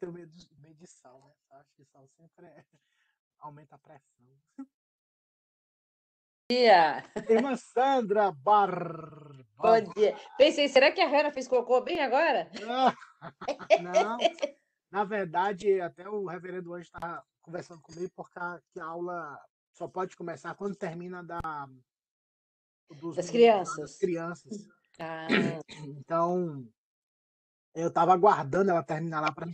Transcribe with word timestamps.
tenho 0.00 0.12
medo 0.12 0.32
de, 0.34 0.48
medo 0.58 0.74
de 0.76 0.86
sal, 0.86 1.20
né? 1.26 1.34
Acho 1.60 1.74
que 1.76 1.84
sal 1.84 2.08
sempre 2.16 2.46
é- 2.46 2.64
aumenta 3.38 3.76
a 3.76 3.78
pressão. 3.78 4.26
dia. 6.50 7.04
Irmã 7.28 7.54
Sandra 7.56 8.32
Bar... 8.32 8.72
Bom 9.56 9.80
dia. 9.94 10.16
Pensei, 10.38 10.68
será 10.68 10.90
que 10.90 11.00
a 11.00 11.06
Hannah 11.06 11.30
fez 11.30 11.46
cocô 11.46 11.82
bem 11.82 12.00
agora? 12.00 12.50
Não, 13.80 14.18
na 14.90 15.04
verdade, 15.04 15.80
até 15.80 16.08
o 16.08 16.26
reverendo 16.26 16.72
hoje 16.72 16.86
estava 16.86 17.24
conversando 17.42 17.80
comigo 17.82 18.10
porque 18.16 18.38
a, 18.38 18.60
a 18.80 18.84
aula 18.84 19.38
só 19.72 19.86
pode 19.86 20.16
começar 20.16 20.54
quando 20.54 20.74
termina 20.76 21.22
da 21.22 21.40
dos 22.90 23.16
Das 23.16 23.30
crianças. 23.30 23.76
das 23.76 23.98
crianças. 23.98 24.68
Ah, 24.98 25.28
Então, 25.86 26.66
eu 27.74 27.88
estava 27.88 28.12
aguardando 28.12 28.70
ela 28.70 28.82
terminar 28.82 29.20
lá 29.20 29.32
para 29.32 29.46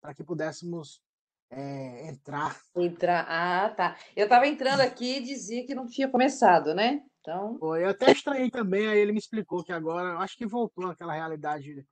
para 0.00 0.14
que 0.14 0.24
pudéssemos 0.24 1.02
é, 1.50 2.08
entrar. 2.08 2.60
entrar. 2.76 3.26
Ah, 3.28 3.68
tá. 3.70 3.96
Eu 4.16 4.24
estava 4.24 4.46
entrando 4.46 4.80
aqui 4.80 5.16
e 5.16 5.22
dizia 5.22 5.66
que 5.66 5.74
não 5.74 5.86
tinha 5.86 6.08
começado, 6.08 6.74
né? 6.74 7.02
Então, 7.20 7.58
Foi, 7.58 7.84
eu 7.84 7.90
até 7.90 8.10
estranhei 8.12 8.50
também, 8.50 8.86
aí 8.86 8.98
ele 8.98 9.12
me 9.12 9.18
explicou 9.18 9.62
que 9.62 9.72
agora, 9.72 10.14
eu 10.14 10.18
acho 10.20 10.36
que 10.36 10.46
voltou 10.46 10.88
aquela 10.88 11.12
realidade, 11.12 11.86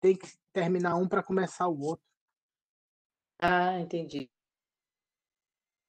tem 0.00 0.16
que 0.16 0.26
terminar 0.52 0.96
um 0.96 1.06
para 1.06 1.22
começar 1.22 1.68
o 1.68 1.78
outro, 1.78 2.04
ah, 3.42 3.80
entendi. 3.80 4.30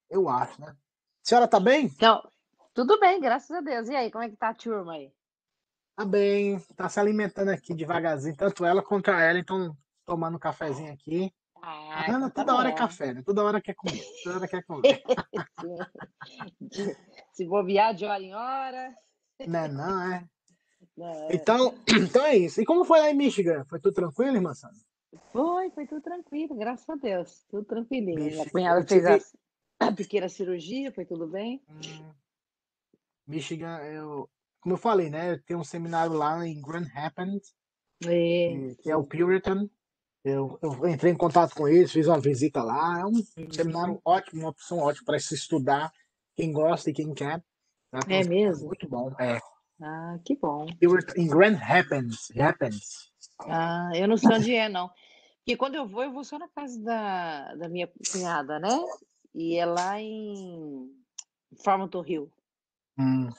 eu 0.10 0.30
acho, 0.30 0.60
né? 0.62 0.70
A 0.70 0.78
senhora 1.22 1.48
tá 1.48 1.60
bem? 1.60 1.86
Então, 1.88 2.22
tudo 2.74 2.98
bem, 2.98 3.20
graças 3.20 3.52
a 3.52 3.60
Deus. 3.60 3.90
E 3.90 3.96
aí, 3.96 4.10
como 4.10 4.24
é 4.24 4.30
que 4.30 4.38
tá 4.38 4.50
a 4.50 4.54
turma 4.54 4.94
aí? 4.94 5.14
Tá 5.96 6.06
bem, 6.06 6.60
tá 6.76 6.88
se 6.88 7.00
alimentando 7.00 7.50
aqui 7.50 7.74
devagarzinho, 7.74 8.38
tanto 8.38 8.64
ela 8.64 8.82
quanto 8.82 9.12
a 9.12 9.22
ela, 9.22 9.38
então 9.38 9.78
tomando 10.06 10.36
um 10.36 10.40
cafezinho 10.40 10.94
aqui. 10.94 11.34
Ah, 11.62 12.00
A 12.00 12.04
então 12.04 12.16
Ana 12.16 12.30
tá 12.30 12.44
toda 12.44 12.56
hora 12.58 12.70
é 12.70 12.74
café, 12.74 13.14
né? 13.14 13.22
Toda 13.24 13.44
hora 13.44 13.62
quer 13.62 13.76
comer, 13.76 14.02
toda 14.24 14.36
hora 14.38 14.48
quer 14.48 14.64
comer. 14.64 15.04
Se 17.34 17.46
bobear 17.46 17.94
de 17.94 18.06
hora 18.06 18.22
em 18.24 18.34
hora. 18.34 18.96
Né, 19.48 19.68
não, 19.68 20.02
é? 20.14 20.28
né? 20.98 21.28
Então, 21.32 21.74
então 21.88 22.26
é 22.26 22.36
isso. 22.38 22.62
E 22.62 22.66
como 22.66 22.84
foi 22.86 23.00
lá 23.00 23.10
em 23.10 23.16
Michigan? 23.16 23.64
Foi 23.66 23.80
tudo 23.80 23.94
tranquilo, 23.94 24.36
irmã 24.36 24.54
Sandra? 24.54 24.78
Foi, 25.32 25.70
foi 25.72 25.86
tudo 25.88 26.02
tranquilo, 26.02 26.56
graças 26.56 26.88
a 26.90 26.96
Deus. 26.96 27.46
Tudo 27.50 27.66
tranquilinho. 27.66 28.16
Minha 28.16 28.30
Michigan, 28.30 28.52
cunhada 28.52 28.80
eu 28.82 28.88
fez 28.88 29.04
tive- 29.04 29.40
a, 29.80 29.92
pequena 29.92 30.30
cirurgia, 30.30 30.92
foi 30.92 31.06
tudo 31.06 31.28
bem. 31.28 31.62
Hum, 31.70 32.14
Michigan, 33.28 33.78
eu, 33.84 34.30
como 34.62 34.76
eu 34.76 34.80
falei, 34.80 35.10
né? 35.10 35.38
Tem 35.46 35.56
um 35.58 35.64
seminário 35.64 36.14
lá 36.14 36.46
em 36.48 36.62
Grand 36.62 36.88
Rapids, 36.94 37.54
É, 38.06 38.76
que 38.82 38.90
é 38.90 38.96
o 38.96 39.04
Puritan. 39.04 39.70
Eu, 40.24 40.60
eu 40.62 40.88
entrei 40.88 41.12
em 41.12 41.18
contato 41.18 41.56
com 41.56 41.68
eles, 41.68 41.92
fiz 41.92 42.08
uma 42.08 42.20
visita 42.20 42.62
lá. 42.62 43.00
É 43.00 43.06
um 43.06 43.24
seminário 43.52 44.00
ótimo, 44.06 44.42
uma 44.42 44.50
opção 44.50 44.80
ótima 44.80 45.06
para 45.06 45.20
se 45.20 45.34
estudar. 45.34 45.92
Quem 46.36 46.52
gosta 46.52 46.90
e 46.90 46.94
quem 46.94 47.14
quer. 47.14 47.44
Um 47.92 47.98
É 47.98 48.02
seminário 48.02 48.30
mesmo? 48.30 48.68
Muito 48.68 48.88
bom. 48.88 49.12
É. 49.20 49.40
Ah, 49.82 50.20
que 50.24 50.36
bom. 50.36 50.68
Em 51.16 51.28
Grand 51.28 51.56
Rapids. 51.56 52.32
Rapids. 52.36 53.12
Ah, 53.40 53.90
eu 53.96 54.08
não 54.08 54.16
sei 54.16 54.30
onde 54.30 54.56
é, 54.56 54.70
não. 54.70 54.90
Porque 55.40 55.58
quando 55.58 55.74
eu 55.76 55.88
vou, 55.88 56.04
eu 56.04 56.14
vou 56.14 56.24
só 56.24 56.38
na 56.38 56.48
casa 56.50 56.80
da, 56.84 57.56
da 57.56 57.68
minha 57.68 57.90
cunhada, 58.12 58.60
né? 58.60 58.70
E 59.34 59.58
é 59.58 59.66
lá 59.66 60.00
em 60.00 60.88
Farmington 61.64 62.06
Hill. 62.06 62.32
Hum. 63.00 63.30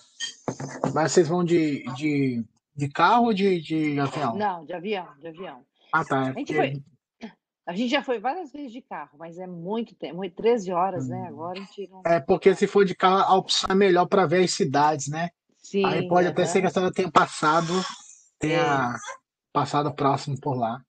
Mas 0.92 1.12
vocês 1.12 1.28
vão 1.28 1.44
de, 1.44 1.84
de, 1.94 2.44
de 2.74 2.88
carro 2.88 3.26
ou 3.26 3.32
de, 3.32 3.60
de 3.60 4.00
avião? 4.00 4.34
Não, 4.34 4.64
de 4.64 4.72
avião, 4.72 5.06
de 5.20 5.28
avião. 5.28 5.64
Ah, 5.92 6.04
tá. 6.04 6.26
É 6.26 6.30
A 6.30 6.32
gente 6.32 6.54
foi. 6.54 6.82
A 7.64 7.72
gente 7.74 7.90
já 7.90 8.02
foi 8.02 8.18
várias 8.18 8.50
vezes 8.50 8.72
de 8.72 8.82
carro, 8.82 9.16
mas 9.18 9.38
é 9.38 9.46
muito 9.46 9.94
tempo, 9.94 10.16
muito- 10.16 10.34
13 10.34 10.72
horas, 10.72 11.08
né? 11.08 11.22
Hum. 11.22 11.26
Agora 11.26 11.58
a 11.60 11.62
gente 11.62 11.88
não. 11.88 12.02
É 12.04 12.18
porque 12.18 12.54
se 12.56 12.66
for 12.66 12.84
de 12.84 12.94
carro, 12.94 13.18
a 13.18 13.36
opção 13.36 13.68
é 13.70 13.74
melhor 13.74 14.06
para 14.06 14.26
ver 14.26 14.42
as 14.42 14.52
cidades, 14.52 15.08
né? 15.08 15.30
Sim, 15.58 15.84
Aí 15.86 16.08
pode 16.08 16.26
até 16.26 16.44
ser 16.44 16.60
que 16.60 16.66
a 16.66 16.70
senhora 16.70 16.92
tenha 16.92 17.10
passado, 17.10 17.72
tenha 18.36 18.96
passado 19.52 19.94
próximo 19.94 20.40
por 20.40 20.56
lá. 20.56 20.84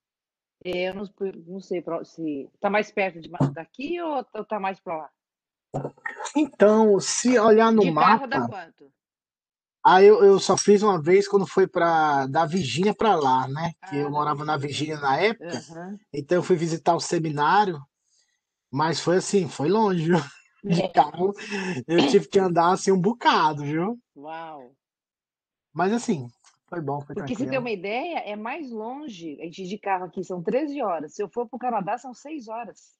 Eu 0.65 0.95
não, 0.95 1.03
não 1.45 1.59
sei 1.59 1.83
se 2.05 2.49
tá 2.59 2.69
mais 2.69 2.91
perto 2.91 3.19
de, 3.21 3.29
daqui 3.53 4.01
ou, 4.01 4.25
ou 4.33 4.45
tá 4.45 4.59
mais 4.59 4.79
para 4.79 4.97
lá. 4.97 5.09
Então, 6.35 6.99
se 6.99 7.37
olhar 7.37 7.71
no 7.71 7.81
de 7.81 7.93
carro 7.93 8.27
dá 8.27 8.39
mapa, 8.39 8.51
quanto? 8.51 8.91
Aí 9.83 10.05
eu, 10.05 10.23
eu 10.23 10.39
só 10.39 10.57
fiz 10.57 10.81
uma 10.81 11.01
vez 11.01 11.27
quando 11.27 11.45
foi 11.45 11.67
para 11.67 12.27
da 12.27 12.45
Virgínia 12.45 12.93
para 12.93 13.15
lá, 13.15 13.47
né? 13.47 13.73
Que 13.89 13.95
Ah, 13.95 13.99
eu 13.99 14.11
morava 14.11 14.45
na 14.45 14.57
Virgínia. 14.57 14.99
Na 14.99 15.17
época, 15.17 15.63
Aham. 15.71 15.97
então 16.13 16.37
eu 16.37 16.43
fui 16.43 16.55
visitar 16.55 16.95
o 16.95 16.99
seminário, 16.99 17.81
mas 18.71 18.99
foi 18.99 19.17
assim, 19.17 19.47
foi 19.47 19.69
longe, 19.69 20.05
viu? 20.05 20.17
De 20.63 20.87
carro, 20.93 21.33
eu 21.85 22.07
tive 22.07 22.29
que 22.29 22.39
andar 22.39 22.71
assim 22.71 22.89
um 22.89 22.99
bocado, 22.99 23.63
viu? 23.63 23.99
Uau! 24.15 24.71
Mas 25.73 25.91
assim, 25.91 26.29
foi 26.67 26.79
bom, 26.79 27.01
foi 27.01 27.15
Porque 27.15 27.35
você 27.35 27.45
tem 27.45 27.59
uma 27.59 27.69
ideia, 27.69 28.19
é 28.19 28.35
mais 28.35 28.71
longe. 28.71 29.37
A 29.41 29.43
gente 29.43 29.67
de 29.67 29.77
carro 29.77 30.05
aqui 30.05 30.23
são 30.23 30.41
13 30.41 30.81
horas. 30.81 31.13
Se 31.15 31.21
eu 31.21 31.27
for 31.27 31.49
para 31.49 31.57
o 31.57 31.59
Canadá, 31.59 31.97
são 31.97 32.13
6 32.13 32.47
horas. 32.47 32.97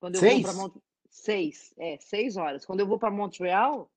Quando 0.00 0.16
eu 0.16 0.20
vou 0.20 0.42
para 0.42 0.52
Seis? 0.52 0.56
Mont... 0.56 0.74
Seis, 1.08 1.74
é, 1.78 1.96
seis 1.98 2.36
horas. 2.36 2.66
Quando 2.66 2.80
eu 2.80 2.86
vou 2.86 2.98
para 2.98 3.10
Montreal, 3.10 3.90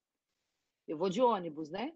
eu 0.90 0.98
vou 0.98 1.10
de 1.10 1.22
ônibus, 1.22 1.70
né? 1.70 1.94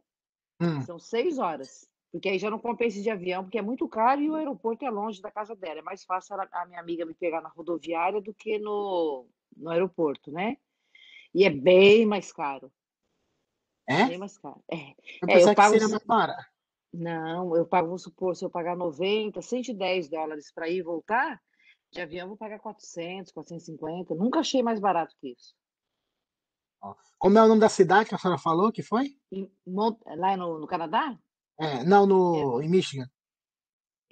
Hum, 0.62 0.82
São 0.82 1.00
seis 1.00 1.38
horas. 1.40 1.90
Porque 2.12 2.30
aí 2.30 2.38
já 2.38 2.50
não 2.50 2.60
compensa 2.60 3.02
de 3.02 3.10
avião, 3.10 3.44
porque 3.44 3.58
é 3.58 3.62
muito 3.62 3.90
caro 3.90 4.22
e 4.22 4.30
o 4.30 4.36
aeroporto 4.36 4.86
é 4.86 4.90
longe 4.90 5.20
da 5.20 5.32
casa 5.32 5.56
dela. 5.56 5.80
É 5.80 5.82
mais 5.82 6.04
fácil 6.04 6.36
ela- 6.36 6.48
a 6.52 6.66
minha 6.68 6.80
amiga 6.80 7.06
me 7.06 7.16
pegar 7.16 7.42
na 7.42 7.50
rodoviária 7.50 8.22
do 8.22 8.34
que 8.34 8.60
no, 8.60 9.26
no 9.58 9.70
aeroporto, 9.72 10.32
né? 10.32 10.58
E 11.34 11.44
é 11.44 11.50
bem 11.50 12.06
mais 12.06 12.32
caro. 12.32 12.72
é? 13.90 14.06
Bem 14.06 14.18
mais 14.20 14.38
caro. 14.38 14.64
É. 14.72 14.76
Eu 14.78 14.82
É, 14.82 14.92
eu 15.24 15.28
pensava 15.28 15.56
que 15.56 15.62
pago 15.62 15.80
seria 15.80 15.88
mais. 15.90 16.46
Não, 16.94 17.58
eu 17.58 17.66
pago, 17.66 17.88
vamos 17.88 18.04
supor, 18.04 18.36
se 18.36 18.46
eu 18.46 18.50
pagar 18.52 18.78
90, 18.78 19.42
110 19.42 20.08
dólares 20.08 20.52
para 20.54 20.70
ir 20.70 20.78
e 20.78 20.84
voltar, 20.84 21.42
de 21.92 22.00
avião 22.00 22.26
eu 22.26 22.28
vou 22.30 22.38
pagar 22.38 22.60
400, 22.60 23.32
450. 23.32 24.14
Nunca 24.14 24.40
achei 24.42 24.62
mais 24.62 24.80
barato 24.80 25.16
que 25.20 25.30
isso. 25.30 25.56
Como 27.18 27.38
é 27.38 27.44
o 27.44 27.48
nome 27.48 27.62
da 27.62 27.70
cidade 27.70 28.10
que 28.10 28.16
a 28.16 28.18
senhora 28.18 28.40
falou 28.40 28.72
que 28.72 28.84
foi? 28.84 29.16
Em 29.32 29.50
Lá 29.66 30.36
no, 30.38 30.60
no 30.60 30.68
Canadá, 30.68 31.18
É, 31.60 31.84
não, 31.84 32.04
é, 32.04 32.08
no, 32.08 32.62
em 32.62 32.70
Michigan. 32.70 33.08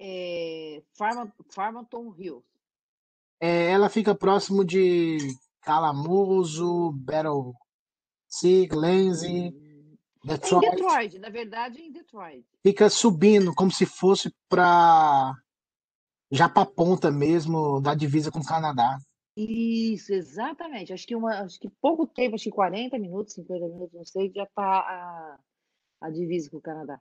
é 0.00 0.82
Farma- 0.96 1.32
Farmington 1.50 2.14
Hills. 2.18 2.44
É, 3.40 3.70
ela 3.70 3.88
fica 3.88 4.14
próximo 4.14 4.64
de 4.64 5.18
Calamuso, 5.60 6.92
Battle 6.92 7.52
Sea, 8.28 8.68
Lindsay, 8.72 9.50
Hum, 9.50 9.96
É 10.24 10.24
em 10.24 10.28
Detroit. 10.28 10.70
Detroit, 10.70 11.18
na 11.18 11.28
verdade, 11.28 11.78
é 11.80 11.86
em 11.86 11.92
Detroit. 11.92 12.46
Fica 12.62 12.88
subindo, 12.88 13.52
como 13.54 13.70
se 13.72 13.84
fosse 13.84 14.32
para 14.48 15.34
já 16.30 16.48
para 16.48 16.64
ponta 16.64 17.10
mesmo 17.10 17.80
da 17.80 17.94
divisa 17.94 18.30
com 18.30 18.38
o 18.38 18.44
Canadá. 18.44 18.96
Isso, 19.36 20.12
exatamente. 20.12 20.92
Acho 20.92 21.06
que 21.06 21.16
uma, 21.16 21.40
acho 21.40 21.58
que 21.58 21.68
pouco 21.80 22.06
tempo, 22.06 22.34
acho 22.34 22.44
que 22.44 22.50
40 22.50 22.98
minutos, 22.98 23.34
50 23.34 23.66
minutos, 23.66 23.94
não 23.94 24.04
sei, 24.04 24.30
já 24.34 24.44
está 24.44 24.62
a, 24.62 25.38
a 26.02 26.10
divisa 26.10 26.50
com 26.50 26.58
o 26.58 26.62
Canadá. 26.62 27.00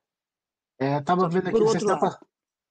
É, 0.79 1.01
tava 1.01 1.21
Só 1.21 1.29
que 1.29 1.35
vendo 1.35 1.49
aqui, 1.49 1.59
dá 1.85 1.93
lado. 1.93 2.19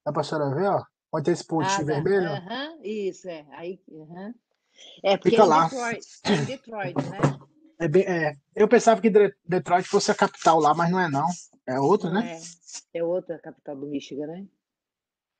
para 0.05 0.13
pra 0.13 0.23
senhora 0.23 0.55
ver, 0.55 0.69
ó. 0.69 0.83
Onde 1.13 1.25
tem 1.25 1.35
esse 1.35 1.45
Ah, 1.45 1.47
pontinho 1.49 1.87
dá. 1.87 1.95
vermelho? 1.95 2.29
Aham, 2.29 2.79
isso, 2.83 3.29
é. 3.29 3.47
Aí, 3.51 3.81
aham. 3.93 4.35
É, 5.03 5.17
porque 5.17 5.37
é 5.37 5.39
Fica 5.39 5.45
em 5.45 5.49
lá. 5.49 5.63
Detroit, 5.65 6.07
é 6.25 6.33
em 6.33 6.45
Detroit, 6.45 7.11
né? 7.11 7.19
É 7.79 7.89
bem, 7.89 8.03
é, 8.05 8.37
eu 8.55 8.69
pensava 8.69 9.01
que 9.01 9.11
Detroit 9.45 9.89
fosse 9.89 10.11
a 10.11 10.15
capital 10.15 10.59
lá, 10.61 10.75
mas 10.75 10.91
não 10.91 11.01
é 11.01 11.09
não. 11.09 11.27
É 11.67 11.79
outra, 11.81 12.11
né? 12.11 12.39
é. 12.93 12.99
É 12.99 13.05
outra 13.05 13.39
capital 13.39 13.77
do 13.77 13.87
Michigan, 13.87 14.27
né? 14.27 14.47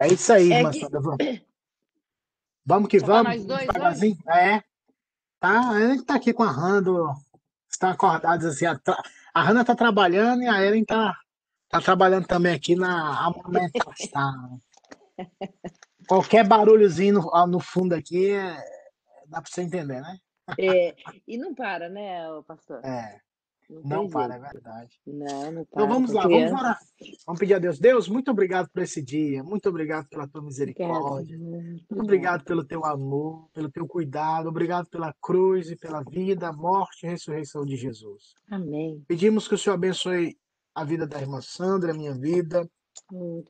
É 0.01 0.09
isso 0.09 0.33
aí, 0.33 0.53
É 0.53 0.65
que. 0.71 0.81
Vamos, 2.71 2.89
que 2.89 3.01
tá 3.01 3.07
vamos, 3.07 3.45
devagarzinho. 3.45 4.17
É, 4.29 4.63
tá, 5.41 5.71
a 5.71 5.89
gente 5.89 6.05
tá 6.05 6.15
aqui 6.15 6.33
com 6.33 6.45
a 6.45 6.51
Rando, 6.53 7.13
estão 7.69 7.91
acordados 7.91 8.47
assim. 8.47 8.65
A, 8.65 8.79
tra- 8.79 9.03
a 9.35 9.43
Hannah 9.43 9.65
tá 9.65 9.75
trabalhando 9.75 10.43
e 10.45 10.49
a 10.49 10.63
Ellen 10.65 10.85
tá, 10.85 11.19
tá 11.69 11.81
trabalhando 11.81 12.29
também 12.29 12.55
aqui 12.55 12.77
na 12.77 13.27
amamentação. 13.27 14.61
Qualquer 16.07 16.47
barulhozinho 16.47 17.15
no, 17.15 17.47
no 17.49 17.59
fundo 17.59 17.93
aqui, 17.93 18.31
é- 18.31 18.65
dá 19.27 19.43
pra 19.43 19.51
você 19.51 19.63
entender, 19.63 20.01
né? 20.01 20.17
É, 20.57 20.95
e 21.27 21.37
não 21.39 21.53
para, 21.53 21.89
né, 21.89 22.25
pastor? 22.47 22.85
É, 22.85 23.21
Não 23.71 23.83
não 24.03 24.11
para, 24.11 24.35
é 24.35 24.39
verdade. 24.39 25.01
Não, 25.07 25.53
não 25.53 25.63
Então 25.63 25.67
para. 25.71 25.87
vamos 25.87 26.11
Com 26.11 26.17
lá, 26.17 26.23
vamos 26.23 26.37
criança. 26.39 26.55
orar. 26.57 26.79
Vamos 27.27 27.39
pedir 27.39 27.55
a 27.55 27.59
Deus. 27.59 27.79
Deus, 27.79 28.09
muito 28.09 28.31
obrigado 28.31 28.69
por 28.71 28.83
esse 28.83 29.01
dia. 29.01 29.43
Muito 29.45 29.69
obrigado 29.69 30.09
pela 30.09 30.27
tua 30.27 30.43
misericórdia. 30.43 31.39
Muito 31.39 32.01
obrigado 32.01 32.45
pelo 32.45 32.65
teu 32.65 32.85
amor, 32.85 33.49
pelo 33.53 33.71
teu 33.71 33.87
cuidado. 33.87 34.49
Obrigado 34.49 34.89
pela 34.91 35.15
cruz 35.21 35.71
e 35.71 35.77
pela 35.77 36.03
vida, 36.03 36.53
morte 36.53 37.07
e 37.07 37.09
ressurreição 37.09 37.65
de 37.65 37.77
Jesus. 37.77 38.35
Amém. 38.51 39.03
Pedimos 39.07 39.47
que 39.47 39.55
o 39.55 39.59
Senhor 39.59 39.75
abençoe 39.75 40.37
a 40.75 40.85
vida 40.85 41.07
da 41.07 41.21
irmã 41.21 41.41
Sandra, 41.41 41.93
a 41.93 41.97
minha 41.97 42.15
vida, 42.15 42.69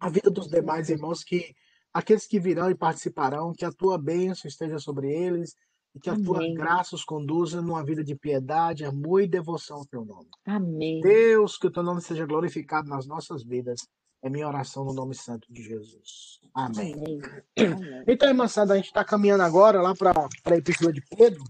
a 0.01 0.09
vida 0.11 0.31
dos 0.31 0.49
demais 0.49 0.89
irmãos 0.91 1.25
que 1.25 1.55
aqueles 1.93 2.27
que 2.27 2.39
virão 2.39 2.71
e 2.71 2.75
participarão, 2.75 3.53
que 3.53 3.65
a 3.65 3.73
tua 3.73 3.99
bênção 3.99 4.49
esteja 4.49 4.79
sobre 4.79 5.11
eles 5.13 5.55
e 5.95 6.01
que 6.01 6.09
a 6.09 6.17
tua 6.17 6.39
Amém. 6.39 6.55
graça 6.55 6.95
os 6.95 7.05
conduza 7.05 7.61
numa 7.61 7.85
vida 7.85 8.03
de 8.05 8.15
piedade, 8.15 8.85
amor 8.85 9.23
e 9.23 9.27
devoção 9.27 9.79
ao 9.79 9.87
teu 9.87 10.05
nome. 10.05 10.29
Amém. 10.47 11.01
Deus, 11.01 11.57
que 11.59 11.67
o 11.67 11.71
teu 11.71 11.83
nome 11.83 12.01
seja 12.01 12.27
glorificado 12.27 12.89
nas 12.89 13.07
nossas 13.07 13.43
vidas. 13.43 13.87
É 14.23 14.29
minha 14.29 14.47
oração 14.47 14.85
no 14.85 14.93
nome 14.93 15.15
santo 15.15 15.51
de 15.51 15.63
Jesus. 15.63 16.41
Amém. 16.55 16.95
Amém. 16.95 18.05
Então, 18.07 18.29
irmãzada, 18.29 18.75
a 18.75 18.77
gente 18.77 18.87
está 18.87 19.03
caminhando 19.03 19.43
agora 19.43 19.81
lá 19.81 19.95
para 19.95 20.29
a 20.45 20.57
Epístola 20.57 20.93
de 20.93 21.01
Pedro. 21.17 21.43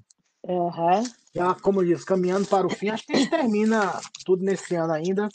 Aham. 0.48 1.02
Já, 1.34 1.54
como 1.54 1.80
eu 1.80 1.86
disse, 1.86 2.06
caminhando 2.06 2.46
para 2.46 2.66
o 2.66 2.70
fim. 2.70 2.88
Acho 2.88 3.04
que 3.06 3.12
a 3.12 3.16
gente 3.16 3.30
termina 3.30 4.00
tudo 4.24 4.44
nesse 4.44 4.74
ano 4.74 4.92
ainda. 4.92 5.28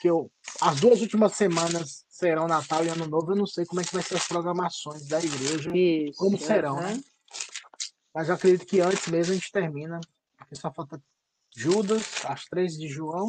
Que 0.00 0.08
eu, 0.08 0.30
as 0.60 0.80
duas 0.80 1.00
últimas 1.00 1.32
semanas 1.32 2.04
serão 2.08 2.46
Natal 2.46 2.84
e 2.84 2.88
Ano 2.88 3.06
Novo. 3.08 3.32
Eu 3.32 3.36
não 3.36 3.46
sei 3.46 3.66
como 3.66 3.80
é 3.80 3.84
que 3.84 3.92
vai 3.92 4.02
ser 4.02 4.16
as 4.16 4.26
programações 4.26 5.06
da 5.06 5.18
igreja, 5.18 5.70
Isso. 5.76 6.18
como 6.18 6.38
serão, 6.38 6.78
aham. 6.78 6.94
né? 6.94 7.00
Mas 8.16 8.30
eu 8.30 8.34
acredito 8.34 8.64
que 8.64 8.80
antes 8.80 9.06
mesmo 9.08 9.32
a 9.32 9.36
gente 9.36 9.52
termina. 9.52 10.00
Porque 10.38 10.56
só 10.56 10.72
falta 10.72 10.98
Judas, 11.54 12.24
as 12.24 12.46
três 12.46 12.72
de 12.72 12.88
João, 12.88 13.28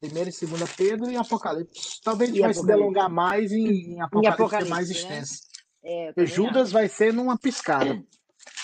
primeira 0.00 0.30
e 0.30 0.32
segunda 0.32 0.66
Pedro 0.66 1.10
e 1.10 1.16
Apocalipse. 1.16 2.00
Talvez 2.02 2.30
a 2.30 2.32
gente 2.32 2.42
vai 2.42 2.54
se 2.54 2.64
delongar 2.64 3.10
mais 3.10 3.52
em, 3.52 3.96
em 3.96 4.00
Apocalipse, 4.00 4.42
Apocalipse, 4.42 4.70
mais 4.70 4.88
né? 4.88 4.94
extenso. 4.94 5.42
É, 5.82 6.06
Porque 6.06 6.26
Judas 6.26 6.72
vai 6.72 6.88
ser 6.88 7.12
numa 7.12 7.36
piscada. 7.36 7.90
acho. 7.92 8.06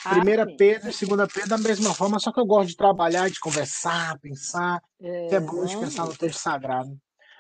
Ah, 0.02 0.14
Primeira 0.14 0.46
sim. 0.46 0.56
Pedro 0.56 0.88
e 0.88 0.93
segunda 0.94 1.26
Pedro 1.28 1.50
da 1.50 1.58
mesma 1.58 1.93
forma, 1.93 2.19
só 2.19 2.32
que 2.32 2.40
eu 2.40 2.46
gosto 2.46 2.70
de 2.70 2.76
trabalhar, 2.76 3.28
de 3.28 3.38
conversar, 3.38 4.19
pensar, 4.19 4.81
que 4.98 5.34
é 5.34 5.40
bom 5.40 5.62
de 5.66 5.76
pensar 5.76 6.06
no 6.06 6.16
texto 6.16 6.38
sagrado. 6.38 6.96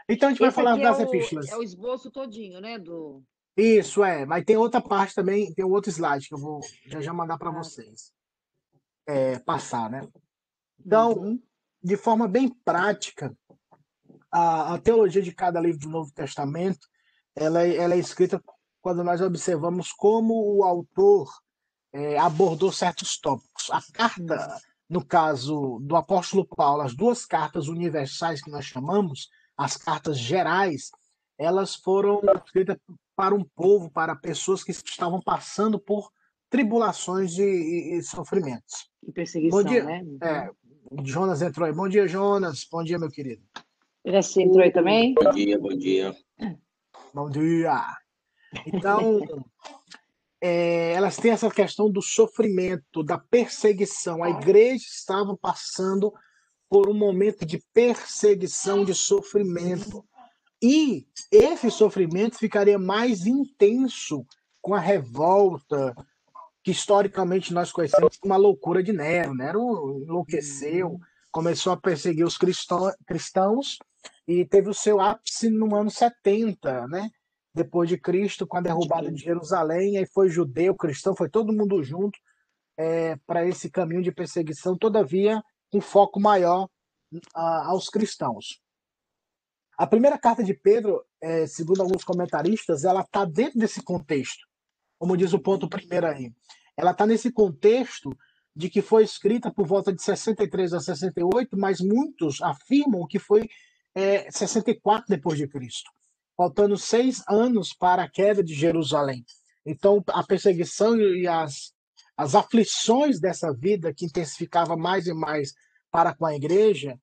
Então 0.06 0.28
a 0.28 0.32
gente 0.32 0.40
vai 0.40 0.48
Esse 0.48 0.56
falar 0.56 0.72
aqui 0.74 0.82
é 0.82 0.84
das 0.84 0.98
o, 0.98 1.02
epístolas. 1.02 1.48
é 1.48 1.56
o 1.56 1.62
esboço 1.62 2.10
todinho, 2.10 2.60
né? 2.60 2.78
Do... 2.78 3.22
Isso 3.56 4.04
é, 4.04 4.26
mas 4.26 4.44
tem 4.44 4.56
outra 4.56 4.80
parte 4.80 5.14
também, 5.14 5.52
tem 5.54 5.64
outro 5.64 5.90
slide 5.90 6.28
que 6.28 6.34
eu 6.34 6.38
vou 6.38 6.60
já 6.86 7.00
já 7.00 7.12
mandar 7.12 7.38
para 7.38 7.50
vocês 7.50 8.12
é, 9.06 9.38
passar, 9.38 9.88
né? 9.90 10.06
Então, 10.78 11.12
Uhum. 11.12 11.42
de 11.82 11.96
forma 11.96 12.28
bem 12.28 12.48
prática, 12.64 13.34
a, 14.30 14.74
a 14.74 14.78
teologia 14.78 15.22
de 15.22 15.32
cada 15.32 15.60
livro 15.60 15.80
do 15.80 15.88
Novo 15.88 16.12
Testamento, 16.12 16.86
ela, 17.34 17.62
é- 17.62 17.76
ela 17.76 17.94
é 17.94 17.98
escrita 17.98 18.42
quando 18.82 19.02
nós 19.02 19.20
observamos 19.20 19.90
como 19.92 20.34
o 20.56 20.62
autor 20.62 21.28
eh, 21.92 22.18
abordou 22.18 22.70
certos 22.70 23.18
tópicos. 23.18 23.70
A 23.70 23.80
carta, 23.92 24.60
no 24.88 25.02
caso 25.04 25.78
do 25.80 25.96
apóstolo 25.96 26.46
Paulo, 26.46 26.82
as 26.82 26.94
duas 26.94 27.24
cartas 27.24 27.68
universais 27.68 28.42
que 28.42 28.50
nós 28.50 28.66
chamamos, 28.66 29.30
as 29.56 29.76
cartas 29.78 30.18
gerais, 30.18 30.90
elas 31.38 31.74
foram 31.74 32.20
escritas 32.44 32.76
para 33.16 33.34
um 33.34 33.42
povo, 33.42 33.90
para 33.90 34.14
pessoas 34.14 34.62
que 34.62 34.70
estavam 34.70 35.20
passando 35.20 35.80
por 35.80 36.12
tribulações 36.50 37.38
e, 37.38 37.42
e- 37.42 37.98
e 37.98 38.02
sofrimentos. 38.02 38.90
E 39.02 39.10
perseguição, 39.10 39.62
Bom 39.62 39.68
dia. 39.68 39.82
né? 39.82 40.04
É, 40.22 40.50
o 40.90 41.04
Jonas 41.04 41.40
entrou 41.42 41.66
aí. 41.66 41.72
Bom 41.72 41.88
dia, 41.88 42.06
Jonas. 42.06 42.66
Bom 42.70 42.84
dia, 42.84 42.98
meu 42.98 43.08
querido. 43.10 43.42
Se 44.22 44.42
entrou 44.42 44.62
aí 44.62 44.70
também? 44.70 45.14
Bom 45.14 45.30
dia, 45.30 45.58
bom 45.58 45.76
dia. 45.76 46.16
Bom 47.12 47.28
dia. 47.30 47.82
Então, 48.66 49.20
é, 50.40 50.92
elas 50.92 51.16
têm 51.16 51.32
essa 51.32 51.50
questão 51.50 51.90
do 51.90 52.00
sofrimento, 52.02 53.02
da 53.02 53.18
perseguição. 53.18 54.22
A 54.22 54.30
igreja 54.30 54.84
estava 54.86 55.36
passando 55.36 56.12
por 56.68 56.88
um 56.88 56.94
momento 56.94 57.44
de 57.44 57.58
perseguição, 57.72 58.84
de 58.84 58.94
sofrimento. 58.94 60.04
E 60.62 61.06
esse 61.30 61.70
sofrimento 61.70 62.38
ficaria 62.38 62.78
mais 62.78 63.26
intenso 63.26 64.26
com 64.60 64.74
a 64.74 64.80
revolta 64.80 65.94
que 66.62 66.70
historicamente 66.70 67.54
nós 67.54 67.70
conhecemos 67.70 68.16
como 68.16 68.34
a 68.34 68.36
loucura 68.36 68.82
de 68.82 68.92
Nero. 68.92 69.34
Nero 69.34 70.00
enlouqueceu, 70.02 70.98
começou 71.30 71.72
a 71.72 71.76
perseguir 71.76 72.24
os 72.24 72.36
cristão- 72.36 72.92
cristãos 73.06 73.78
e 74.26 74.44
teve 74.44 74.70
o 74.70 74.74
seu 74.74 75.00
ápice 75.00 75.48
no 75.48 75.74
ano 75.74 75.90
70, 75.90 76.88
né? 76.88 77.10
Depois 77.54 77.88
de 77.88 77.96
Cristo, 77.96 78.46
com 78.46 78.56
a 78.56 78.60
derrubada 78.60 79.10
de 79.10 79.22
Jerusalém, 79.22 79.96
aí 79.96 80.06
foi 80.06 80.28
judeu, 80.28 80.74
cristão, 80.74 81.14
foi 81.14 81.28
todo 81.28 81.52
mundo 81.52 81.82
junto 81.82 82.18
para 83.26 83.46
esse 83.46 83.70
caminho 83.70 84.02
de 84.02 84.12
perseguição, 84.12 84.76
todavia 84.76 85.42
um 85.72 85.80
foco 85.80 86.20
maior 86.20 86.68
ah, 87.34 87.66
aos 87.68 87.88
cristãos. 87.88 88.60
A 89.76 89.86
primeira 89.86 90.16
carta 90.18 90.42
de 90.42 90.54
Pedro, 90.54 91.04
eh, 91.20 91.46
segundo 91.46 91.82
alguns 91.82 92.02
comentaristas, 92.02 92.84
ela 92.84 93.02
está 93.02 93.24
dentro 93.26 93.58
desse 93.58 93.82
contexto, 93.82 94.46
como 94.98 95.16
diz 95.16 95.34
o 95.34 95.38
ponto 95.38 95.68
primeiro 95.68 96.06
aí. 96.06 96.32
Ela 96.76 96.92
está 96.92 97.06
nesse 97.06 97.30
contexto 97.30 98.16
de 98.54 98.70
que 98.70 98.80
foi 98.80 99.04
escrita 99.04 99.52
por 99.52 99.66
volta 99.66 99.92
de 99.92 100.02
63 100.02 100.72
a 100.72 100.80
68, 100.80 101.58
mas 101.58 101.78
muitos 101.80 102.40
afirmam 102.40 103.06
que 103.06 103.18
foi 103.18 103.50
eh, 103.94 104.30
64 104.30 105.04
depois 105.08 105.36
de 105.36 105.46
Cristo, 105.46 105.90
faltando 106.34 106.78
seis 106.78 107.22
anos 107.28 107.74
para 107.74 108.04
a 108.04 108.08
queda 108.08 108.42
de 108.42 108.54
Jerusalém. 108.54 109.26
Então, 109.64 110.02
a 110.08 110.22
perseguição 110.22 110.98
e 110.98 111.28
as, 111.28 111.74
as 112.16 112.34
aflições 112.34 113.20
dessa 113.20 113.52
vida, 113.52 113.92
que 113.92 114.06
intensificava 114.06 114.74
mais 114.74 115.06
e 115.06 115.12
mais 115.12 115.52
para 115.90 116.14
com 116.14 116.24
a 116.24 116.34
igreja, 116.34 116.98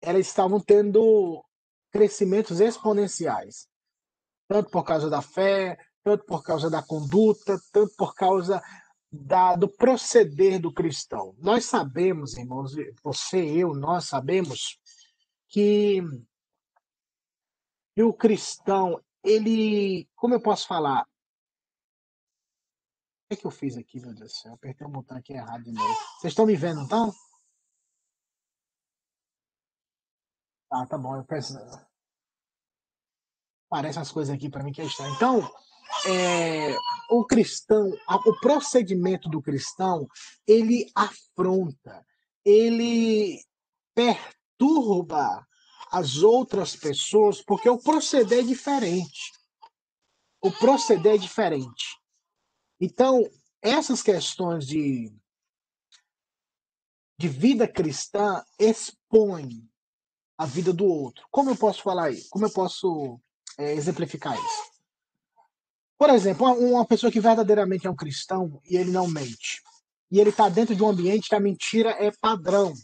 elas 0.00 0.26
estavam 0.26 0.60
tendo 0.60 1.44
crescimentos 1.96 2.60
exponenciais, 2.60 3.66
tanto 4.46 4.70
por 4.70 4.84
causa 4.84 5.08
da 5.08 5.22
fé, 5.22 5.78
tanto 6.04 6.24
por 6.26 6.42
causa 6.42 6.68
da 6.68 6.82
conduta, 6.82 7.58
tanto 7.72 7.94
por 7.96 8.14
causa 8.14 8.62
da- 9.10 9.56
do 9.56 9.66
proceder 9.66 10.60
do 10.60 10.70
cristão. 10.70 11.34
Nós 11.38 11.64
sabemos, 11.64 12.36
irmãos, 12.36 12.72
você, 13.02 13.38
eu, 13.38 13.72
nós 13.74 14.04
sabemos 14.04 14.78
que, 15.48 16.02
que 17.94 18.02
o 18.02 18.12
cristão, 18.12 19.02
ele, 19.24 20.06
como 20.14 20.34
eu 20.34 20.40
posso 20.40 20.66
falar? 20.68 21.02
O 21.02 21.06
que, 23.28 23.34
é 23.34 23.36
que 23.36 23.46
eu 23.46 23.50
fiz 23.50 23.76
aqui, 23.76 23.98
meu 24.00 24.14
Deus 24.14 24.32
do 24.32 24.36
céu? 24.36 24.52
Apertei 24.52 24.86
o 24.86 24.90
botão 24.90 25.16
aqui 25.16 25.32
errado 25.32 25.64
de 25.64 25.72
novo. 25.72 25.94
Vocês 26.20 26.32
estão 26.32 26.44
me 26.46 26.54
vendo, 26.56 26.82
então? 26.82 27.10
Ah, 30.70 30.86
tá 30.86 30.98
bom. 30.98 31.16
Eu 31.16 31.24
peço. 31.24 31.54
Aparecem 33.70 34.02
as 34.02 34.12
coisas 34.12 34.34
aqui 34.34 34.48
para 34.48 34.62
mim 34.62 34.72
que 34.72 34.80
é 34.80 34.84
estranho. 34.84 35.14
Então, 35.14 35.54
é, 36.06 36.76
o 37.10 37.24
cristão, 37.24 37.92
o 38.08 38.40
procedimento 38.40 39.28
do 39.28 39.42
cristão, 39.42 40.06
ele 40.46 40.90
afronta, 40.94 42.04
ele 42.44 43.42
perturba 43.94 45.46
as 45.90 46.22
outras 46.22 46.76
pessoas, 46.76 47.42
porque 47.42 47.68
o 47.68 47.78
proceder 47.78 48.40
é 48.40 48.42
diferente. 48.42 49.32
O 50.40 50.50
proceder 50.50 51.14
é 51.14 51.18
diferente. 51.18 51.96
Então, 52.80 53.22
essas 53.62 54.02
questões 54.02 54.66
de, 54.66 55.12
de 57.18 57.28
vida 57.28 57.66
cristã 57.66 58.44
expõem 58.58 59.68
a 60.38 60.44
vida 60.44 60.72
do 60.72 60.84
outro. 60.84 61.26
Como 61.30 61.50
eu 61.50 61.56
posso 61.56 61.82
falar 61.82 62.06
aí? 62.06 62.22
Como 62.28 62.44
eu 62.44 62.52
posso 62.52 63.20
é, 63.58 63.72
exemplificar 63.72 64.34
isso? 64.34 64.76
Por 65.98 66.10
exemplo, 66.10 66.46
uma, 66.52 66.84
pessoa 66.84 67.10
que 67.10 67.20
verdadeiramente 67.20 67.86
é 67.86 67.90
um 67.90 67.96
cristão 67.96 68.60
e 68.68 68.76
ele 68.76 68.90
não 68.90 69.08
mente, 69.08 69.62
e 70.10 70.20
ele 70.20 70.30
está 70.30 70.48
dentro 70.48 70.74
de 70.74 70.82
um 70.82 70.88
ambiente 70.88 71.28
que 71.28 71.34
a 71.34 71.40
mentira 71.40 71.90
é 71.98 72.10
padrão. 72.20 72.74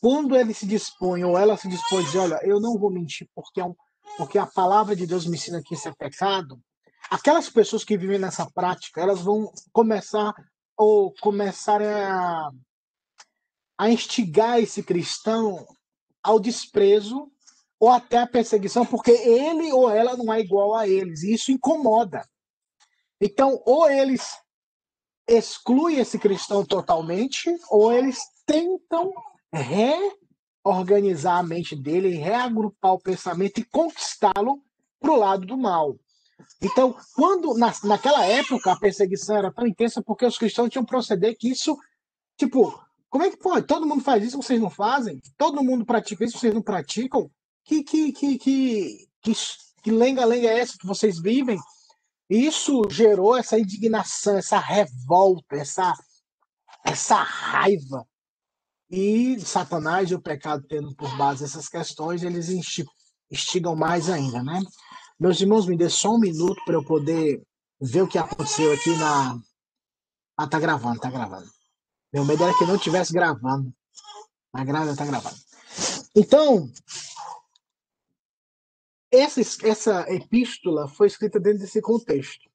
Quando 0.00 0.36
ele 0.36 0.52
se 0.52 0.66
dispõe 0.66 1.24
ou 1.24 1.38
ela 1.38 1.56
se 1.56 1.68
dispõe 1.68 2.02
a 2.02 2.06
dizer, 2.06 2.18
olha, 2.18 2.40
eu 2.42 2.60
não 2.60 2.76
vou 2.78 2.90
mentir 2.90 3.28
porque, 3.34 3.60
é 3.60 3.64
um, 3.64 3.74
porque 4.18 4.38
a 4.38 4.46
palavra 4.46 4.94
de 4.94 5.06
Deus 5.06 5.26
me 5.26 5.36
ensina 5.36 5.62
que 5.62 5.74
isso 5.74 5.88
é 5.88 5.94
pecado, 5.94 6.60
aquelas 7.10 7.48
pessoas 7.48 7.82
que 7.82 7.96
vivem 7.96 8.18
nessa 8.18 8.50
prática, 8.50 9.00
elas 9.00 9.22
vão 9.22 9.50
começar 9.72 10.34
ou 10.76 11.14
começarem 11.20 11.88
a, 11.88 12.50
a 13.78 13.90
instigar 13.90 14.58
esse 14.58 14.82
cristão 14.82 15.66
ao 16.22 16.38
desprezo 16.38 17.31
ou 17.82 17.90
até 17.90 18.18
à 18.18 18.26
perseguição, 18.28 18.86
porque 18.86 19.10
ele 19.10 19.72
ou 19.72 19.90
ela 19.90 20.16
não 20.16 20.32
é 20.32 20.38
igual 20.38 20.72
a 20.72 20.86
eles, 20.86 21.24
e 21.24 21.34
isso 21.34 21.50
incomoda. 21.50 22.24
Então, 23.20 23.60
ou 23.66 23.90
eles 23.90 24.38
excluem 25.28 25.98
esse 25.98 26.16
cristão 26.16 26.64
totalmente, 26.64 27.52
ou 27.68 27.92
eles 27.92 28.20
tentam 28.46 29.12
reorganizar 30.64 31.38
a 31.38 31.42
mente 31.42 31.74
dele, 31.74 32.14
reagrupar 32.14 32.92
o 32.92 33.00
pensamento 33.00 33.58
e 33.58 33.64
conquistá-lo 33.64 34.62
para 35.00 35.10
o 35.10 35.16
lado 35.16 35.44
do 35.44 35.58
mal. 35.58 35.96
Então, 36.62 36.94
quando 37.16 37.52
na, 37.54 37.72
naquela 37.82 38.24
época 38.24 38.70
a 38.70 38.78
perseguição 38.78 39.36
era 39.36 39.52
tão 39.52 39.66
intensa 39.66 40.00
porque 40.00 40.24
os 40.24 40.38
cristãos 40.38 40.70
tinham 40.70 40.84
proceder 40.84 41.36
que 41.36 41.50
isso, 41.50 41.76
tipo, 42.36 42.80
como 43.10 43.24
é 43.24 43.30
que 43.30 43.38
pode? 43.38 43.66
Todo 43.66 43.88
mundo 43.88 44.04
faz 44.04 44.22
isso, 44.22 44.40
vocês 44.40 44.60
não 44.60 44.70
fazem? 44.70 45.20
Todo 45.36 45.64
mundo 45.64 45.84
pratica 45.84 46.24
isso, 46.24 46.38
vocês 46.38 46.54
não 46.54 46.62
praticam? 46.62 47.28
Que 47.64 47.82
que 47.82 48.12
que 48.12 48.38
que 48.38 49.08
que, 49.82 49.90
lenga-lenga 49.90 50.48
é 50.48 50.60
essa 50.60 50.76
que 50.78 50.86
vocês 50.86 51.20
vivem? 51.20 51.58
Isso 52.28 52.82
gerou 52.90 53.36
essa 53.36 53.58
indignação, 53.58 54.38
essa 54.38 54.58
revolta, 54.58 55.56
essa, 55.56 55.92
essa 56.84 57.16
raiva. 57.16 58.06
E 58.90 59.38
Satanás 59.40 60.10
e 60.10 60.14
o 60.14 60.20
pecado 60.20 60.64
tendo 60.68 60.94
por 60.94 61.14
base 61.16 61.44
essas 61.44 61.68
questões, 61.68 62.22
eles 62.22 62.48
instigam 63.30 63.76
mais 63.76 64.08
ainda, 64.08 64.42
né? 64.42 64.60
Meus 65.18 65.40
irmãos, 65.40 65.66
me 65.66 65.76
dê 65.76 65.88
só 65.88 66.10
um 66.10 66.18
minuto 66.18 66.60
para 66.64 66.74
eu 66.74 66.84
poder 66.84 67.42
ver 67.80 68.02
o 68.02 68.08
que 68.08 68.18
aconteceu 68.18 68.72
aqui 68.72 68.94
na. 68.96 69.38
Ah, 70.36 70.46
tá 70.46 70.58
gravando, 70.58 71.00
tá 71.00 71.10
gravando. 71.10 71.48
Meu 72.12 72.24
medo 72.24 72.42
era 72.44 72.56
que 72.56 72.64
não 72.64 72.76
estivesse 72.76 73.12
gravando. 73.12 73.72
Mas 74.52 74.66
grava, 74.66 74.94
tá 74.94 75.06
gravando. 75.06 75.36
Então, 76.14 76.70
essa, 79.12 79.40
essa 79.68 80.12
epístola 80.12 80.88
foi 80.88 81.06
escrita 81.06 81.38
dentro 81.38 81.60
desse 81.60 81.80
contexto. 81.82 82.50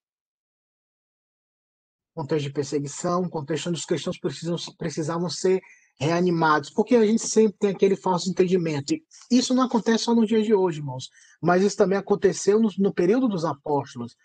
Contexto 2.16 2.48
de 2.48 2.54
perseguição, 2.54 3.30
contexto 3.30 3.70
onde 3.70 3.78
os 3.78 3.86
cristãos 3.86 4.18
precisam, 4.18 4.58
precisavam 4.76 5.30
ser 5.30 5.62
reanimados, 6.00 6.72
porque 6.72 6.96
a 6.96 7.06
gente 7.06 7.22
sempre 7.22 7.58
tem 7.60 7.70
aquele 7.70 7.96
falso 7.96 8.30
entendimento. 8.30 8.94
E 8.94 9.04
isso 9.30 9.54
não 9.54 9.64
acontece 9.64 10.06
só 10.06 10.16
no 10.16 10.26
dia 10.26 10.42
de 10.42 10.54
hoje, 10.54 10.80
irmãos, 10.80 11.10
mas 11.42 11.64
isso 11.64 11.78
também 11.78 11.98
aconteceu 11.98 12.60
no, 12.60 12.70
no 12.80 12.94
período 12.94 13.28
dos 13.28 13.46
apóstolos. 13.46 14.16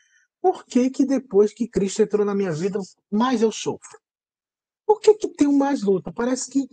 Por 0.40 0.64
que, 0.64 0.90
que 0.90 1.04
depois 1.04 1.52
que 1.52 1.68
Cristo 1.68 2.02
entrou 2.02 2.24
na 2.24 2.34
minha 2.34 2.52
vida, 2.52 2.78
mais 3.10 3.42
eu 3.42 3.52
sofro? 3.52 4.00
Por 4.86 5.00
que, 5.00 5.14
que 5.14 5.28
tenho 5.28 5.52
mais 5.52 5.82
luta? 5.82 6.12
Parece 6.12 6.50
que 6.50 6.66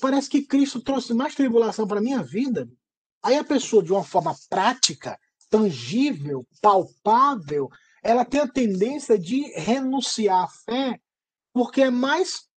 parece 0.00 0.28
que 0.30 0.42
Cristo 0.42 0.80
trouxe 0.80 1.12
mais 1.12 1.34
tribulação 1.34 1.86
para 1.86 2.00
minha 2.00 2.22
vida. 2.22 2.68
Aí 3.22 3.36
a 3.36 3.44
pessoa, 3.44 3.82
de 3.82 3.92
uma 3.92 4.04
forma 4.04 4.34
prática, 4.48 5.18
tangível, 5.50 6.46
palpável, 6.62 7.68
ela 8.02 8.24
tem 8.24 8.40
a 8.40 8.48
tendência 8.48 9.18
de 9.18 9.42
renunciar 9.58 10.44
à 10.44 10.48
fé, 10.48 11.00
porque 11.52 11.82
é 11.82 11.90
mais 11.90 12.48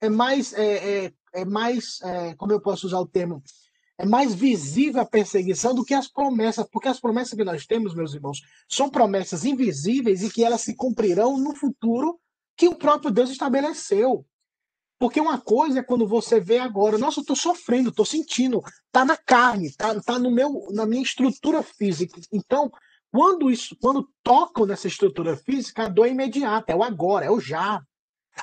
é 0.00 0.08
mais, 0.08 0.52
é, 0.52 1.06
é, 1.06 1.12
é 1.34 1.44
mais 1.44 2.00
é, 2.02 2.34
como 2.34 2.52
eu 2.52 2.60
posso 2.60 2.86
usar 2.86 3.00
o 3.00 3.06
termo, 3.06 3.42
é 3.98 4.06
mais 4.06 4.32
visível 4.32 5.02
a 5.02 5.06
perseguição 5.06 5.74
do 5.74 5.84
que 5.84 5.92
as 5.92 6.06
promessas, 6.06 6.66
porque 6.70 6.88
as 6.88 7.00
promessas 7.00 7.34
que 7.34 7.44
nós 7.44 7.66
temos, 7.66 7.94
meus 7.94 8.14
irmãos, 8.14 8.40
são 8.68 8.88
promessas 8.88 9.44
invisíveis 9.44 10.22
e 10.22 10.30
que 10.30 10.44
elas 10.44 10.60
se 10.60 10.74
cumprirão 10.74 11.36
no 11.36 11.54
futuro 11.56 12.18
que 12.56 12.68
o 12.68 12.76
próprio 12.76 13.10
Deus 13.10 13.30
estabeleceu. 13.30 14.24
Porque 14.98 15.20
uma 15.20 15.40
coisa 15.40 15.78
é 15.78 15.82
quando 15.82 16.06
você 16.06 16.40
vê 16.40 16.58
agora, 16.58 16.98
nossa, 16.98 17.20
eu 17.20 17.22
estou 17.22 17.36
sofrendo, 17.36 17.90
estou 17.90 18.04
sentindo, 18.04 18.62
está 18.86 19.04
na 19.04 19.16
carne, 19.16 19.66
está 19.66 20.00
tá 20.00 20.18
no 20.18 20.30
meu, 20.30 20.66
na 20.72 20.84
minha 20.84 21.02
estrutura 21.02 21.62
física. 21.62 22.20
Então, 22.32 22.70
quando 23.10 23.50
isso, 23.50 23.76
quando 23.80 24.08
tocam 24.22 24.66
nessa 24.66 24.88
estrutura 24.88 25.36
física, 25.36 25.84
a 25.84 25.88
dor 25.88 26.06
é 26.06 26.10
imediata, 26.10 26.72
é 26.72 26.76
o 26.76 26.82
agora, 26.82 27.26
é 27.26 27.30
o 27.30 27.40
já. 27.40 27.80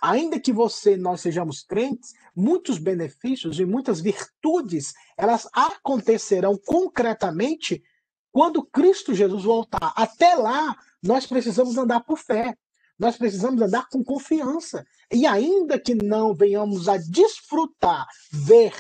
Ainda 0.02 0.40
que 0.40 0.52
você 0.52 0.98
nós 0.98 1.22
sejamos 1.22 1.64
crentes, 1.64 2.14
muitos 2.36 2.78
benefícios 2.78 3.60
e 3.60 3.66
muitas 3.66 4.02
virtudes, 4.02 4.94
elas 5.18 5.48
acontecerão 5.54 6.58
concretamente 6.66 7.84
quando 8.32 8.66
Cristo 8.66 9.14
Jesus 9.14 9.44
voltar. 9.44 9.94
Até 9.96 10.36
lá, 10.36 10.76
nós 11.02 11.26
precisamos 11.26 11.78
andar 11.78 12.02
por 12.02 12.18
fé. 12.18 12.56
Nós 12.98 13.18
precisamos 13.18 13.62
andar 13.62 13.88
com 13.90 14.04
confiança. 14.04 14.86
E 15.12 15.26
ainda 15.26 15.80
que 15.80 15.94
não 15.94 16.34
venhamos 16.34 16.88
a 16.88 16.98
desfrutar, 16.98 18.08
ver, 18.32 18.74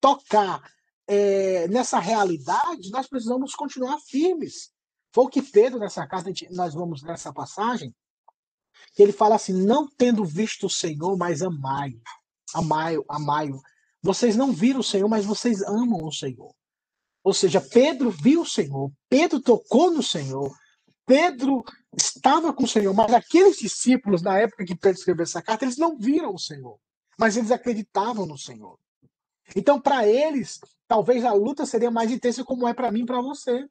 tocar 0.00 0.62
é, 1.06 1.68
nessa 1.68 1.98
realidade, 1.98 2.90
nós 2.90 3.06
precisamos 3.06 3.54
continuar 3.54 3.98
firmes. 4.00 4.70
Foi 5.12 5.24
o 5.24 5.28
que 5.28 5.42
Pedro, 5.42 5.78
nessa 5.78 6.06
carta, 6.06 6.30
nós 6.50 6.74
vamos 6.74 7.02
nessa 7.02 7.32
passagem, 7.32 7.94
que 8.94 9.02
ele 9.02 9.12
fala 9.12 9.36
assim: 9.36 9.52
não 9.52 9.86
tendo 9.86 10.24
visto 10.24 10.66
o 10.66 10.70
Senhor, 10.70 11.16
mas 11.16 11.42
amai-o. 11.42 12.00
Amai-o, 12.54 13.04
amai-o. 13.08 13.60
Vocês 14.02 14.36
não 14.36 14.52
viram 14.52 14.80
o 14.80 14.84
Senhor, 14.84 15.08
mas 15.08 15.24
vocês 15.24 15.62
amam 15.62 16.04
o 16.04 16.12
Senhor. 16.12 16.54
Ou 17.22 17.32
seja, 17.32 17.60
Pedro 17.60 18.10
viu 18.10 18.42
o 18.42 18.46
Senhor, 18.46 18.92
Pedro 19.08 19.40
tocou 19.40 19.90
no 19.90 20.02
Senhor, 20.02 20.54
Pedro 21.06 21.64
estava 21.96 22.52
com 22.52 22.64
o 22.64 22.68
Senhor, 22.68 22.94
mas 22.94 23.12
aqueles 23.12 23.58
discípulos, 23.58 24.22
na 24.22 24.38
época 24.38 24.64
que 24.64 24.76
Pedro 24.76 24.98
escreveu 24.98 25.22
essa 25.22 25.42
carta, 25.42 25.64
eles 25.64 25.76
não 25.76 25.96
viram 25.96 26.34
o 26.34 26.38
Senhor, 26.38 26.78
mas 27.18 27.36
eles 27.36 27.50
acreditavam 27.50 28.26
no 28.26 28.38
Senhor. 28.38 28.78
Então, 29.54 29.80
para 29.80 30.06
eles, 30.06 30.60
talvez 30.88 31.24
a 31.24 31.32
luta 31.32 31.66
seria 31.66 31.90
mais 31.90 32.10
intensa, 32.10 32.44
como 32.44 32.66
é 32.66 32.74
para 32.74 32.90
mim 32.90 33.02
e 33.02 33.06
para 33.06 33.20
você. 33.20 33.66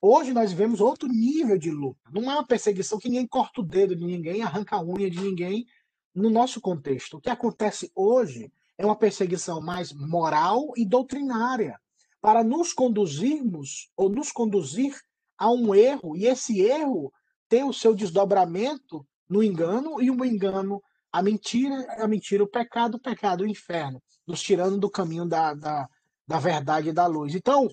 Hoje 0.00 0.32
nós 0.32 0.52
vivemos 0.52 0.80
outro 0.80 1.08
nível 1.08 1.58
de 1.58 1.70
luta. 1.70 2.00
Não 2.12 2.30
é 2.30 2.34
uma 2.34 2.46
perseguição 2.46 2.98
que 2.98 3.08
ninguém 3.08 3.26
corta 3.26 3.60
o 3.60 3.64
dedo 3.64 3.96
de 3.96 4.04
ninguém, 4.04 4.42
arranca 4.42 4.76
a 4.76 4.84
unha 4.84 5.10
de 5.10 5.20
ninguém 5.20 5.66
no 6.14 6.30
nosso 6.30 6.60
contexto. 6.60 7.16
O 7.16 7.20
que 7.20 7.30
acontece 7.30 7.90
hoje 7.94 8.52
é 8.76 8.86
uma 8.86 8.96
perseguição 8.96 9.60
mais 9.60 9.92
moral 9.92 10.72
e 10.76 10.84
doutrinária 10.84 11.78
para 12.20 12.44
nos 12.44 12.72
conduzirmos 12.72 13.90
ou 13.96 14.08
nos 14.08 14.30
conduzir 14.30 14.96
a 15.36 15.50
um 15.50 15.74
erro, 15.74 16.16
e 16.16 16.26
esse 16.26 16.60
erro 16.60 17.12
tem 17.48 17.64
o 17.64 17.72
seu 17.72 17.94
desdobramento 17.94 19.06
no 19.28 19.42
engano, 19.42 20.00
e 20.02 20.10
o 20.10 20.24
engano, 20.24 20.82
a 21.12 21.22
mentira, 21.22 21.86
a 22.02 22.06
mentira, 22.06 22.42
o 22.42 22.48
pecado, 22.48 22.96
o 22.96 23.00
pecado, 23.00 23.42
o 23.42 23.46
inferno, 23.46 24.02
nos 24.26 24.40
tirando 24.40 24.78
do 24.78 24.90
caminho 24.90 25.26
da, 25.26 25.54
da, 25.54 25.88
da 26.26 26.38
verdade 26.38 26.88
e 26.88 26.92
da 26.92 27.06
luz. 27.06 27.34
Então, 27.34 27.68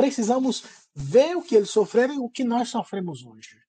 Precisamos 0.00 0.64
ver 0.94 1.36
o 1.36 1.42
que 1.42 1.54
eles 1.54 1.68
sofreram 1.68 2.14
e 2.14 2.18
o 2.18 2.30
que 2.30 2.42
nós 2.42 2.70
sofremos 2.70 3.22
hoje. 3.22 3.60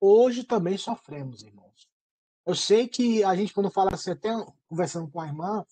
Hoje 0.00 0.42
também 0.42 0.78
sofremos, 0.78 1.42
irmãos. 1.42 1.86
Eu 2.46 2.54
sei 2.54 2.88
que 2.88 3.22
a 3.22 3.36
gente, 3.36 3.52
quando 3.52 3.70
fala 3.70 3.92
assim, 3.92 4.12
até 4.12 4.30
conversando 4.66 5.10
com 5.10 5.20
a 5.20 5.26
irmã, 5.26 5.62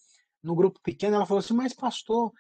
no 0.43 0.55
grupo 0.55 0.79
pequeno, 0.83 1.17
ela 1.17 1.25
falou 1.25 1.39
assim: 1.39 1.55
Mas, 1.55 1.73
pastor, 1.73 2.31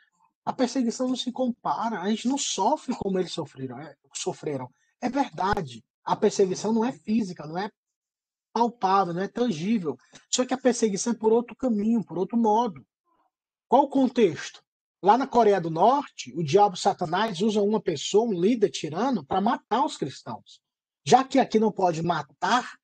a 0.44 0.52
perseguição 0.52 1.08
não 1.08 1.16
se 1.16 1.32
compara, 1.32 2.02
a 2.02 2.10
gente 2.10 2.28
não 2.28 2.36
sofre 2.36 2.94
como 2.94 3.18
eles 3.18 3.32
sofreram. 3.32 3.80
É, 3.80 3.96
sofreram. 4.14 4.70
É 5.02 5.10
verdade. 5.10 5.84
A 6.04 6.16
perseguição 6.16 6.72
não 6.72 6.84
é 6.84 6.92
física, 6.92 7.46
não 7.46 7.58
é 7.58 7.70
palpável, 8.52 9.12
não 9.12 9.22
é 9.22 9.28
tangível. 9.28 9.96
Só 10.30 10.46
que 10.46 10.54
a 10.54 10.58
perseguição 10.58 11.12
é 11.12 11.16
por 11.16 11.32
outro 11.32 11.56
caminho, 11.56 12.04
por 12.04 12.16
outro 12.16 12.38
modo. 12.38 12.86
Qual 13.68 13.84
o 13.84 13.88
contexto? 13.88 14.62
Lá 15.02 15.18
na 15.18 15.26
Coreia 15.26 15.60
do 15.60 15.70
Norte, 15.70 16.32
o 16.36 16.44
diabo 16.44 16.76
Satanás 16.76 17.40
usa 17.40 17.60
uma 17.60 17.80
pessoa, 17.80 18.28
um 18.28 18.40
líder 18.40 18.70
tirano, 18.70 19.24
para 19.24 19.40
matar 19.40 19.84
os 19.84 19.96
cristãos. 19.96 20.60
Já 21.04 21.24
que 21.24 21.40
aqui 21.40 21.58
não 21.58 21.72
pode 21.72 22.02
matar, 22.02 22.78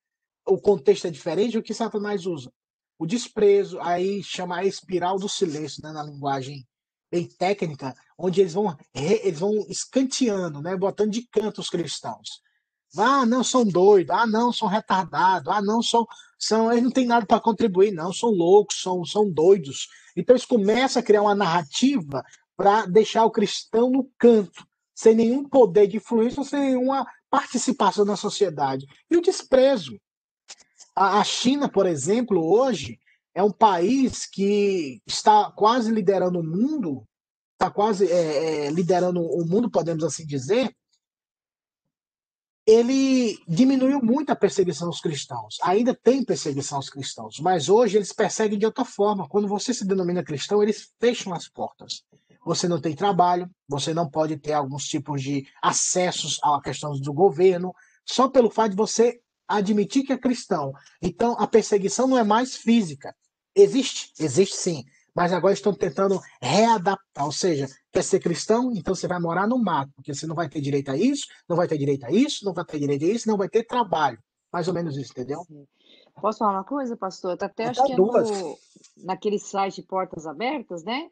o 0.44 0.58
contexto 0.58 1.06
é 1.06 1.10
diferente, 1.10 1.56
o 1.56 1.62
que 1.62 1.72
Satanás 1.72 2.26
usa? 2.26 2.52
O 2.98 3.06
desprezo, 3.06 3.78
aí 3.80 4.22
chama 4.24 4.56
a 4.56 4.64
espiral 4.64 5.18
do 5.18 5.28
silêncio, 5.28 5.80
né, 5.84 5.92
na 5.92 6.02
linguagem 6.02 6.66
bem 7.10 7.28
técnica, 7.28 7.94
onde 8.18 8.40
eles 8.40 8.52
vão, 8.52 8.76
eles 8.92 9.38
vão 9.38 9.64
escanteando, 9.68 10.60
né, 10.60 10.76
botando 10.76 11.12
de 11.12 11.22
canto 11.28 11.60
os 11.60 11.70
cristãos. 11.70 12.42
Ah, 12.96 13.26
não, 13.26 13.44
são 13.44 13.64
doidos. 13.64 14.14
Ah, 14.14 14.26
não, 14.26 14.52
são 14.52 14.66
retardados. 14.66 15.52
Ah, 15.52 15.60
não, 15.60 15.82
são, 15.82 16.06
são 16.38 16.72
eles 16.72 16.84
não 16.84 16.90
têm 16.90 17.06
nada 17.06 17.26
para 17.26 17.40
contribuir, 17.40 17.92
não. 17.92 18.12
São 18.12 18.30
loucos, 18.30 18.80
são, 18.80 19.04
são 19.04 19.30
doidos. 19.30 19.88
Então 20.16 20.34
eles 20.34 20.46
começam 20.46 21.00
a 21.00 21.02
criar 21.02 21.22
uma 21.22 21.34
narrativa 21.34 22.24
para 22.56 22.86
deixar 22.86 23.24
o 23.24 23.30
cristão 23.30 23.90
no 23.90 24.10
canto, 24.18 24.66
sem 24.94 25.14
nenhum 25.14 25.48
poder 25.48 25.86
de 25.86 25.98
influência, 25.98 26.42
sem 26.42 26.60
nenhuma 26.60 27.06
participação 27.30 28.04
na 28.04 28.16
sociedade. 28.16 28.86
E 29.10 29.16
o 29.16 29.22
desprezo. 29.22 29.98
A, 30.96 31.20
a 31.20 31.24
China, 31.24 31.68
por 31.68 31.86
exemplo, 31.86 32.42
hoje 32.42 32.98
é 33.34 33.42
um 33.42 33.52
país 33.52 34.26
que 34.26 35.00
está 35.06 35.52
quase 35.52 35.92
liderando 35.92 36.40
o 36.40 36.44
mundo, 36.44 37.06
está 37.58 37.68
quase 37.68 38.06
é, 38.06 38.66
é, 38.66 38.70
liderando 38.70 39.20
o 39.20 39.44
mundo, 39.44 39.68
podemos 39.68 40.04
assim 40.04 40.24
dizer, 40.24 40.72
ele 42.64 43.36
diminuiu 43.48 44.00
muito 44.00 44.30
a 44.30 44.36
perseguição 44.36 44.86
aos 44.86 45.00
cristãos. 45.00 45.56
Ainda 45.62 45.92
tem 45.94 46.24
perseguição 46.24 46.76
aos 46.76 46.88
cristãos, 46.88 47.40
mas 47.40 47.68
hoje 47.68 47.96
eles 47.96 48.12
perseguem 48.12 48.58
de 48.58 48.66
outra 48.66 48.84
forma. 48.84 49.28
Quando 49.28 49.48
você 49.48 49.74
se 49.74 49.84
denomina 49.84 50.22
cristão, 50.22 50.62
eles 50.62 50.92
fecham 51.00 51.34
as 51.34 51.48
portas. 51.48 52.04
Você 52.44 52.68
não 52.68 52.80
tem 52.80 52.94
trabalho, 52.94 53.50
você 53.66 53.92
não 53.92 54.08
pode 54.08 54.36
ter 54.36 54.52
alguns 54.52 54.86
tipos 54.86 55.20
de 55.20 55.46
acessos 55.60 56.38
a 56.42 56.60
questões 56.62 57.00
do 57.00 57.12
governo, 57.12 57.74
só 58.04 58.28
pelo 58.28 58.50
fato 58.50 58.70
de 58.70 58.76
você 58.76 59.18
admitir 59.48 60.04
que 60.04 60.12
é 60.12 60.18
cristão. 60.18 60.72
Então, 61.02 61.32
a 61.38 61.46
perseguição 61.46 62.06
não 62.06 62.18
é 62.18 62.22
mais 62.22 62.54
física. 62.54 63.16
Existe, 63.54 64.12
existe 64.20 64.54
sim, 64.54 64.84
mas 65.18 65.32
agora 65.32 65.52
estão 65.52 65.74
tentando 65.74 66.20
readaptar, 66.40 67.24
ou 67.24 67.32
seja, 67.32 67.66
quer 67.90 68.04
ser 68.04 68.20
cristão, 68.20 68.70
então 68.72 68.94
você 68.94 69.08
vai 69.08 69.18
morar 69.18 69.48
no 69.48 69.58
mato, 69.58 69.90
porque 69.96 70.14
você 70.14 70.28
não 70.28 70.34
vai 70.36 70.48
ter 70.48 70.60
direito 70.60 70.92
a 70.92 70.96
isso, 70.96 71.26
não 71.48 71.56
vai 71.56 71.66
ter 71.66 71.76
direito 71.76 72.06
a 72.06 72.12
isso, 72.12 72.44
não 72.44 72.54
vai 72.54 72.64
ter 72.64 72.78
direito 72.78 73.04
a 73.04 73.08
isso, 73.08 73.28
não 73.28 73.36
vai 73.36 73.48
ter 73.48 73.64
trabalho. 73.64 74.16
Mais 74.52 74.68
ou 74.68 74.74
menos 74.74 74.96
isso, 74.96 75.10
entendeu? 75.10 75.44
Posso 76.20 76.38
falar 76.38 76.52
uma 76.52 76.64
coisa, 76.64 76.96
pastor? 76.96 77.36
Até 77.42 77.64
acho 77.64 77.84
que 77.84 77.94
é 77.94 77.96
no, 77.96 78.56
naquele 78.98 79.40
site 79.40 79.82
Portas 79.82 80.24
Abertas, 80.24 80.84
né? 80.84 81.10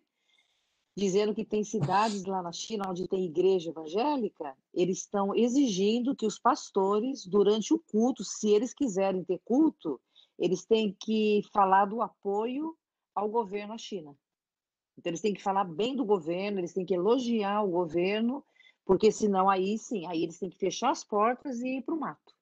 dizendo 0.96 1.34
que 1.34 1.44
tem 1.44 1.64
cidades 1.64 2.24
lá 2.26 2.40
na 2.40 2.52
China 2.52 2.88
onde 2.88 3.08
tem 3.08 3.24
igreja 3.24 3.70
evangélica, 3.70 4.54
eles 4.72 4.98
estão 4.98 5.34
exigindo 5.34 6.14
que 6.14 6.26
os 6.26 6.38
pastores, 6.38 7.26
durante 7.26 7.74
o 7.74 7.78
culto, 7.90 8.22
se 8.22 8.50
eles 8.50 8.72
quiserem 8.72 9.24
ter 9.24 9.40
culto, 9.44 10.00
eles 10.38 10.64
têm 10.64 10.96
que 10.98 11.42
falar 11.52 11.86
do 11.86 12.00
apoio 12.00 12.74
ao 13.16 13.28
governo 13.28 13.72
na 13.72 13.78
China. 13.78 14.14
Então, 14.98 15.10
eles 15.10 15.20
têm 15.20 15.34
que 15.34 15.42
falar 15.42 15.64
bem 15.64 15.96
do 15.96 16.04
governo, 16.04 16.58
eles 16.58 16.72
têm 16.72 16.84
que 16.84 16.94
elogiar 16.94 17.62
o 17.62 17.70
governo, 17.70 18.44
porque 18.84 19.10
senão 19.10 19.48
aí 19.48 19.78
sim, 19.78 20.06
aí 20.06 20.22
eles 20.22 20.38
têm 20.38 20.50
que 20.50 20.58
fechar 20.58 20.90
as 20.90 21.02
portas 21.02 21.60
e 21.60 21.78
ir 21.78 21.82
para 21.82 21.94
o 21.94 21.98
mato. 21.98 22.34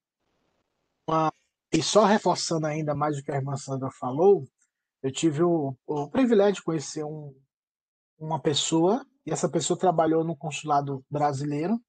E 1.73 1.83
só 1.83 2.05
reforçando 2.05 2.67
ainda 2.67 2.95
mais 2.95 3.19
o 3.19 3.23
que 3.23 3.33
a 3.33 3.37
irmã 3.37 3.57
Sandra 3.57 3.91
falou, 3.91 4.47
eu 5.03 5.11
tive 5.11 5.43
o, 5.43 5.77
o 5.87 6.09
privilégio 6.09 6.55
de 6.55 6.63
conhecer 6.63 7.05
um, 7.05 7.35
uma 8.19 8.41
pessoa, 8.41 9.05
e 9.27 9.31
essa 9.31 9.49
pessoa 9.49 9.79
trabalhou 9.79 10.23
no 10.23 10.37
consulado 10.37 11.05
brasileiro, 11.11 11.81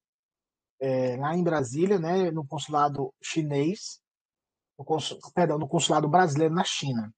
é, 0.80 1.16
lá 1.16 1.36
em 1.36 1.42
Brasília, 1.42 1.98
né, 1.98 2.30
no 2.30 2.46
consulado 2.46 3.14
chinês, 3.22 4.00
no 4.78 4.84
consul, 4.84 5.18
perdão, 5.34 5.58
no 5.58 5.68
consulado 5.68 6.08
brasileiro 6.08 6.54
na 6.54 6.64
China. 6.64 7.14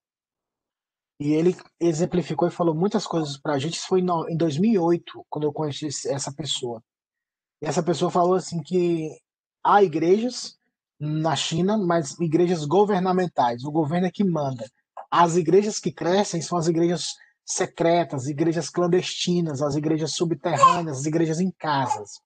E 1.19 1.33
ele 1.33 1.55
exemplificou 1.79 2.47
e 2.47 2.51
falou 2.51 2.73
muitas 2.73 3.05
coisas 3.05 3.37
para 3.37 3.53
a 3.53 3.59
gente. 3.59 3.73
Isso 3.75 3.87
foi 3.87 3.99
em 4.01 4.37
2008, 4.37 5.25
quando 5.29 5.43
eu 5.43 5.53
conheci 5.53 5.87
essa 6.09 6.31
pessoa. 6.31 6.81
E 7.61 7.65
essa 7.65 7.83
pessoa 7.83 8.09
falou 8.09 8.35
assim 8.35 8.61
que 8.61 9.09
há 9.63 9.83
igrejas 9.83 10.57
na 10.99 11.35
China, 11.35 11.77
mas 11.77 12.17
igrejas 12.19 12.65
governamentais. 12.65 13.65
O 13.65 13.71
governo 13.71 14.07
é 14.07 14.11
que 14.11 14.23
manda. 14.23 14.69
As 15.11 15.35
igrejas 15.35 15.77
que 15.79 15.91
crescem 15.91 16.41
são 16.41 16.57
as 16.57 16.67
igrejas 16.67 17.15
secretas, 17.45 18.27
igrejas 18.27 18.69
clandestinas, 18.69 19.61
as 19.61 19.75
igrejas 19.75 20.13
subterrâneas, 20.13 20.99
as 20.99 21.05
igrejas 21.05 21.39
em 21.41 21.51
casas. 21.51 22.21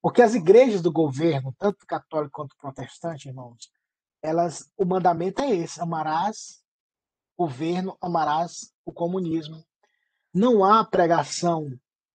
Porque 0.00 0.22
as 0.22 0.34
igrejas 0.34 0.80
do 0.80 0.92
governo, 0.92 1.54
tanto 1.58 1.86
católico 1.86 2.32
quanto 2.34 2.56
protestante, 2.56 3.28
irmãos, 3.28 3.70
elas, 4.22 4.70
o 4.76 4.84
mandamento 4.84 5.42
é 5.42 5.50
esse: 5.50 5.80
amarás 5.80 6.62
governo, 7.38 7.96
amarás 8.00 8.72
o 8.84 8.92
comunismo. 8.92 9.64
Não 10.34 10.64
há 10.64 10.84
pregação. 10.84 11.70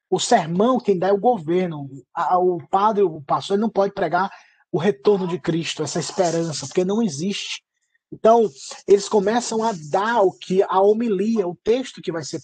O 0.09 0.19
sermão 0.19 0.79
quem 0.79 0.99
dá 0.99 1.07
é 1.07 1.13
o 1.13 1.19
governo. 1.19 1.89
O 2.15 2.67
padre, 2.67 3.03
o 3.03 3.21
pastor, 3.21 3.55
ele 3.55 3.61
não 3.61 3.69
pode 3.69 3.93
pregar 3.93 4.29
o 4.71 4.77
retorno 4.77 5.27
de 5.27 5.39
Cristo, 5.39 5.81
essa 5.81 5.99
esperança, 5.99 6.67
porque 6.67 6.83
não 6.83 7.01
existe. 7.01 7.63
Então, 8.11 8.47
eles 8.87 9.07
começam 9.07 9.63
a 9.63 9.71
dar 9.89 10.21
o 10.21 10.31
que 10.31 10.61
a 10.63 10.81
homilia, 10.81 11.47
o 11.47 11.55
texto 11.55 12.01
que 12.01 12.11
vai 12.11 12.23
ser 12.23 12.41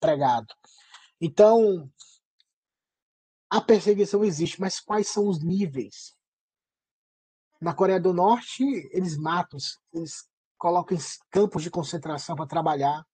pregado. 0.00 0.52
Então, 1.20 1.90
a 3.48 3.60
perseguição 3.60 4.24
existe, 4.24 4.60
mas 4.60 4.80
quais 4.80 5.08
são 5.08 5.28
os 5.28 5.42
níveis? 5.42 6.14
Na 7.60 7.72
Coreia 7.72 8.00
do 8.00 8.12
Norte, 8.12 8.62
eles 8.92 9.16
matam, 9.16 9.58
eles 9.94 10.28
colocam 10.58 10.96
em 10.96 11.00
campos 11.30 11.62
de 11.62 11.70
concentração 11.70 12.36
para 12.36 12.46
trabalhar. 12.46 13.04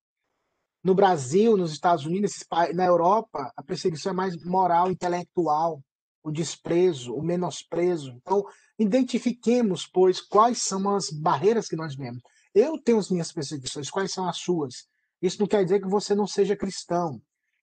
No 0.83 0.95
Brasil, 0.95 1.57
nos 1.57 1.73
Estados 1.73 2.05
Unidos, 2.05 2.33
na 2.75 2.85
Europa, 2.85 3.53
a 3.57 3.63
perseguição 3.63 4.13
é 4.13 4.15
mais 4.15 4.37
moral, 4.45 4.91
intelectual, 4.91 5.81
o 6.25 6.31
desprezo, 6.31 7.15
o 7.15 7.23
menosprezo. 7.23 8.13
Então, 8.17 8.45
Identifiquemos, 8.83 9.87
pois, 9.87 10.21
quais 10.21 10.63
são 10.63 10.97
as 10.97 11.09
barreiras 11.09 11.69
que 11.69 11.77
nós 11.77 11.95
vemos. 11.95 12.21
Eu 12.53 12.77
tenho 12.77 12.99
as 12.99 13.11
minhas 13.11 13.31
perseguições, 13.31 13.89
quais 13.89 14.13
são 14.13 14.29
as 14.29 14.39
suas? 14.39 14.89
Isso 15.21 15.39
não 15.39 15.47
quer 15.47 15.63
dizer 15.63 15.81
que 15.81 15.89
você 15.89 16.17
não 16.17 16.27
seja 16.27 16.57
cristão. 16.57 17.23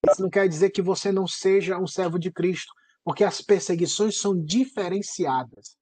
Isso 0.09 0.21
não 0.21 0.29
quer 0.29 0.47
dizer 0.47 0.69
que 0.69 0.81
você 0.81 1.11
não 1.11 1.27
seja 1.27 1.77
um 1.77 1.85
servo 1.85 2.17
de 2.17 2.31
Cristo, 2.31 2.73
porque 3.03 3.25
as 3.25 3.41
perseguições 3.41 4.17
são 4.17 4.33
diferenciadas. 4.41 5.75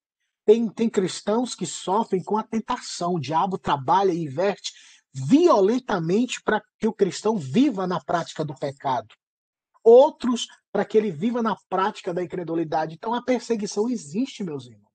Tem, 0.48 0.70
tem 0.70 0.90
cristãos 0.90 1.54
que 1.54 1.66
sofrem 1.66 2.24
com 2.24 2.38
a 2.38 2.44
tentação. 2.44 3.16
O 3.16 3.20
diabo 3.20 3.58
trabalha 3.58 4.14
e 4.14 4.24
inverte 4.24 4.72
violentamente 5.14 6.42
para 6.42 6.62
que 6.80 6.88
o 6.88 6.94
cristão 6.94 7.36
viva 7.36 7.86
na 7.86 8.00
prática 8.00 8.46
do 8.46 8.56
pecado. 8.56 9.14
Outros 9.84 10.48
para 10.72 10.86
que 10.86 10.98
ele 10.98 11.12
viva 11.12 11.42
na 11.44 11.58
prática 11.68 12.14
da 12.14 12.24
incredulidade. 12.24 12.96
Então 12.96 13.14
a 13.14 13.22
perseguição 13.22 13.90
existe, 13.90 14.42
meus 14.42 14.68
irmãos 14.68 14.88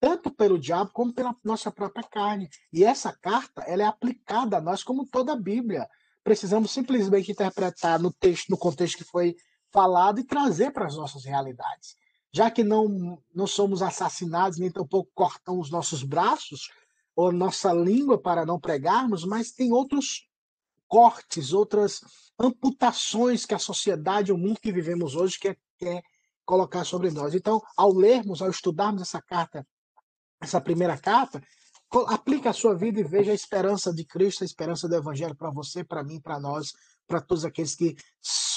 tanto 0.00 0.30
pelo 0.30 0.58
diabo 0.58 0.90
como 0.92 1.12
pela 1.12 1.34
nossa 1.42 1.72
própria 1.72 2.06
carne. 2.08 2.48
E 2.72 2.84
essa 2.84 3.12
carta 3.12 3.62
ela 3.62 3.82
é 3.82 3.86
aplicada 3.86 4.56
a 4.56 4.60
nós 4.60 4.84
como 4.84 5.04
toda 5.04 5.32
a 5.32 5.36
Bíblia. 5.36 5.88
Precisamos 6.22 6.70
simplesmente 6.70 7.32
interpretar 7.32 7.98
no 7.98 8.12
texto, 8.12 8.48
no 8.48 8.56
contexto 8.56 8.98
que 8.98 9.04
foi 9.04 9.34
falado 9.72 10.20
e 10.20 10.24
trazer 10.24 10.70
para 10.70 10.86
as 10.86 10.94
nossas 10.94 11.24
realidades. 11.24 11.96
Já 12.32 12.50
que 12.50 12.62
não, 12.62 13.22
não 13.34 13.46
somos 13.46 13.82
assassinados, 13.82 14.58
nem 14.58 14.70
tampouco 14.70 15.10
cortamos 15.14 15.66
os 15.66 15.72
nossos 15.72 16.02
braços 16.02 16.70
ou 17.16 17.32
nossa 17.32 17.72
língua 17.72 18.20
para 18.20 18.44
não 18.44 18.60
pregarmos, 18.60 19.24
mas 19.24 19.50
tem 19.50 19.72
outros 19.72 20.28
cortes, 20.86 21.52
outras 21.52 22.00
amputações 22.38 23.44
que 23.44 23.54
a 23.54 23.58
sociedade, 23.58 24.32
o 24.32 24.38
mundo 24.38 24.60
que 24.60 24.72
vivemos 24.72 25.16
hoje 25.16 25.38
quer, 25.38 25.58
quer 25.76 26.02
colocar 26.44 26.84
sobre 26.84 27.10
nós. 27.10 27.34
Então, 27.34 27.60
ao 27.76 27.92
lermos, 27.92 28.40
ao 28.40 28.50
estudarmos 28.50 29.02
essa 29.02 29.20
carta 29.20 29.66
essa 30.40 30.60
primeira 30.60 30.96
carta, 30.96 31.42
aplique 32.08 32.48
a 32.48 32.52
sua 32.52 32.74
vida 32.74 33.00
e 33.00 33.04
veja 33.04 33.32
a 33.32 33.34
esperança 33.34 33.92
de 33.92 34.04
Cristo, 34.04 34.42
a 34.42 34.46
esperança 34.46 34.88
do 34.88 34.94
Evangelho 34.94 35.34
para 35.34 35.50
você, 35.50 35.82
para 35.82 36.04
mim, 36.04 36.20
para 36.20 36.38
nós, 36.38 36.72
para 37.06 37.20
todos 37.20 37.44
aqueles 37.44 37.74
que 37.74 37.96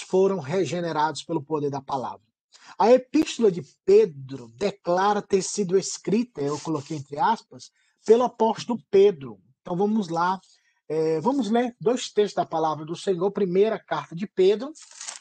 foram 0.07 0.39
regenerados 0.39 1.23
pelo 1.23 1.41
poder 1.41 1.69
da 1.69 1.81
palavra. 1.81 2.30
A 2.77 2.91
epístola 2.91 3.51
de 3.51 3.61
Pedro 3.85 4.51
declara 4.57 5.21
ter 5.21 5.41
sido 5.41 5.77
escrita, 5.77 6.41
eu 6.41 6.59
coloquei 6.59 6.97
entre 6.97 7.19
aspas, 7.19 7.71
pelo 8.05 8.23
apóstolo 8.23 8.79
Pedro. 8.89 9.39
Então 9.61 9.75
vamos 9.75 10.09
lá, 10.09 10.39
é, 10.87 11.19
vamos 11.19 11.49
ler 11.49 11.75
dois 11.79 12.11
textos 12.11 12.35
da 12.35 12.45
palavra 12.45 12.85
do 12.85 12.95
Senhor. 12.95 13.31
Primeira 13.31 13.79
carta 13.79 14.15
de 14.15 14.27
Pedro, 14.27 14.71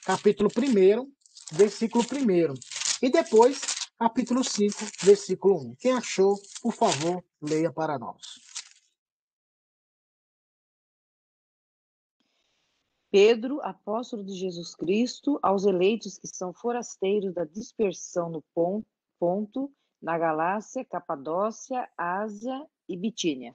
capítulo 0.05 0.51
1, 0.57 1.11
versículo 1.53 2.05
1. 2.05 2.55
E 3.03 3.11
depois 3.11 3.61
capítulo 3.99 4.43
5, 4.43 4.75
versículo 5.03 5.57
1. 5.71 5.77
Quem 5.79 5.93
achou, 5.93 6.41
por 6.63 6.73
favor, 6.73 7.23
leia 7.43 7.71
para 7.71 7.99
nós. 7.99 8.50
Pedro, 13.11 13.61
apóstolo 13.63 14.25
de 14.25 14.35
Jesus 14.35 14.75
Cristo, 14.75 15.39
aos 15.43 15.65
eleitos 15.65 16.17
que 16.17 16.29
são 16.29 16.53
forasteiros 16.53 17.35
da 17.35 17.45
dispersão 17.45 18.31
no 18.31 18.45
ponto, 19.19 19.73
na 20.01 20.17
Galácia, 20.17 20.85
Capadócia, 20.85 21.91
Ásia 21.97 22.67
e 22.89 22.97
Bitínia. 22.97 23.55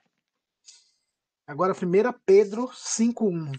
Agora, 1.47 1.73
1 1.73 2.19
Pedro 2.25 2.67
5,1. 2.67 3.51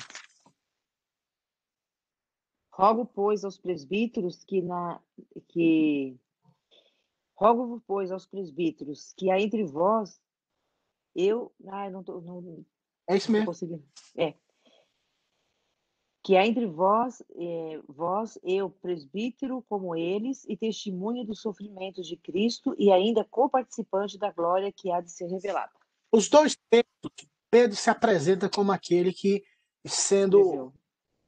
Rogo, 2.70 3.06
pois, 3.06 3.42
aos 3.42 3.56
presbíteros 3.56 4.44
que, 4.44 4.60
na, 4.60 5.00
que 5.48 6.14
Rogo, 7.34 7.82
pois, 7.86 8.12
aos 8.12 8.26
presbíteros 8.26 9.14
que 9.16 9.30
há 9.30 9.40
entre 9.40 9.64
vós, 9.64 10.20
eu. 11.14 11.52
Ai, 11.68 11.90
não 11.90 12.04
tô. 12.04 12.20
Não, 12.20 12.64
é 13.08 13.16
isso 13.16 13.32
mesmo. 13.32 13.54
É. 14.16 14.34
Que 16.26 16.36
há 16.36 16.44
entre 16.44 16.66
vós, 16.66 17.22
é, 17.36 17.80
vós, 17.86 18.36
eu, 18.42 18.68
presbítero, 18.68 19.64
como 19.68 19.94
eles, 19.94 20.44
e 20.48 20.56
testemunha 20.56 21.24
dos 21.24 21.40
sofrimentos 21.40 22.04
de 22.04 22.16
Cristo, 22.16 22.74
e 22.76 22.90
ainda 22.90 23.24
co-participante 23.24 24.18
da 24.18 24.32
glória 24.32 24.72
que 24.72 24.90
há 24.90 25.00
de 25.00 25.12
ser 25.12 25.28
revelada. 25.28 25.70
Os 26.10 26.28
dois 26.28 26.56
textos, 26.68 27.28
Pedro 27.48 27.76
se 27.76 27.88
apresenta 27.88 28.48
como 28.48 28.72
aquele 28.72 29.12
que, 29.12 29.44
sendo 29.86 30.40
escreveu. 30.40 30.72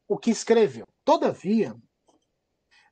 o 0.08 0.18
que 0.18 0.30
escreveu. 0.32 0.87
Todavia, 1.04 1.76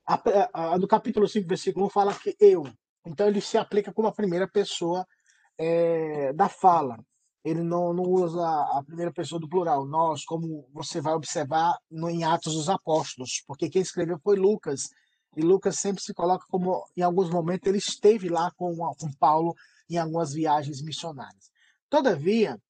a, 0.07 0.75
a, 0.75 0.79
no 0.79 0.87
capítulo 0.87 1.27
5, 1.27 1.49
versículo 1.49 1.87
1, 1.87 1.91
fala 1.91 2.15
que 2.15 2.37
eu, 2.39 2.69
então 3.05 3.27
ele 3.27 3.41
se 3.41 3.59
aplica 3.59 3.93
como 3.93 4.07
a 4.07 4.15
primeira 4.15 4.47
pessoa 4.47 5.05
é, 5.59 6.33
da 6.35 6.49
fala. 6.49 7.05
Ele 7.47 7.63
não, 7.63 7.93
não 7.93 8.03
usa 8.03 8.45
a 8.45 8.83
primeira 8.85 9.13
pessoa 9.13 9.41
do 9.41 9.49
plural, 9.49 9.87
nós, 9.87 10.25
como 10.25 10.69
você 10.73 11.01
vai 11.01 11.15
observar 11.15 11.79
no, 11.89 12.11
em 12.11 12.25
Atos 12.25 12.55
dos 12.55 12.69
Apóstolos, 12.69 13.41
porque 13.47 13.71
quem 13.71 13.81
escreveu 13.81 14.19
foi 14.19 14.35
Lucas, 14.35 14.91
e 15.37 15.43
Lucas 15.43 15.79
sempre 15.79 16.03
se 16.03 16.13
coloca 16.13 16.45
como, 16.51 16.85
em 16.97 17.03
alguns 17.03 17.31
momentos, 17.31 17.69
ele 17.69 17.79
esteve 17.79 18.29
lá 18.29 18.51
com, 18.57 18.75
com 18.77 19.13
Paulo 19.21 19.55
em 19.89 19.97
algumas 19.97 20.33
viagens 20.33 20.83
missionárias. 20.83 21.49
Todavia, 21.89 22.61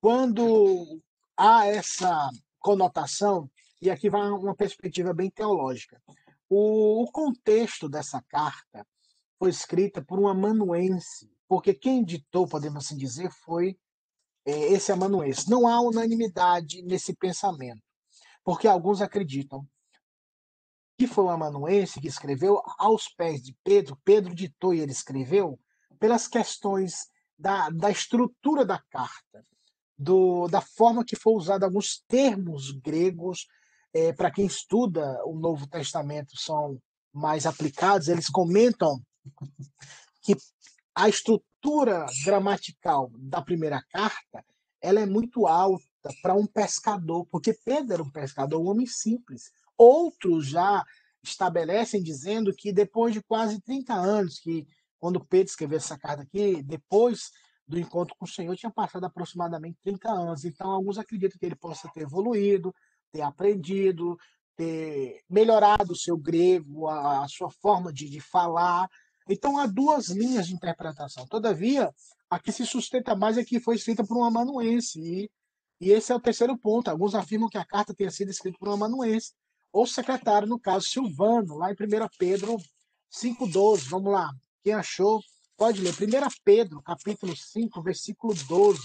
quando 0.00 0.98
há 1.36 1.66
essa 1.66 2.30
conotação, 2.58 3.50
e 3.82 3.90
aqui 3.90 4.08
vai 4.08 4.30
uma 4.30 4.56
perspectiva 4.56 5.12
bem 5.12 5.28
teológica, 5.28 6.00
o, 6.48 7.02
o 7.02 7.12
contexto 7.12 7.86
dessa 7.86 8.22
carta 8.30 8.86
foi 9.38 9.50
escrita 9.50 10.00
por 10.00 10.18
um 10.18 10.26
amanuense, 10.26 11.30
porque 11.46 11.74
quem 11.74 12.02
ditou, 12.02 12.48
podemos 12.48 12.86
assim 12.86 12.96
dizer, 12.96 13.30
foi 13.30 13.76
esse 14.44 14.90
amanuense. 14.92 15.50
Não 15.50 15.66
há 15.66 15.80
unanimidade 15.80 16.82
nesse 16.82 17.14
pensamento, 17.14 17.82
porque 18.44 18.66
alguns 18.66 19.00
acreditam 19.00 19.66
que 20.98 21.06
foi 21.06 21.24
o 21.24 21.30
amanuense 21.30 22.00
que 22.00 22.06
escreveu 22.06 22.62
aos 22.78 23.08
pés 23.08 23.42
de 23.42 23.56
Pedro, 23.64 23.98
Pedro 24.04 24.34
ditou 24.34 24.72
e 24.74 24.80
ele 24.80 24.92
escreveu, 24.92 25.58
pelas 25.98 26.28
questões 26.28 27.08
da, 27.38 27.70
da 27.70 27.90
estrutura 27.90 28.64
da 28.64 28.80
carta, 28.90 29.44
do, 29.98 30.46
da 30.48 30.60
forma 30.60 31.04
que 31.04 31.16
foi 31.16 31.32
usado 31.34 31.64
alguns 31.64 32.02
termos 32.06 32.70
gregos, 32.70 33.46
é, 33.92 34.12
para 34.12 34.30
quem 34.30 34.46
estuda 34.46 35.20
o 35.24 35.34
Novo 35.38 35.66
Testamento, 35.66 36.36
são 36.36 36.78
mais 37.12 37.46
aplicados, 37.46 38.08
eles 38.08 38.28
comentam 38.28 39.00
que 40.22 40.36
a 40.94 41.08
estrutura 41.08 41.51
gramatical 42.24 43.10
da 43.14 43.40
primeira 43.40 43.82
carta 43.90 44.44
ela 44.82 45.00
é 45.00 45.06
muito 45.06 45.46
alta 45.46 45.84
para 46.20 46.34
um 46.34 46.44
pescador, 46.44 47.24
porque 47.30 47.54
Pedro 47.64 47.94
era 47.94 48.02
um 48.02 48.10
pescador, 48.10 48.60
um 48.60 48.68
homem 48.68 48.86
simples. 48.86 49.52
Outros 49.78 50.48
já 50.48 50.84
estabelecem 51.22 52.02
dizendo 52.02 52.52
que 52.52 52.72
depois 52.72 53.14
de 53.14 53.22
quase 53.22 53.60
30 53.62 53.94
anos, 53.94 54.40
que 54.40 54.66
quando 54.98 55.24
Pedro 55.24 55.46
escreveu 55.46 55.78
essa 55.78 55.96
carta 55.96 56.22
aqui, 56.22 56.60
depois 56.64 57.30
do 57.66 57.78
encontro 57.78 58.14
com 58.18 58.24
o 58.24 58.28
Senhor, 58.28 58.56
tinha 58.56 58.72
passado 58.72 59.04
aproximadamente 59.04 59.78
30 59.84 60.10
anos. 60.10 60.44
Então, 60.44 60.68
alguns 60.68 60.98
acreditam 60.98 61.38
que 61.38 61.46
ele 61.46 61.54
possa 61.54 61.88
ter 61.94 62.02
evoluído, 62.02 62.74
ter 63.12 63.22
aprendido, 63.22 64.18
ter 64.56 65.22
melhorado 65.30 65.92
o 65.92 65.96
seu 65.96 66.16
grego, 66.16 66.88
a, 66.88 67.24
a 67.24 67.28
sua 67.28 67.50
forma 67.50 67.92
de, 67.92 68.10
de 68.10 68.20
falar. 68.20 68.88
Então, 69.28 69.58
há 69.58 69.66
duas 69.66 70.08
linhas 70.08 70.46
de 70.46 70.54
interpretação. 70.54 71.26
Todavia, 71.26 71.92
a 72.28 72.38
que 72.38 72.52
se 72.52 72.66
sustenta 72.66 73.14
mais 73.14 73.38
é 73.38 73.44
que 73.44 73.60
foi 73.60 73.76
escrita 73.76 74.04
por 74.04 74.16
um 74.16 74.24
amanuense. 74.24 75.00
E, 75.00 75.30
e 75.80 75.90
esse 75.90 76.12
é 76.12 76.14
o 76.14 76.20
terceiro 76.20 76.56
ponto. 76.56 76.88
Alguns 76.88 77.14
afirmam 77.14 77.48
que 77.48 77.58
a 77.58 77.64
carta 77.64 77.94
tenha 77.94 78.10
sido 78.10 78.30
escrita 78.30 78.58
por 78.58 78.68
um 78.68 78.72
amanuense, 78.72 79.32
ou 79.72 79.86
secretário, 79.86 80.46
no 80.46 80.58
caso, 80.58 80.86
Silvano, 80.86 81.56
lá 81.56 81.70
em 81.70 81.74
1 81.74 81.76
Pedro 82.18 82.56
5,12. 83.10 83.88
Vamos 83.88 84.12
lá. 84.12 84.30
Quem 84.62 84.74
achou, 84.74 85.20
pode 85.56 85.80
ler. 85.80 85.92
1 85.92 85.96
Pedro, 86.44 86.82
capítulo 86.82 87.36
5, 87.36 87.82
versículo 87.82 88.34
12. 88.34 88.80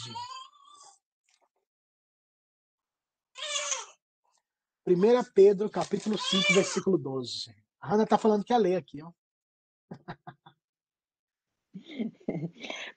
1 4.88 5.24
Pedro, 5.34 5.70
capítulo 5.70 6.18
5, 6.18 6.54
versículo 6.54 6.98
12. 6.98 7.54
A 7.82 7.94
Ana 7.94 8.04
está 8.04 8.18
falando 8.18 8.46
que 8.46 8.54
é 8.54 8.58
ler 8.58 8.78
aqui, 8.78 9.02
ó. 9.04 9.12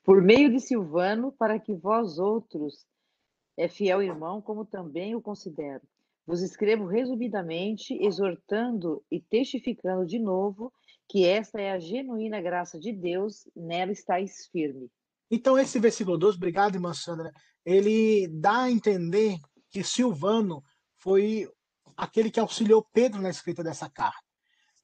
Por 0.05 0.23
meio 0.23 0.51
de 0.51 0.61
Silvano, 0.61 1.33
para 1.33 1.59
que 1.59 1.75
vós 1.75 2.19
outros, 2.19 2.87
é 3.57 3.69
fiel 3.69 4.03
irmão, 4.03 4.41
como 4.41 4.65
também 4.65 5.15
o 5.15 5.23
considero. 5.23 5.83
Vos 6.27 6.43
escrevo 6.43 6.87
resumidamente, 6.87 7.95
exortando 7.95 9.05
e 9.11 9.21
testificando 9.21 10.07
de 10.07 10.19
novo 10.19 10.73
que 11.09 11.25
esta 11.25 11.61
é 11.61 11.73
a 11.73 11.79
genuína 11.79 12.41
graça 12.41 12.79
de 12.79 12.93
Deus, 12.93 13.49
nela 13.55 13.91
estáis 13.91 14.47
firme. 14.47 14.89
Então, 15.29 15.59
esse 15.59 15.79
versículo 15.79 16.17
12, 16.17 16.37
obrigado, 16.37 16.77
irmã 16.77 16.95
Sandra, 16.95 17.33
ele 17.65 18.29
dá 18.29 18.63
a 18.63 18.71
entender 18.71 19.39
que 19.69 19.83
Silvano 19.83 20.63
foi 20.99 21.49
aquele 21.97 22.31
que 22.31 22.41
auxiliou 22.41 22.87
Pedro 22.93 23.21
na 23.21 23.31
escrita 23.31 23.63
dessa 23.63 23.91
carta. 23.91 24.30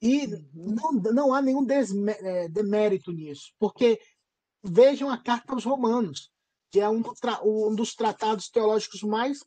E 0.07 0.27
uhum. 0.55 0.77
não, 0.77 0.93
não 1.13 1.35
há 1.35 1.43
nenhum 1.43 1.67
é, 1.69 2.49
demérito 2.49 3.11
nisso, 3.11 3.53
porque 3.59 4.01
vejam 4.63 5.11
a 5.11 5.19
carta 5.19 5.53
aos 5.53 5.65
Romanos, 5.65 6.31
que 6.71 6.79
é 6.79 6.89
um, 6.89 7.03
um 7.43 7.75
dos 7.75 7.93
tratados 7.95 8.49
teológicos 8.49 9.03
mais 9.03 9.45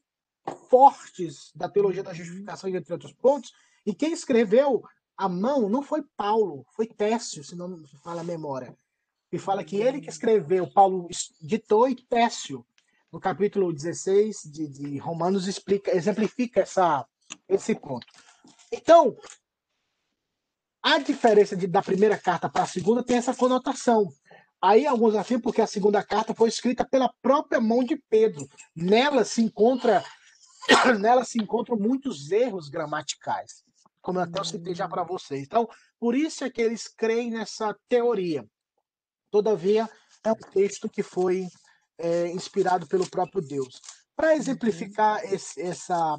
fortes 0.69 1.51
da 1.55 1.69
teologia 1.69 2.03
da 2.03 2.09
uhum. 2.09 2.15
justificação, 2.17 2.69
entre 2.69 2.91
outros 2.91 3.13
pontos, 3.13 3.53
e 3.85 3.93
quem 3.93 4.11
escreveu 4.11 4.83
a 5.15 5.29
mão 5.29 5.69
não 5.69 5.81
foi 5.81 6.03
Paulo, 6.17 6.65
foi 6.75 6.87
Técio, 6.87 7.41
se 7.41 7.55
não 7.55 7.69
me 7.69 7.87
fala 8.03 8.19
a 8.19 8.25
memória. 8.25 8.77
E 9.31 9.39
fala 9.39 9.63
que 9.63 9.77
ele 9.77 10.01
que 10.01 10.07
uhum. 10.07 10.13
escreveu, 10.13 10.67
Paulo 10.67 11.07
ditou 11.41 11.87
e 11.87 11.95
Técio, 11.95 12.65
no 13.09 13.19
capítulo 13.19 13.71
16 13.71 14.41
de, 14.45 14.67
de 14.67 14.97
Romanos, 14.97 15.47
explica, 15.47 15.95
exemplifica 15.95 16.61
essa, 16.61 17.07
esse 17.47 17.73
ponto. 17.75 18.05
Então, 18.71 19.17
a 20.81 20.99
diferença 20.99 21.55
de, 21.55 21.67
da 21.67 21.81
primeira 21.81 22.17
carta 22.17 22.49
para 22.49 22.63
a 22.63 22.67
segunda 22.67 23.03
tem 23.03 23.17
essa 23.17 23.35
conotação. 23.35 24.11
Aí 24.61 24.85
alguns 24.85 25.15
afirmam 25.15 25.41
porque 25.41 25.61
a 25.61 25.67
segunda 25.67 26.03
carta 26.03 26.33
foi 26.33 26.49
escrita 26.49 26.85
pela 26.85 27.13
própria 27.21 27.61
mão 27.61 27.83
de 27.83 27.95
Pedro. 28.09 28.47
Nela 28.75 29.23
se 29.23 29.41
encontra 29.41 30.03
nela 30.99 31.23
se 31.23 31.39
encontram 31.41 31.77
muitos 31.77 32.31
erros 32.31 32.69
gramaticais, 32.69 33.63
como 34.01 34.19
eu 34.19 34.23
até 34.23 34.43
citei 34.43 34.75
já 34.75 34.87
para 34.87 35.03
vocês. 35.03 35.43
Então, 35.43 35.67
por 35.99 36.15
isso 36.15 36.43
é 36.43 36.49
que 36.49 36.61
eles 36.61 36.87
creem 36.87 37.31
nessa 37.31 37.75
teoria. 37.87 38.45
Todavia, 39.31 39.89
é 40.23 40.31
um 40.31 40.35
texto 40.35 40.89
que 40.89 41.03
foi 41.03 41.47
é, 41.97 42.27
inspirado 42.27 42.87
pelo 42.87 43.09
próprio 43.09 43.41
Deus. 43.41 43.79
Para 44.15 44.35
exemplificar 44.35 45.23
esse, 45.33 45.61
essa, 45.61 46.17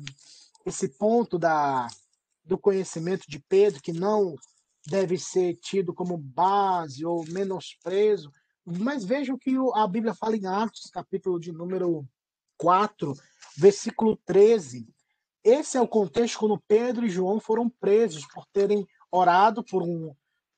esse 0.65 0.89
ponto 0.97 1.39
da, 1.39 1.87
do 2.45 2.57
conhecimento 2.57 3.25
de 3.29 3.39
Pedro, 3.41 3.83
que 3.83 3.93
não 3.93 4.35
deve 4.87 5.19
ser 5.19 5.55
tido 5.57 5.93
como 5.93 6.17
base 6.17 7.05
ou 7.05 7.25
menosprezo, 7.29 8.31
mas 8.65 9.05
vejam 9.05 9.39
que 9.39 9.55
a 9.75 9.87
Bíblia 9.87 10.15
fala 10.15 10.37
em 10.37 10.47
Atos, 10.47 10.91
capítulo 10.93 11.39
de 11.39 11.53
número 11.53 12.07
4, 12.57 13.15
versículo 13.57 14.17
13. 14.25 14.87
Esse 15.43 15.77
é 15.77 15.81
o 15.81 15.89
contexto 15.89 16.39
quando 16.39 16.63
Pedro 16.69 17.07
e 17.07 17.11
João 17.11 17.41
foram 17.41 17.69
presos 17.69 18.27
por 18.27 18.47
terem 18.53 18.87
orado 19.11 19.65
por 19.65 19.83
um, 19.83 20.15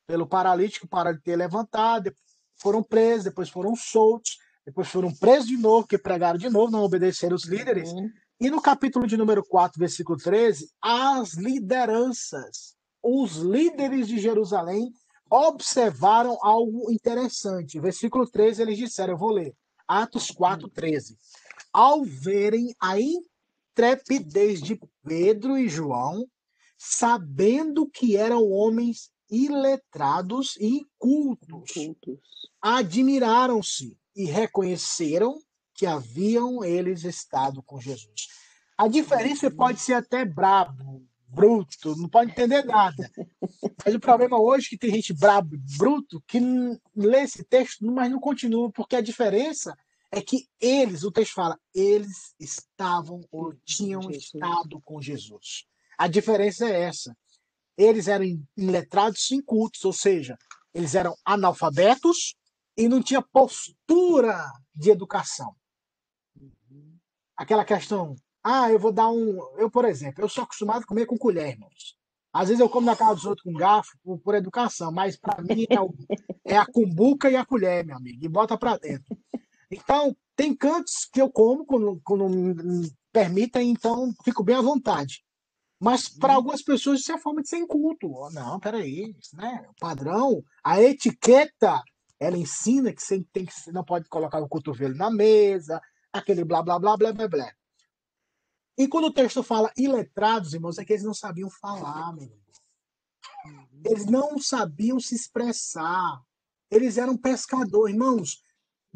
pelo 0.06 0.26
paralítico 0.26 0.86
para 0.86 1.16
ter 1.16 1.36
levantado, 1.36 2.14
foram 2.56 2.82
presos, 2.82 3.24
depois 3.24 3.48
foram 3.48 3.74
soltos, 3.74 4.38
depois 4.64 4.88
foram 4.88 5.12
presos 5.14 5.48
de 5.48 5.56
novo, 5.56 5.86
que 5.86 5.98
pregaram 5.98 6.38
de 6.38 6.48
novo, 6.48 6.70
não 6.70 6.82
obedeceram 6.82 7.34
os 7.34 7.44
líderes. 7.44 7.90
Uhum. 7.92 8.10
E 8.40 8.50
no 8.50 8.60
capítulo 8.60 9.06
de 9.06 9.16
número 9.16 9.44
4, 9.44 9.78
versículo 9.78 10.18
13, 10.18 10.70
as 10.80 11.34
lideranças, 11.34 12.76
os 13.02 13.36
líderes 13.36 14.06
de 14.06 14.18
Jerusalém 14.18 14.92
observaram 15.30 16.38
algo 16.42 16.90
interessante. 16.92 17.80
Versículo 17.80 18.28
13, 18.28 18.62
eles 18.62 18.78
disseram, 18.78 19.14
eu 19.14 19.18
vou 19.18 19.30
ler. 19.30 19.54
Atos 19.88 20.30
4, 20.30 20.68
13. 20.68 21.16
Ao 21.72 22.04
verem 22.04 22.74
a 22.80 22.96
intrepidez 23.00 24.62
de 24.62 24.78
Pedro 25.02 25.58
e 25.58 25.68
João, 25.68 26.26
sabendo 26.78 27.88
que 27.88 28.16
eram 28.16 28.50
homens 28.50 29.10
iletrados 29.30 30.56
e 30.58 30.80
incultos, 30.80 31.72
admiraram-se 32.60 33.96
e 34.14 34.26
reconheceram 34.26 35.40
que 35.74 35.86
haviam 35.86 36.62
eles 36.62 37.04
estado 37.04 37.62
com 37.62 37.80
Jesus. 37.80 38.28
A 38.76 38.88
diferença 38.88 39.50
pode 39.50 39.80
ser 39.80 39.94
até 39.94 40.24
brabo, 40.24 41.06
bruto, 41.32 41.96
não 41.96 42.08
pode 42.08 42.30
entender 42.30 42.64
nada. 42.64 43.10
Mas 43.84 43.94
o 43.94 44.00
problema 44.00 44.38
hoje 44.38 44.66
é 44.66 44.70
que 44.70 44.78
tem 44.78 44.90
gente 44.90 45.14
brabo, 45.14 45.56
bruto, 45.78 46.22
que 46.26 46.38
lê 46.94 47.22
esse 47.22 47.42
texto, 47.44 47.84
mas 47.86 48.10
não 48.10 48.20
continua, 48.20 48.70
porque 48.70 48.96
a 48.96 49.00
diferença 49.00 49.74
é 50.10 50.20
que 50.20 50.46
eles, 50.60 51.02
o 51.02 51.10
texto 51.10 51.32
fala, 51.32 51.58
eles 51.74 52.34
estavam 52.38 53.20
ou 53.30 53.54
tinham 53.64 54.02
Jesus. 54.02 54.24
estado 54.24 54.80
com 54.82 55.00
Jesus. 55.00 55.64
A 55.96 56.06
diferença 56.06 56.68
é 56.68 56.82
essa. 56.82 57.16
Eles 57.78 58.08
eram 58.08 58.24
iletrados 58.54 59.30
e 59.30 59.36
incultos, 59.36 59.82
ou 59.84 59.92
seja, 59.92 60.36
eles 60.74 60.94
eram 60.94 61.16
analfabetos 61.24 62.34
e 62.76 62.88
não 62.88 63.02
tinha 63.02 63.22
postura 63.22 64.50
de 64.74 64.90
educação. 64.90 65.54
Aquela 67.34 67.64
questão, 67.64 68.14
ah, 68.44 68.70
eu 68.70 68.78
vou 68.78 68.92
dar 68.92 69.10
um. 69.10 69.38
Eu, 69.56 69.70
por 69.70 69.84
exemplo, 69.84 70.22
eu 70.22 70.28
sou 70.28 70.44
acostumado 70.44 70.82
a 70.82 70.86
comer 70.86 71.06
com 71.06 71.16
colher, 71.16 71.50
irmãos. 71.50 71.96
Às 72.32 72.48
vezes 72.48 72.60
eu 72.60 72.68
como 72.68 72.86
na 72.86 72.96
casa 72.96 73.14
dos 73.14 73.26
outros 73.26 73.44
com 73.44 73.52
garfo 73.52 73.96
por, 74.02 74.18
por 74.18 74.34
educação, 74.34 74.90
mas 74.90 75.16
para 75.18 75.42
mim 75.42 75.66
é, 75.68 75.80
o, 75.80 75.92
é, 76.44 76.56
a 76.56 76.64
cumbuca 76.64 77.30
e 77.30 77.36
a 77.36 77.44
colher, 77.44 77.84
meu 77.84 77.96
amigo, 77.96 78.24
e 78.24 78.28
bota 78.28 78.56
para 78.56 78.78
dentro. 78.78 79.16
Então, 79.70 80.16
tem 80.34 80.54
cantos 80.54 81.08
que 81.12 81.20
eu 81.20 81.30
como 81.30 81.64
quando, 81.64 82.00
quando 82.02 82.28
me 82.28 82.90
permitem, 83.12 83.70
então 83.70 84.12
fico 84.24 84.42
bem 84.42 84.56
à 84.56 84.62
vontade. 84.62 85.22
Mas 85.78 86.08
para 86.08 86.30
uhum. 86.30 86.36
algumas 86.36 86.62
pessoas 86.62 87.00
isso 87.00 87.12
é 87.12 87.18
forma 87.18 87.42
de 87.42 87.48
ser 87.48 87.58
inculto. 87.58 88.08
Não, 88.32 88.58
peraí, 88.60 89.14
né? 89.34 89.66
O 89.68 89.74
padrão, 89.80 90.42
a 90.64 90.80
etiqueta 90.80 91.82
ela 92.18 92.36
ensina 92.36 92.92
que 92.92 93.02
você 93.02 93.22
tem 93.32 93.44
que 93.44 93.52
não 93.72 93.84
pode 93.84 94.08
colocar 94.08 94.40
o 94.40 94.48
cotovelo 94.48 94.94
na 94.94 95.10
mesa, 95.10 95.80
aquele 96.12 96.44
blá 96.44 96.62
blá 96.62 96.78
blá 96.78 96.96
blá 96.96 97.12
blá 97.12 97.28
blá. 97.28 97.52
E 98.76 98.88
quando 98.88 99.06
o 99.06 99.12
texto 99.12 99.42
fala 99.42 99.70
iletrados, 99.76 100.54
irmãos, 100.54 100.78
é 100.78 100.84
que 100.84 100.92
eles 100.92 101.04
não 101.04 101.14
sabiam 101.14 101.50
falar, 101.50 102.14
Eles 103.84 104.06
não 104.06 104.38
sabiam 104.38 104.98
se 104.98 105.14
expressar. 105.14 106.20
Eles 106.70 106.96
eram 106.96 107.16
pescadores, 107.16 107.94
irmãos. 107.94 108.42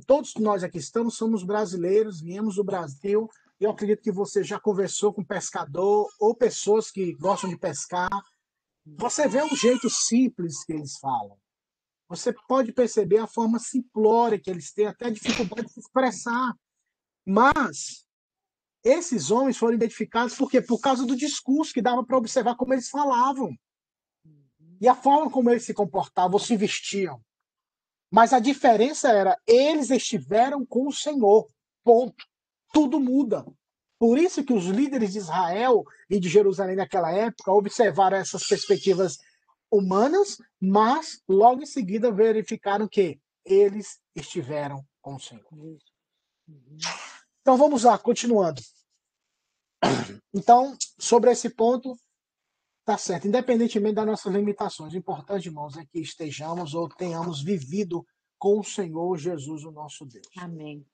Todos 0.07 0.35
nós 0.37 0.63
aqui 0.65 0.79
estamos 0.79 1.17
somos 1.17 1.43
brasileiros, 1.43 2.21
viemos 2.21 2.57
do 2.57 2.65
Brasil. 2.65 3.29
Eu 3.61 3.71
acredito 3.71 4.03
que 4.03 4.13
você 4.13 4.43
já 4.43 4.59
conversou 4.59 5.13
com 5.13 5.25
pescador 5.25 6.09
ou 6.19 6.35
pessoas 6.35 6.91
que 6.91 7.13
gostam 7.15 7.51
de 7.51 7.59
pescar. 7.59 8.11
Você 8.85 9.27
vê 9.29 9.43
o 9.43 9.57
jeito 9.57 9.91
simples 9.91 10.65
que 10.65 10.73
eles 10.73 10.99
falam. 10.99 11.39
Você 12.09 12.33
pode 12.47 12.73
perceber 12.73 13.19
a 13.19 13.27
forma 13.27 13.59
simplória 13.59 14.39
que 14.39 14.49
eles 14.49 14.73
têm, 14.73 14.87
até 14.87 15.11
dificuldade 15.11 15.67
de 15.67 15.73
se 15.73 15.81
expressar. 15.81 16.55
Mas 17.27 18.06
esses 18.87 19.33
homens 19.33 19.57
foram 19.57 19.75
identificados 19.75 20.37
por 20.37 20.49
quê? 20.49 20.63
Por 20.63 20.79
causa 20.79 21.05
do 21.05 21.17
discurso 21.17 21.75
que 21.75 21.83
dava 21.83 22.05
para 22.05 22.17
observar 22.17 22.55
como 22.55 22.73
eles 22.73 22.89
falavam. 22.89 23.53
E 24.81 24.87
a 24.87 24.95
forma 24.95 25.29
como 25.29 25.51
eles 25.51 25.65
se 25.65 25.75
comportavam, 25.75 26.35
ou 26.35 26.39
se 26.39 26.57
vestiam. 26.57 27.21
Mas 28.09 28.33
a 28.33 28.39
diferença 28.39 29.09
era, 29.09 29.37
eles 29.45 29.91
estiveram 29.91 30.65
com 30.65 30.87
o 30.87 30.93
Senhor. 30.93 31.49
Ponto. 31.83 32.25
Tudo 32.73 33.01
muda. 33.01 33.45
Por 33.99 34.19
isso 34.19 34.45
que 34.45 34.53
os 34.53 34.67
líderes 34.67 35.13
de 35.13 35.19
Israel 35.19 35.83
e 36.09 36.21
de 36.21 36.29
Jerusalém 36.29 36.77
naquela 36.77 37.11
época 37.11 37.51
observaram 37.51 38.19
essas 38.19 38.47
perspectivas 38.47 39.17
humanas, 39.69 40.39
mas 40.61 41.21
logo 41.29 41.63
em 41.63 41.67
seguida 41.67 42.13
verificaram 42.13 42.87
que 42.87 43.19
eles 43.45 43.99
estiveram 44.15 44.85
com 45.01 45.17
o 45.17 45.21
Senhor. 45.21 45.45
Uhum. 45.51 46.79
Então 47.41 47.57
vamos 47.57 47.83
lá, 47.83 47.99
continuando. 47.99 48.61
Então, 50.35 50.77
sobre 50.99 51.31
esse 51.31 51.51
ponto, 51.51 51.97
tá 52.85 52.99
certo. 52.99 53.27
Independentemente 53.27 53.95
das 53.95 54.07
nossas 54.07 54.33
limitações, 54.33 54.93
o 54.93 54.97
importante, 54.97 55.47
irmãos, 55.47 55.77
é 55.77 55.85
que 55.85 55.99
estejamos 55.99 56.75
ou 56.75 56.89
tenhamos 56.89 57.43
vivido 57.43 58.07
com 58.39 58.61
o 58.61 58.65
Senhor 58.65 59.17
Jesus, 59.17 59.65
o 59.65 59.71
nosso 59.71 60.05
Deus. 60.05 60.27
Amém. 60.37 60.87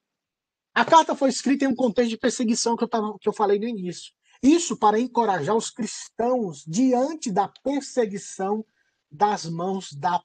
A 0.74 0.84
carta 0.84 1.14
foi 1.14 1.28
escrita 1.28 1.64
em 1.64 1.68
um 1.68 1.74
contexto 1.74 2.10
de 2.10 2.18
perseguição 2.18 2.76
que 2.76 2.84
eu, 2.84 2.88
tava, 2.88 3.16
que 3.20 3.28
eu 3.28 3.32
falei 3.32 3.58
no 3.58 3.68
início. 3.68 4.12
Isso 4.42 4.76
para 4.76 4.98
encorajar 4.98 5.54
os 5.54 5.70
cristãos 5.70 6.64
diante 6.66 7.30
da 7.30 7.46
perseguição 7.62 8.64
das 9.10 9.44
mãos 9.44 9.92
da 9.92 10.22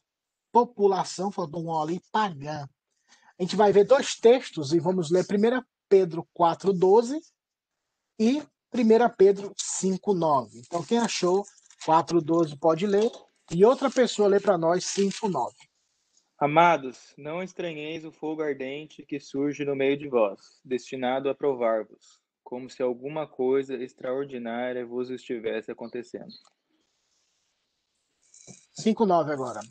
população, 0.51 1.32
faltou 1.32 1.63
um 1.63 1.80
ali, 1.80 2.01
pagã. 2.12 2.67
A 3.38 3.43
gente 3.43 3.56
vai 3.56 3.71
ver 3.71 3.84
dois 3.84 4.15
textos 4.15 4.73
e 4.73 4.80
vamos 4.80 5.12
ler 5.12 5.23
1 5.23 5.63
Pedro 5.89 6.27
4,12 6.36 7.19
e 8.19 8.41
1 8.73 9.15
Pedro 9.17 9.53
5,9. 9.56 10.49
Então, 10.65 10.84
quem 10.84 10.97
achou 10.97 11.43
4,12 11.86 12.58
pode 12.60 12.86
ler 12.86 13.10
e 13.51 13.63
outra 13.63 13.89
pessoa 13.89 14.27
lê 14.27 14.39
para 14.39 14.58
nós 14.58 14.84
5,9. 14.84 15.53
Amados, 16.39 17.13
não 17.17 17.41
estranheis 17.41 18.06
o 18.06 18.12
fogo 18.12 18.43
ardente 18.43 19.03
que 19.03 19.19
surge 19.19 19.65
no 19.65 19.75
meio 19.75 19.97
de 19.97 20.08
vós, 20.08 20.60
destinado 20.63 21.30
a 21.30 21.36
provar-vos, 21.36 22.19
como 22.43 22.69
se 22.69 22.84
alguma 22.84 23.25
coisa 23.25 23.73
extraordinária 23.75 24.86
vos 24.86 25.10
estivesse 25.10 25.71
acontecendo. 25.71 26.34
5,9 28.80 29.32
agora. 29.32 29.62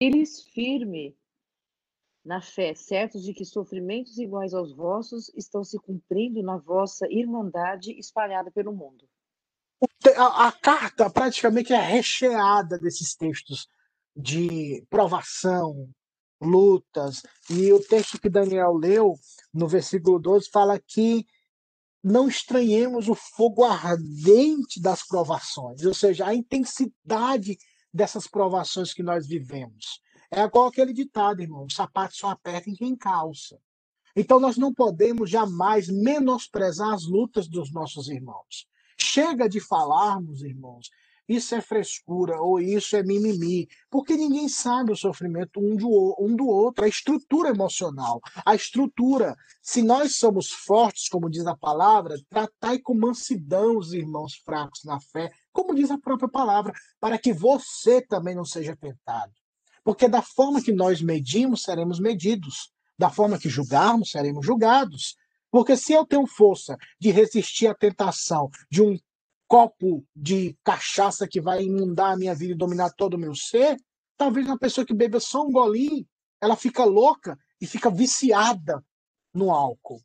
Eles 0.00 0.44
firme 0.44 1.18
na 2.28 2.42
fé, 2.42 2.74
certos 2.74 3.22
de 3.24 3.32
que 3.32 3.42
sofrimentos 3.42 4.18
iguais 4.18 4.52
aos 4.52 4.70
vossos 4.76 5.30
estão 5.34 5.64
se 5.64 5.78
cumprindo 5.78 6.42
na 6.42 6.58
vossa 6.58 7.06
irmandade 7.10 7.98
espalhada 7.98 8.50
pelo 8.50 8.70
mundo. 8.70 9.08
A, 10.14 10.48
a 10.48 10.52
carta 10.52 11.08
praticamente 11.08 11.72
é 11.72 11.80
recheada 11.80 12.78
desses 12.78 13.14
textos 13.14 13.66
de 14.14 14.84
provação, 14.90 15.88
lutas. 16.38 17.22
E 17.48 17.72
o 17.72 17.80
texto 17.80 18.20
que 18.20 18.28
Daniel 18.28 18.74
leu, 18.74 19.14
no 19.54 19.66
versículo 19.66 20.18
12, 20.18 20.50
fala 20.50 20.78
que 20.78 21.24
não 22.04 22.28
estranhemos 22.28 23.08
o 23.08 23.14
fogo 23.14 23.64
ardente 23.64 24.82
das 24.82 25.02
provações, 25.02 25.82
ou 25.82 25.94
seja, 25.94 26.26
a 26.26 26.34
intensidade 26.34 27.56
dessas 27.90 28.26
provações 28.26 28.92
que 28.92 29.02
nós 29.02 29.26
vivemos. 29.26 30.02
É 30.30 30.42
igual 30.42 30.66
aquele 30.66 30.92
ditado, 30.92 31.40
irmão: 31.40 31.64
o 31.64 31.72
sapato 31.72 32.16
só 32.16 32.30
aperta 32.30 32.68
em 32.68 32.74
quem 32.74 32.96
calça. 32.96 33.58
Então 34.14 34.40
nós 34.40 34.56
não 34.56 34.74
podemos 34.74 35.30
jamais 35.30 35.88
menosprezar 35.88 36.92
as 36.92 37.06
lutas 37.06 37.48
dos 37.48 37.72
nossos 37.72 38.08
irmãos. 38.08 38.66
Chega 38.98 39.48
de 39.48 39.60
falarmos, 39.60 40.42
irmãos, 40.42 40.90
isso 41.28 41.54
é 41.54 41.60
frescura 41.60 42.40
ou 42.40 42.58
isso 42.58 42.96
é 42.96 43.02
mimimi, 43.02 43.68
porque 43.90 44.16
ninguém 44.16 44.48
sabe 44.48 44.90
o 44.90 44.96
sofrimento 44.96 45.60
um 45.60 45.76
do, 45.76 46.16
um 46.18 46.34
do 46.34 46.48
outro, 46.48 46.84
a 46.84 46.88
estrutura 46.88 47.50
emocional, 47.50 48.20
a 48.44 48.54
estrutura. 48.54 49.36
Se 49.62 49.82
nós 49.82 50.16
somos 50.16 50.50
fortes, 50.50 51.08
como 51.08 51.28
diz 51.28 51.46
a 51.46 51.54
palavra, 51.54 52.16
tratai 52.30 52.78
com 52.78 52.94
mansidão 52.94 53.76
os 53.76 53.92
irmãos 53.92 54.36
fracos 54.36 54.82
na 54.84 54.98
fé, 55.00 55.30
como 55.52 55.74
diz 55.74 55.90
a 55.90 55.98
própria 55.98 56.30
palavra, 56.30 56.72
para 56.98 57.18
que 57.18 57.32
você 57.32 58.00
também 58.00 58.34
não 58.34 58.44
seja 58.44 58.74
tentado. 58.74 59.32
Porque 59.88 60.06
da 60.06 60.20
forma 60.20 60.60
que 60.60 60.70
nós 60.70 61.00
medimos, 61.00 61.62
seremos 61.62 61.98
medidos. 61.98 62.70
Da 62.98 63.08
forma 63.08 63.38
que 63.38 63.48
julgarmos, 63.48 64.10
seremos 64.10 64.44
julgados. 64.44 65.16
Porque 65.50 65.78
se 65.78 65.94
eu 65.94 66.04
tenho 66.04 66.26
força 66.26 66.76
de 67.00 67.10
resistir 67.10 67.68
à 67.68 67.74
tentação 67.74 68.50
de 68.70 68.82
um 68.82 68.98
copo 69.46 70.04
de 70.14 70.54
cachaça 70.62 71.26
que 71.26 71.40
vai 71.40 71.62
inundar 71.62 72.12
a 72.12 72.16
minha 72.18 72.34
vida 72.34 72.52
e 72.52 72.54
dominar 72.54 72.90
todo 72.98 73.14
o 73.14 73.18
meu 73.18 73.34
ser, 73.34 73.78
talvez 74.14 74.46
uma 74.46 74.58
pessoa 74.58 74.84
que 74.84 74.92
beba 74.92 75.20
só 75.20 75.42
um 75.42 75.50
golinho, 75.50 76.06
ela 76.38 76.54
fica 76.54 76.84
louca 76.84 77.38
e 77.58 77.66
fica 77.66 77.88
viciada 77.88 78.84
no 79.32 79.50
álcool. 79.50 80.02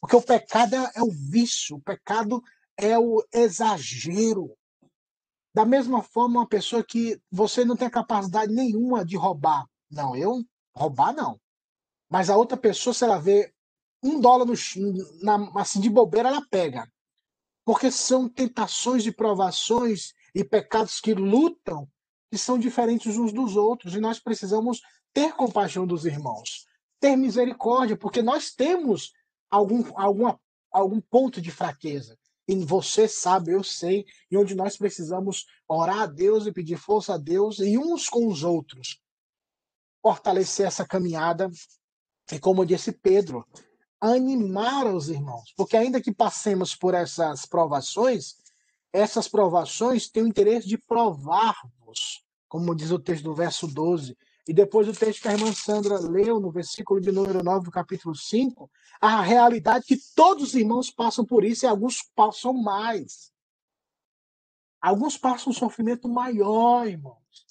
Porque 0.00 0.16
o 0.16 0.22
pecado 0.22 0.74
é, 0.74 0.90
é 0.94 1.02
o 1.02 1.10
vício, 1.10 1.76
o 1.76 1.82
pecado 1.82 2.42
é 2.78 2.98
o 2.98 3.22
exagero. 3.30 4.56
Da 5.58 5.64
mesma 5.64 6.04
forma, 6.04 6.38
uma 6.38 6.46
pessoa 6.46 6.84
que 6.84 7.20
você 7.28 7.64
não 7.64 7.74
tem 7.74 7.90
capacidade 7.90 8.52
nenhuma 8.52 9.04
de 9.04 9.16
roubar. 9.16 9.66
Não, 9.90 10.14
eu 10.14 10.44
roubar 10.72 11.12
não. 11.12 11.36
Mas 12.08 12.30
a 12.30 12.36
outra 12.36 12.56
pessoa, 12.56 12.94
se 12.94 13.02
ela 13.02 13.18
vê 13.18 13.52
um 14.00 14.20
dólar 14.20 14.44
no, 14.44 14.54
na, 15.20 15.60
assim 15.60 15.80
de 15.80 15.90
bobeira, 15.90 16.28
ela 16.28 16.46
pega 16.48 16.88
porque 17.64 17.90
são 17.90 18.28
tentações 18.28 19.04
e 19.04 19.10
provações 19.10 20.14
e 20.32 20.44
pecados 20.44 21.00
que 21.00 21.12
lutam 21.12 21.90
que 22.30 22.38
são 22.38 22.56
diferentes 22.56 23.16
uns 23.16 23.32
dos 23.32 23.56
outros 23.56 23.96
e 23.96 24.00
nós 24.00 24.20
precisamos 24.20 24.80
ter 25.12 25.32
compaixão 25.32 25.84
dos 25.84 26.04
irmãos, 26.04 26.66
ter 27.00 27.16
misericórdia, 27.16 27.96
porque 27.96 28.22
nós 28.22 28.52
temos 28.52 29.12
algum, 29.50 29.82
alguma, 29.96 30.40
algum 30.70 31.00
ponto 31.00 31.42
de 31.42 31.50
fraqueza. 31.50 32.16
E 32.48 32.56
você 32.64 33.06
sabe, 33.06 33.52
eu 33.52 33.62
sei, 33.62 34.06
e 34.30 34.38
onde 34.38 34.54
nós 34.54 34.76
precisamos 34.76 35.46
orar 35.68 36.00
a 36.00 36.06
Deus 36.06 36.46
e 36.46 36.52
pedir 36.52 36.78
força 36.78 37.14
a 37.14 37.18
Deus 37.18 37.58
e 37.58 37.76
uns 37.76 38.08
com 38.08 38.26
os 38.26 38.42
outros 38.42 38.98
fortalecer 40.02 40.66
essa 40.66 40.86
caminhada. 40.86 41.50
E 42.32 42.38
como 42.38 42.64
disse 42.64 42.92
Pedro, 42.92 43.46
animar 44.00 44.86
os 44.86 45.08
irmãos, 45.08 45.52
porque 45.56 45.76
ainda 45.76 46.00
que 46.00 46.12
passemos 46.12 46.74
por 46.74 46.94
essas 46.94 47.44
provações, 47.44 48.36
essas 48.92 49.28
provações 49.28 50.08
têm 50.08 50.22
o 50.22 50.26
interesse 50.26 50.66
de 50.66 50.78
provar-vos, 50.78 52.24
como 52.48 52.74
diz 52.74 52.90
o 52.90 52.98
texto 52.98 53.24
do 53.24 53.34
verso 53.34 53.66
12. 53.66 54.16
E 54.48 54.54
depois 54.54 54.88
o 54.88 54.92
texto 54.92 55.22
que 55.22 55.28
a 55.28 55.32
irmã 55.32 55.52
Sandra 55.52 56.00
leu 56.00 56.40
no 56.40 56.50
versículo 56.50 57.00
de 57.00 57.12
número 57.12 57.44
9 57.44 57.66
do 57.66 57.70
capítulo 57.70 58.14
5, 58.14 58.70
a 59.00 59.20
realidade 59.20 59.84
que 59.84 59.98
todos 60.14 60.48
os 60.48 60.54
irmãos 60.54 60.90
passam 60.90 61.24
por 61.24 61.44
isso 61.44 61.66
e 61.66 61.68
alguns 61.68 62.02
passam 62.16 62.54
mais. 62.54 63.30
Alguns 64.80 65.18
passam 65.18 65.50
um 65.50 65.54
sofrimento 65.54 66.08
maior, 66.08 66.88
irmãos. 66.88 67.46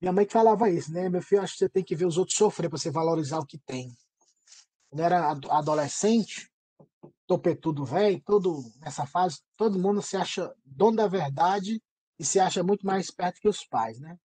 Minha 0.00 0.12
mãe 0.12 0.26
que 0.26 0.32
falava 0.32 0.68
isso, 0.68 0.92
né? 0.92 1.08
Meu 1.08 1.22
filho, 1.22 1.42
acho 1.42 1.52
que 1.52 1.58
você 1.60 1.68
tem 1.68 1.84
que 1.84 1.94
ver 1.94 2.06
os 2.06 2.18
outros 2.18 2.36
sofrer 2.36 2.68
para 2.68 2.78
você 2.78 2.90
valorizar 2.90 3.38
o 3.38 3.46
que 3.46 3.58
tem 3.58 3.96
quando 4.88 5.00
era 5.00 5.30
adolescente, 5.30 6.50
topetudo 7.26 7.84
velho, 7.84 8.20
todo 8.24 8.62
nessa 8.80 9.06
fase, 9.06 9.40
todo 9.56 9.78
mundo 9.78 10.00
se 10.00 10.16
acha 10.16 10.52
dono 10.64 10.96
da 10.96 11.06
verdade 11.06 11.82
e 12.18 12.24
se 12.24 12.40
acha 12.40 12.62
muito 12.62 12.86
mais 12.86 13.06
esperto 13.06 13.40
que 13.40 13.48
os 13.48 13.64
pais, 13.64 14.00
né? 14.00 14.18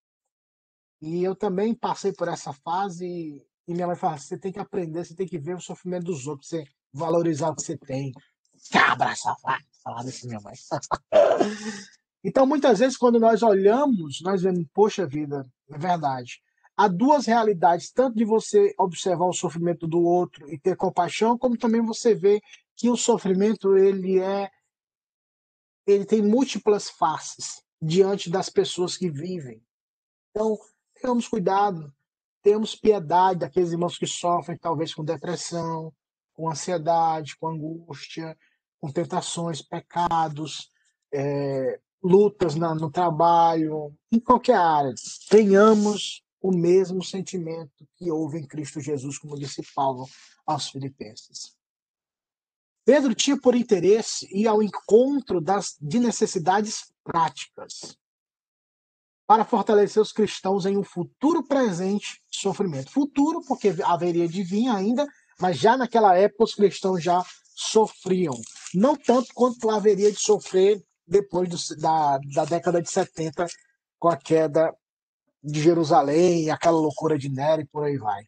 E 1.03 1.21
eu 1.21 1.35
também 1.35 1.75
passei 1.75 2.13
por 2.13 2.29
essa 2.29 2.53
fase 2.53 3.05
e 3.67 3.73
minha 3.73 3.87
mãe 3.87 3.95
fala: 3.97 4.17
você 4.17 4.37
tem 4.37 4.53
que 4.53 4.59
aprender, 4.59 5.03
você 5.03 5.13
tem 5.13 5.27
que 5.27 5.37
ver 5.37 5.55
o 5.57 5.61
sofrimento 5.61 6.05
dos 6.05 6.27
outros, 6.27 6.47
você 6.47 6.63
valorizar 6.93 7.49
o 7.49 7.55
que 7.55 7.61
você 7.61 7.77
tem. 7.77 8.13
Cabra 8.71 9.13
safado, 9.13 9.65
falar 9.83 10.03
desse 10.03 10.25
minha 10.25 10.39
mãe. 10.39 10.53
então, 12.23 12.45
muitas 12.45 12.79
vezes, 12.79 12.95
quando 12.95 13.19
nós 13.19 13.43
olhamos, 13.43 14.21
nós 14.21 14.43
vemos, 14.43 14.65
poxa 14.73 15.05
vida, 15.05 15.45
é 15.69 15.77
verdade 15.77 16.41
há 16.75 16.87
duas 16.87 17.25
realidades, 17.25 17.91
tanto 17.91 18.17
de 18.17 18.25
você 18.25 18.73
observar 18.79 19.27
o 19.27 19.33
sofrimento 19.33 19.85
do 19.85 20.01
outro 20.01 20.51
e 20.51 20.57
ter 20.57 20.75
compaixão, 20.75 21.37
como 21.37 21.57
também 21.57 21.81
você 21.81 22.15
vê 22.15 22.41
que 22.75 22.89
o 22.89 22.97
sofrimento 22.97 23.77
ele 23.77 24.19
é 24.19 24.49
ele 25.85 26.05
tem 26.05 26.21
múltiplas 26.21 26.89
faces 26.89 27.61
diante 27.81 28.29
das 28.29 28.49
pessoas 28.49 28.95
que 28.95 29.11
vivem. 29.11 29.61
Então, 30.31 30.57
tenhamos 31.03 31.27
cuidado, 31.27 31.93
tenhamos 32.41 32.75
piedade 32.75 33.39
daqueles 33.39 33.73
irmãos 33.73 33.97
que 33.97 34.07
sofrem 34.07 34.57
talvez 34.57 34.93
com 34.93 35.03
depressão, 35.03 35.93
com 36.33 36.49
ansiedade, 36.49 37.35
com 37.35 37.49
angústia, 37.49 38.37
com 38.79 38.89
tentações, 38.89 39.61
pecados, 39.61 40.69
é, 41.13 41.79
lutas 42.01 42.55
na, 42.55 42.73
no 42.73 42.89
trabalho, 42.89 43.93
em 44.09 44.19
qualquer 44.19 44.55
área, 44.55 44.93
tenhamos 45.29 46.23
o 46.41 46.51
mesmo 46.51 47.03
sentimento 47.03 47.85
que 47.97 48.09
houve 48.09 48.39
em 48.39 48.47
Cristo 48.47 48.79
Jesus, 48.79 49.17
como 49.17 49.37
disse 49.37 49.61
Paulo 49.75 50.05
aos 50.45 50.69
Filipenses. 50.69 51.53
Pedro 52.85 53.13
tinha 53.13 53.39
por 53.39 53.55
interesse 53.55 54.27
ir 54.31 54.47
ao 54.47 54.63
encontro 54.63 55.39
das, 55.41 55.77
de 55.81 55.99
necessidades 55.99 56.93
práticas 57.03 57.97
para 59.33 59.45
fortalecer 59.45 59.99
os 59.99 60.11
cristãos 60.11 60.63
em 60.67 60.77
um 60.77 60.83
futuro 60.83 61.43
presente 61.43 62.21
sofrimento. 62.29 62.91
Futuro, 62.91 63.41
porque 63.47 63.73
haveria 63.83 64.27
de 64.27 64.43
vir 64.43 64.67
ainda, 64.67 65.07
mas 65.39 65.57
já 65.57 65.75
naquela 65.75 66.15
época 66.15 66.43
os 66.43 66.53
cristãos 66.53 67.01
já 67.01 67.19
sofriam. 67.55 68.39
Não 68.75 68.95
tanto 68.95 69.33
quanto 69.33 69.71
haveria 69.71 70.11
de 70.11 70.19
sofrer 70.19 70.85
depois 71.07 71.49
do, 71.49 71.81
da, 71.81 72.19
da 72.31 72.45
década 72.45 72.79
de 72.79 72.91
70, 72.91 73.47
com 73.97 74.07
a 74.07 74.15
queda 74.15 74.71
de 75.43 75.63
Jerusalém, 75.63 76.51
aquela 76.51 76.77
loucura 76.77 77.17
de 77.17 77.27
Nero 77.27 77.63
e 77.63 77.65
por 77.65 77.85
aí 77.85 77.97
vai. 77.97 78.27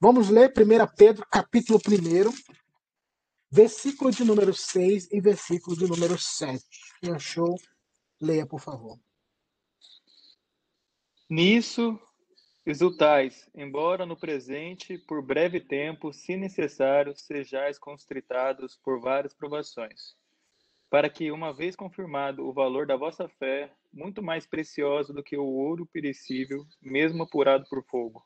Vamos 0.00 0.28
ler 0.28 0.52
1 0.56 0.94
Pedro, 0.96 1.26
capítulo 1.28 1.80
1, 1.84 2.32
versículo 3.50 4.12
de 4.12 4.24
número 4.24 4.54
6 4.54 5.08
e 5.10 5.20
versículo 5.20 5.76
de 5.76 5.88
número 5.88 6.16
7. 6.16 6.64
Quem 7.00 7.10
achou, 7.10 7.58
leia, 8.20 8.46
por 8.46 8.60
favor. 8.60 8.96
Nisso 11.34 11.98
exultais, 12.66 13.48
embora 13.54 14.04
no 14.04 14.14
presente, 14.14 14.98
por 14.98 15.24
breve 15.24 15.60
tempo, 15.60 16.12
se 16.12 16.36
necessário, 16.36 17.16
sejais 17.16 17.78
constritados 17.78 18.78
por 18.84 19.00
várias 19.00 19.32
provações, 19.32 20.14
para 20.90 21.08
que, 21.08 21.32
uma 21.32 21.50
vez 21.50 21.74
confirmado 21.74 22.46
o 22.46 22.52
valor 22.52 22.86
da 22.86 22.98
vossa 22.98 23.30
fé, 23.30 23.72
muito 23.90 24.22
mais 24.22 24.46
preciosa 24.46 25.14
do 25.14 25.22
que 25.22 25.34
o 25.34 25.46
ouro 25.46 25.86
perecível, 25.86 26.66
mesmo 26.82 27.22
apurado 27.22 27.64
por 27.66 27.82
fogo, 27.86 28.22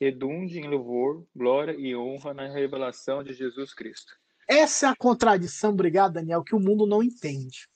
redunde 0.00 0.58
em 0.58 0.66
louvor, 0.66 1.26
glória 1.36 1.76
e 1.78 1.94
honra 1.94 2.32
na 2.32 2.48
revelação 2.48 3.22
de 3.22 3.34
Jesus 3.34 3.74
Cristo. 3.74 4.14
Essa 4.48 4.86
é 4.86 4.88
a 4.88 4.96
contradição, 4.96 5.72
obrigado, 5.72 6.14
Daniel, 6.14 6.42
que 6.42 6.56
o 6.56 6.60
mundo 6.60 6.86
não 6.86 7.02
entende. 7.02 7.68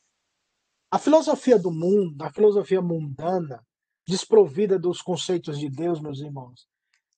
A 0.90 0.99
filosofia 0.99 1.59
do 1.59 1.71
mundo, 1.71 2.23
a 2.23 2.33
filosofia 2.33 2.81
mundana, 2.81 3.62
desprovida 4.11 4.79
dos 4.79 5.01
conceitos 5.01 5.59
de 5.59 5.70
Deus, 5.70 6.01
meus 6.01 6.18
irmãos, 6.18 6.68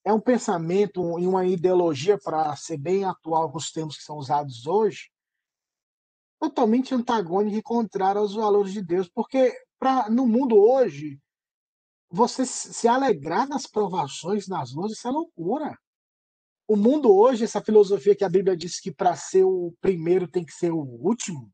é 0.04 0.12
um 0.12 0.20
pensamento 0.20 1.18
e 1.18 1.26
uma 1.26 1.46
ideologia, 1.46 2.18
para 2.18 2.54
ser 2.56 2.76
bem 2.76 3.04
atual 3.04 3.50
com 3.50 3.58
os 3.58 3.72
termos 3.72 3.96
que 3.96 4.02
são 4.02 4.16
usados 4.16 4.66
hoje, 4.66 5.10
totalmente 6.38 6.94
antagônica 6.94 7.56
e 7.56 7.62
contrária 7.62 8.20
aos 8.20 8.34
valores 8.34 8.72
de 8.72 8.82
Deus, 8.82 9.08
porque 9.08 9.52
pra, 9.78 10.10
no 10.10 10.26
mundo 10.26 10.56
hoje, 10.56 11.18
você 12.10 12.44
se 12.44 12.86
alegrar 12.86 13.48
nas 13.48 13.66
provações, 13.66 14.46
nas 14.46 14.72
lutas, 14.72 14.98
isso 14.98 15.08
é 15.08 15.10
loucura. 15.10 15.78
O 16.68 16.76
mundo 16.76 17.14
hoje, 17.14 17.44
essa 17.44 17.62
filosofia 17.62 18.14
que 18.14 18.24
a 18.24 18.28
Bíblia 18.28 18.56
diz 18.56 18.80
que 18.80 18.92
para 18.92 19.16
ser 19.16 19.44
o 19.44 19.72
primeiro 19.80 20.28
tem 20.28 20.44
que 20.44 20.52
ser 20.52 20.72
o 20.72 20.80
último, 20.80 21.50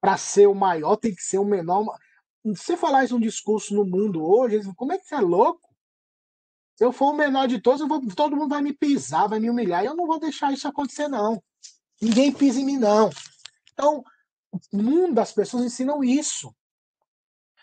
para 0.00 0.16
ser 0.16 0.46
o 0.48 0.54
maior 0.54 0.96
tem 0.96 1.14
que 1.14 1.22
ser 1.22 1.38
o 1.38 1.44
menor. 1.44 1.96
Se 2.44 2.56
você 2.56 2.76
falar 2.76 3.04
isso 3.04 3.16
um 3.16 3.20
discurso 3.20 3.74
no 3.74 3.84
mundo 3.84 4.24
hoje, 4.24 4.56
eles 4.56 4.66
como 4.74 4.92
é 4.92 4.98
que 4.98 5.06
você 5.06 5.14
é 5.14 5.20
louco? 5.20 5.72
Se 6.76 6.84
eu 6.84 6.92
for 6.92 7.12
o 7.12 7.16
menor 7.16 7.46
de 7.46 7.60
todos, 7.60 7.86
vou, 7.86 8.04
todo 8.14 8.36
mundo 8.36 8.48
vai 8.48 8.62
me 8.62 8.72
pisar, 8.72 9.28
vai 9.28 9.38
me 9.38 9.48
humilhar, 9.48 9.84
e 9.84 9.86
eu 9.86 9.94
não 9.94 10.06
vou 10.06 10.18
deixar 10.18 10.52
isso 10.52 10.66
acontecer, 10.66 11.06
não. 11.06 11.42
Ninguém 12.00 12.32
pisa 12.32 12.60
em 12.60 12.64
mim, 12.64 12.76
não. 12.76 13.10
Então, 13.72 14.02
o 14.72 14.76
mundo 14.76 15.14
das 15.14 15.32
pessoas 15.32 15.64
ensinam 15.64 16.02
isso. 16.02 16.52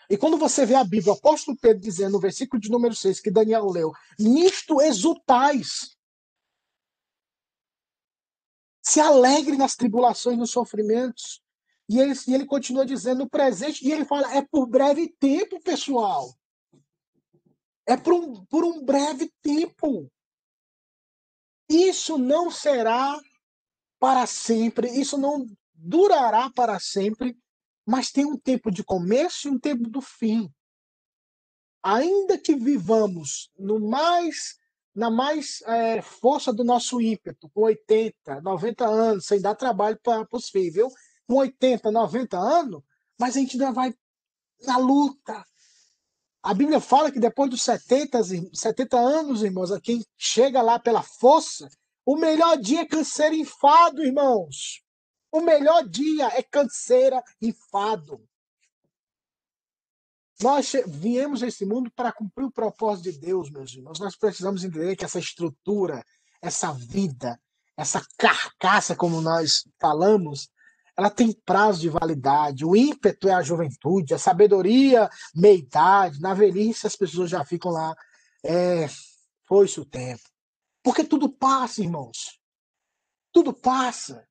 E 0.08 0.16
quando 0.16 0.36
você 0.36 0.66
vê 0.66 0.74
a 0.74 0.82
Bíblia, 0.82 1.12
o 1.12 1.16
apóstolo 1.16 1.56
Pedro 1.60 1.82
dizendo 1.82 2.12
no 2.12 2.20
versículo 2.20 2.60
de 2.60 2.70
número 2.70 2.94
6 2.94 3.20
que 3.20 3.30
Daniel 3.30 3.66
leu, 3.66 3.92
nisto 4.18 4.80
exultais. 4.80 5.96
Se 8.82 8.98
alegre 8.98 9.56
nas 9.56 9.76
tribulações, 9.76 10.38
nos 10.38 10.50
sofrimentos. 10.50 11.39
E 11.90 11.98
ele, 11.98 12.14
e 12.28 12.34
ele 12.34 12.46
continua 12.46 12.86
dizendo 12.86 13.24
no 13.24 13.28
presente, 13.28 13.84
e 13.84 13.90
ele 13.90 14.04
fala, 14.04 14.32
é 14.36 14.42
por 14.42 14.64
breve 14.64 15.08
tempo, 15.18 15.60
pessoal. 15.60 16.32
É 17.84 17.96
por 17.96 18.12
um, 18.12 18.44
por 18.44 18.64
um 18.64 18.84
breve 18.84 19.28
tempo. 19.42 20.08
Isso 21.68 22.16
não 22.16 22.48
será 22.48 23.18
para 23.98 24.24
sempre, 24.24 24.88
isso 24.88 25.18
não 25.18 25.44
durará 25.74 26.48
para 26.48 26.78
sempre, 26.78 27.36
mas 27.84 28.12
tem 28.12 28.24
um 28.24 28.38
tempo 28.38 28.70
de 28.70 28.84
começo 28.84 29.48
e 29.48 29.50
um 29.50 29.58
tempo 29.58 29.90
do 29.90 30.00
fim. 30.00 30.48
Ainda 31.82 32.38
que 32.38 32.54
vivamos 32.54 33.50
no 33.58 33.80
mais 33.80 34.60
na 34.94 35.10
mais 35.10 35.62
é, 35.62 36.02
força 36.02 36.52
do 36.52 36.64
nosso 36.64 37.00
ímpeto, 37.00 37.48
com 37.50 37.62
80, 37.62 38.40
90 38.42 38.86
anos, 38.86 39.26
sem 39.26 39.40
dar 39.40 39.54
trabalho 39.54 39.98
para 40.02 40.26
os 40.32 40.48
filhos, 40.48 40.74
viu? 40.74 40.88
Com 41.30 41.36
80, 41.36 41.92
90 41.92 42.36
anos, 42.36 42.82
mas 43.16 43.36
a 43.36 43.38
gente 43.38 43.52
ainda 43.52 43.70
vai 43.70 43.94
na 44.66 44.78
luta. 44.78 45.46
A 46.42 46.52
Bíblia 46.52 46.80
fala 46.80 47.12
que 47.12 47.20
depois 47.20 47.48
dos 47.48 47.62
70, 47.62 48.20
70 48.52 48.98
anos, 48.98 49.44
irmãos, 49.44 49.70
quem 49.80 50.04
chega 50.18 50.60
lá 50.60 50.80
pela 50.80 51.04
força, 51.04 51.68
o 52.04 52.16
melhor 52.16 52.58
dia 52.58 52.80
é 52.80 52.84
canseiro 52.84 53.36
enfado, 53.36 54.02
irmãos. 54.02 54.82
O 55.30 55.40
melhor 55.40 55.88
dia 55.88 56.26
é 56.36 56.42
canseira 56.42 57.22
e 57.40 57.52
fado. 57.70 58.20
Nós 60.42 60.72
viemos 60.84 61.44
a 61.44 61.46
esse 61.46 61.64
mundo 61.64 61.92
para 61.94 62.10
cumprir 62.10 62.46
o 62.46 62.50
propósito 62.50 63.12
de 63.12 63.20
Deus, 63.20 63.52
meus 63.52 63.72
irmãos. 63.72 64.00
Nós 64.00 64.16
precisamos 64.16 64.64
entender 64.64 64.96
que 64.96 65.04
essa 65.04 65.20
estrutura, 65.20 66.04
essa 66.42 66.72
vida, 66.72 67.40
essa 67.76 68.04
carcaça, 68.18 68.96
como 68.96 69.20
nós 69.20 69.64
falamos, 69.78 70.50
ela 71.00 71.08
tem 71.10 71.32
prazo 71.32 71.80
de 71.80 71.88
validade. 71.88 72.64
O 72.64 72.76
ímpeto 72.76 73.26
é 73.26 73.32
a 73.32 73.40
juventude, 73.40 74.12
a 74.12 74.18
sabedoria, 74.18 75.08
meia-idade. 75.34 76.20
Na 76.20 76.34
velhice, 76.34 76.86
as 76.86 76.94
pessoas 76.94 77.30
já 77.30 77.42
ficam 77.42 77.70
lá. 77.70 77.94
É, 78.44 78.86
foi-se 79.48 79.80
o 79.80 79.84
tempo. 79.86 80.22
Porque 80.82 81.02
tudo 81.02 81.30
passa, 81.30 81.80
irmãos. 81.80 82.38
Tudo 83.32 83.54
passa. 83.54 84.28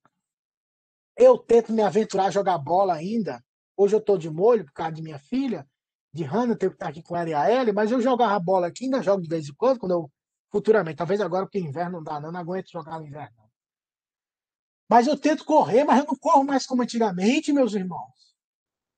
Eu 1.16 1.36
tento 1.38 1.72
me 1.72 1.82
aventurar 1.82 2.26
a 2.26 2.30
jogar 2.30 2.58
bola 2.58 2.94
ainda. 2.94 3.44
Hoje 3.76 3.96
eu 3.96 4.00
estou 4.00 4.16
de 4.16 4.30
molho 4.30 4.64
por 4.64 4.72
causa 4.72 4.92
de 4.92 5.02
minha 5.02 5.18
filha, 5.18 5.66
de 6.12 6.22
Hannah, 6.22 6.54
tenho 6.54 6.70
que 6.70 6.76
estar 6.76 6.88
aqui 6.88 7.02
com 7.02 7.16
ela 7.16 7.30
e 7.30 7.34
a 7.34 7.50
Ellie, 7.50 7.72
mas 7.72 7.90
eu 7.90 8.00
jogava 8.00 8.38
bola 8.38 8.68
aqui, 8.68 8.84
ainda 8.84 9.02
jogo 9.02 9.22
de 9.22 9.28
vez 9.28 9.48
em 9.48 9.54
quando, 9.54 9.80
quando 9.80 9.92
eu 9.92 10.12
futuramente, 10.52 10.98
talvez 10.98 11.20
agora 11.20 11.46
porque 11.46 11.58
inverno 11.58 11.98
não 11.98 12.02
dá, 12.04 12.20
não, 12.20 12.30
não 12.30 12.40
aguento 12.40 12.70
jogar 12.70 12.98
no 13.00 13.06
inverno. 13.06 13.39
Mas 14.90 15.06
eu 15.06 15.16
tento 15.16 15.44
correr, 15.44 15.84
mas 15.84 16.00
eu 16.00 16.06
não 16.06 16.16
corro 16.16 16.42
mais 16.42 16.66
como 16.66 16.82
antigamente, 16.82 17.52
meus 17.52 17.74
irmãos. 17.74 18.10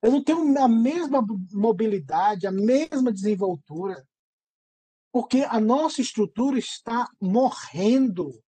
Eu 0.01 0.11
não 0.11 0.25
tenho 0.25 0.59
a 0.59 0.67
mesma 0.67 1.23
mobilidade, 1.53 2.47
a 2.47 2.51
mesma 2.51 3.13
desenvoltura, 3.13 4.03
porque 5.13 5.43
a 5.43 5.61
nossa 5.61 6.01
estrutura 6.01 6.59
está 6.59 7.07
morrendo. 7.21 8.43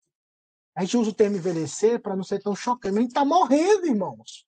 A 0.75 0.85
gente 0.85 0.96
usa 0.96 1.10
o 1.10 1.14
termo 1.14 1.37
envelhecer 1.37 2.00
para 2.00 2.16
não 2.16 2.25
ser 2.25 2.42
tão 2.42 2.56
chocante, 2.56 2.94
mas 2.94 3.08
está 3.08 3.27
morrendo, 3.27 3.87
irmãos. 3.87 4.46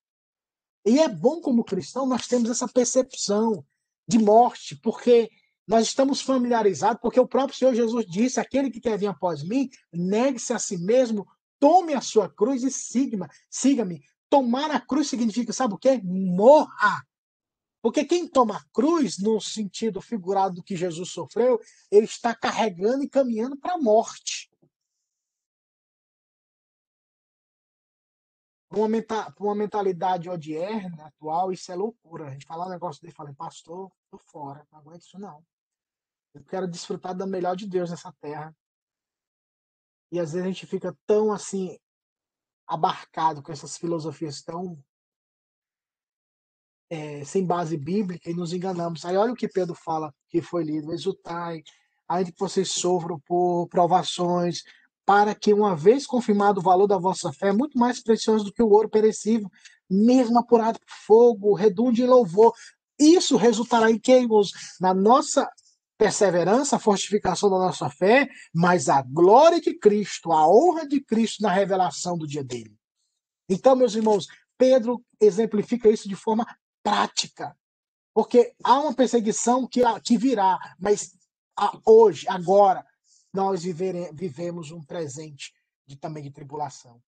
E 0.83 0.99
é 0.99 1.07
bom, 1.07 1.39
como 1.39 1.63
cristão, 1.63 2.07
nós 2.07 2.27
temos 2.27 2.49
essa 2.49 2.67
percepção 2.67 3.63
de 4.07 4.17
morte, 4.17 4.75
porque 4.75 5.29
nós 5.67 5.85
estamos 5.85 6.19
familiarizados, 6.19 6.99
porque 6.99 7.19
o 7.19 7.27
próprio 7.27 7.57
Senhor 7.57 7.75
Jesus 7.75 8.07
disse: 8.07 8.39
aquele 8.39 8.71
que 8.71 8.81
quer 8.81 8.97
vir 8.97 9.07
após 9.07 9.43
mim, 9.43 9.69
negue-se 9.93 10.51
a 10.51 10.57
si 10.57 10.79
mesmo, 10.79 11.27
tome 11.59 11.93
a 11.93 12.01
sua 12.01 12.29
cruz 12.29 12.63
e 12.63 12.71
siga-me. 12.71 13.27
Siga 13.49 13.85
Tomar 14.29 14.71
a 14.71 14.79
cruz 14.79 15.09
significa, 15.09 15.53
sabe 15.53 15.73
o 15.73 15.77
quê? 15.77 16.01
Morra. 16.03 17.05
Porque 17.81 18.03
quem 18.03 18.27
toma 18.27 18.57
a 18.57 18.63
cruz, 18.73 19.17
no 19.17 19.39
sentido 19.39 20.01
figurado 20.01 20.55
do 20.55 20.63
que 20.63 20.75
Jesus 20.75 21.09
sofreu, 21.09 21.59
ele 21.89 22.05
está 22.05 22.35
carregando 22.35 23.03
e 23.03 23.09
caminhando 23.09 23.57
para 23.57 23.75
a 23.75 23.77
morte. 23.77 24.51
Para 28.67 28.79
uma, 28.79 28.89
menta, 28.89 29.33
uma 29.39 29.55
mentalidade 29.55 30.29
odierna 30.29 31.05
atual, 31.05 31.53
isso 31.53 31.71
é 31.71 31.75
loucura. 31.75 32.27
A 32.27 32.31
gente 32.31 32.45
falar 32.45 32.67
um 32.67 32.71
negócio 32.71 33.01
dele 33.01 33.15
e 33.17 33.33
pastor, 33.33 33.89
tô 34.11 34.17
fora, 34.17 34.67
não 34.69 34.79
aguento 34.79 35.03
isso 35.03 35.17
não. 35.17 35.41
Eu 36.33 36.43
quero 36.43 36.67
desfrutar 36.67 37.15
da 37.15 37.25
melhor 37.25 37.55
de 37.55 37.65
Deus 37.65 37.89
nessa 37.89 38.11
terra. 38.19 38.53
E 40.11 40.19
às 40.19 40.31
vezes 40.31 40.45
a 40.45 40.49
gente 40.49 40.65
fica 40.65 40.95
tão 41.05 41.31
assim, 41.31 41.77
abarcado 42.65 43.41
com 43.41 43.51
essas 43.51 43.77
filosofias 43.77 44.41
tão 44.41 44.77
é, 46.89 47.23
sem 47.25 47.45
base 47.45 47.77
bíblica 47.77 48.29
e 48.29 48.33
nos 48.33 48.53
enganamos. 48.53 49.03
Aí 49.05 49.17
olha 49.17 49.33
o 49.33 49.35
que 49.35 49.47
Pedro 49.47 49.75
fala 49.75 50.13
que 50.29 50.41
foi 50.41 50.63
lido: 50.63 50.93
exultai, 50.93 51.61
ainda 52.07 52.31
que 52.31 52.39
vocês 52.39 52.71
sofram 52.71 53.19
por 53.19 53.67
provações, 53.67 54.63
para 55.05 55.35
que, 55.35 55.53
uma 55.53 55.75
vez 55.75 56.05
confirmado 56.05 56.59
o 56.59 56.63
valor 56.63 56.87
da 56.87 56.97
vossa 56.97 57.31
fé, 57.31 57.51
muito 57.51 57.77
mais 57.77 58.01
precioso 58.01 58.45
do 58.45 58.53
que 58.53 58.63
o 58.63 58.69
ouro 58.69 58.89
perecível, 58.89 59.49
mesmo 59.89 60.37
apurado 60.39 60.79
por 60.79 60.89
fogo, 61.05 61.53
redunde 61.53 62.03
em 62.03 62.07
louvor. 62.07 62.53
Isso 62.99 63.37
resultará 63.37 63.91
em 63.91 63.99
que, 63.99 64.11
irmãos? 64.11 64.51
Na 64.81 64.93
nossa 64.93 65.49
perseverança, 65.97 66.75
a 66.75 66.79
fortificação 66.79 67.49
da 67.49 67.57
nossa 67.57 67.89
fé, 67.89 68.29
mas 68.53 68.87
a 68.87 69.01
glória 69.01 69.59
de 69.59 69.77
Cristo, 69.77 70.31
a 70.31 70.47
honra 70.47 70.87
de 70.87 71.01
Cristo 71.01 71.41
na 71.41 71.51
revelação 71.51 72.17
do 72.17 72.27
dia 72.27 72.43
dele. 72.43 72.77
Então, 73.49 73.75
meus 73.75 73.95
irmãos, 73.95 74.27
Pedro 74.57 75.03
exemplifica 75.19 75.89
isso 75.89 76.07
de 76.07 76.15
forma 76.15 76.45
prática. 76.83 77.57
Porque 78.13 78.53
há 78.63 78.79
uma 78.79 78.93
perseguição 78.93 79.67
que, 79.67 79.81
que 80.01 80.17
virá, 80.17 80.57
mas 80.79 81.15
hoje, 81.85 82.27
agora, 82.27 82.85
nós 83.33 83.63
vivemos 83.63 84.71
um 84.71 84.83
presente 84.83 85.53
de, 85.85 85.95
também 85.95 86.23
de 86.23 86.31
tribulação. 86.31 87.01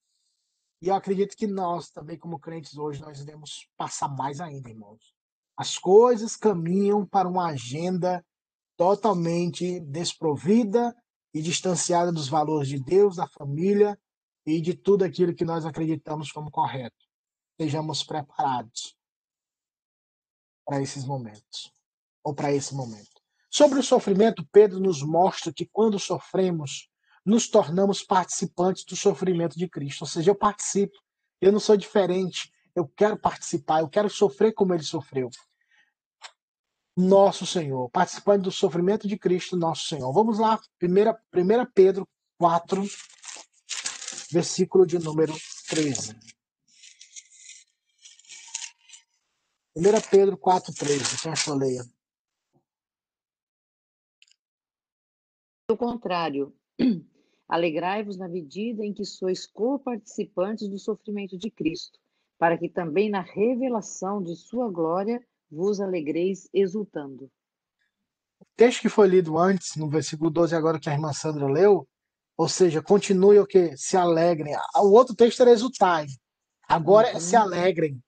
E 0.81 0.87
eu 0.87 0.95
acredito 0.95 1.35
que 1.35 1.47
nós, 1.47 1.89
também 1.89 2.17
como 2.17 2.39
crentes 2.39 2.77
hoje, 2.77 3.01
nós 3.01 3.19
devemos 3.19 3.67
passar 3.75 4.07
mais 4.07 4.39
ainda, 4.39 4.69
irmãos. 4.69 5.13
As 5.57 5.77
coisas 5.77 6.37
caminham 6.37 7.05
para 7.05 7.27
uma 7.27 7.47
agenda 7.49 8.23
totalmente 8.79 9.81
desprovida 9.81 10.95
e 11.33 11.41
distanciada 11.41 12.13
dos 12.13 12.29
valores 12.29 12.69
de 12.69 12.79
Deus, 12.79 13.17
da 13.17 13.27
família 13.27 13.99
e 14.45 14.61
de 14.61 14.73
tudo 14.73 15.03
aquilo 15.03 15.35
que 15.35 15.43
nós 15.43 15.65
acreditamos 15.65 16.31
como 16.31 16.49
correto. 16.49 16.95
Sejamos 17.59 18.05
preparados 18.05 18.95
para 20.65 20.81
esses 20.81 21.03
momentos, 21.03 21.73
ou 22.23 22.33
para 22.33 22.53
esse 22.53 22.73
momento. 22.73 23.21
Sobre 23.51 23.79
o 23.79 23.83
sofrimento, 23.83 24.47
Pedro 24.49 24.79
nos 24.79 25.03
mostra 25.03 25.51
que 25.51 25.65
quando 25.65 25.99
sofremos, 25.99 26.89
nos 27.25 27.49
tornamos 27.49 28.01
participantes 28.01 28.85
do 28.85 28.95
sofrimento 28.95 29.57
de 29.57 29.67
Cristo. 29.67 30.03
Ou 30.03 30.07
seja, 30.07 30.31
eu 30.31 30.35
participo, 30.35 30.97
eu 31.41 31.51
não 31.51 31.59
sou 31.59 31.75
diferente, 31.75 32.49
eu 32.73 32.87
quero 32.87 33.19
participar, 33.19 33.81
eu 33.81 33.89
quero 33.89 34.09
sofrer 34.09 34.53
como 34.53 34.73
ele 34.73 34.83
sofreu. 34.83 35.29
Nosso 37.01 37.45
Senhor, 37.45 37.89
participante 37.91 38.43
do 38.43 38.51
sofrimento 38.51 39.07
de 39.07 39.17
Cristo, 39.17 39.55
nosso 39.55 39.87
Senhor. 39.87 40.11
Vamos 40.11 40.37
lá, 40.37 40.59
1 40.83 41.71
Pedro 41.73 42.05
4, 42.37 42.83
versículo 44.29 44.85
de 44.85 44.99
número 44.99 45.33
13. 45.69 46.13
1 49.77 49.81
Pedro 50.11 50.37
4, 50.37 50.73
13, 50.73 51.21
quem 51.21 51.31
achou, 51.31 51.55
leia. 51.55 51.85
Pelo 55.67 55.77
contrário, 55.77 56.53
alegrai-vos 57.47 58.17
na 58.17 58.27
medida 58.27 58.83
em 58.83 58.93
que 58.93 59.05
sois 59.05 59.47
co-participantes 59.47 60.67
do 60.67 60.77
sofrimento 60.77 61.37
de 61.37 61.49
Cristo, 61.49 61.97
para 62.37 62.57
que 62.57 62.67
também 62.67 63.09
na 63.09 63.21
revelação 63.21 64.21
de 64.21 64.35
sua 64.35 64.69
glória 64.69 65.25
vos 65.51 65.79
alegreis 65.79 66.47
exultando. 66.53 67.29
O 68.39 68.45
texto 68.55 68.81
que 68.81 68.89
foi 68.89 69.07
lido 69.07 69.37
antes, 69.37 69.75
no 69.75 69.89
versículo 69.89 70.29
12, 70.29 70.55
agora 70.55 70.79
que 70.79 70.89
a 70.89 70.93
irmã 70.93 71.11
Sandra 71.13 71.45
leu, 71.45 71.87
ou 72.37 72.47
seja, 72.47 72.81
continue 72.81 73.39
o 73.39 73.45
que? 73.45 73.75
Se 73.75 73.97
alegrem. 73.97 74.55
O 74.77 74.91
outro 74.91 75.15
texto 75.15 75.41
era 75.41 75.51
exultai. 75.51 76.05
Agora 76.67 77.09
uhum. 77.09 77.17
é 77.17 77.19
se 77.19 77.35
uhum. 77.35 77.41
alegrem 77.41 78.01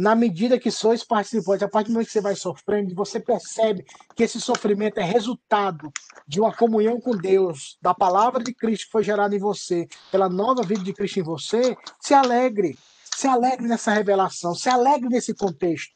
na 0.00 0.14
medida 0.14 0.58
que 0.58 0.70
sois 0.70 1.04
participantes, 1.04 1.62
a 1.62 1.68
partir 1.68 1.88
do 1.88 1.92
momento 1.92 2.06
que 2.06 2.12
você 2.12 2.22
vai 2.22 2.34
sofrendo, 2.34 2.94
você 2.94 3.20
percebe 3.20 3.84
que 4.16 4.22
esse 4.22 4.40
sofrimento 4.40 4.98
é 4.98 5.04
resultado 5.04 5.92
de 6.26 6.40
uma 6.40 6.56
comunhão 6.56 6.98
com 6.98 7.14
Deus, 7.14 7.76
da 7.82 7.92
palavra 7.92 8.42
de 8.42 8.54
Cristo 8.54 8.86
que 8.86 8.92
foi 8.92 9.04
gerada 9.04 9.36
em 9.36 9.38
você, 9.38 9.86
pela 10.10 10.28
nova 10.28 10.62
vida 10.62 10.82
de 10.82 10.94
Cristo 10.94 11.20
em 11.20 11.22
você, 11.22 11.76
se 12.00 12.14
alegre. 12.14 12.78
Se 13.14 13.26
alegre 13.26 13.66
nessa 13.66 13.92
revelação, 13.92 14.54
se 14.54 14.70
alegre 14.70 15.10
nesse 15.10 15.34
contexto. 15.34 15.94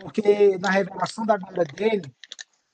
Porque 0.00 0.58
na 0.58 0.70
revelação 0.70 1.24
da 1.24 1.36
glória 1.36 1.64
dele, 1.64 2.14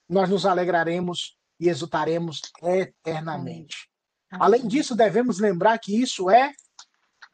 nós 0.08 0.28
nos 0.28 0.44
alegraremos 0.46 1.36
e 1.58 1.68
exultaremos 1.68 2.42
eternamente. 2.62 3.88
Além 4.30 4.66
disso, 4.66 4.94
devemos 4.94 5.38
lembrar 5.38 5.78
que 5.78 6.00
isso 6.00 6.28
é 6.28 6.52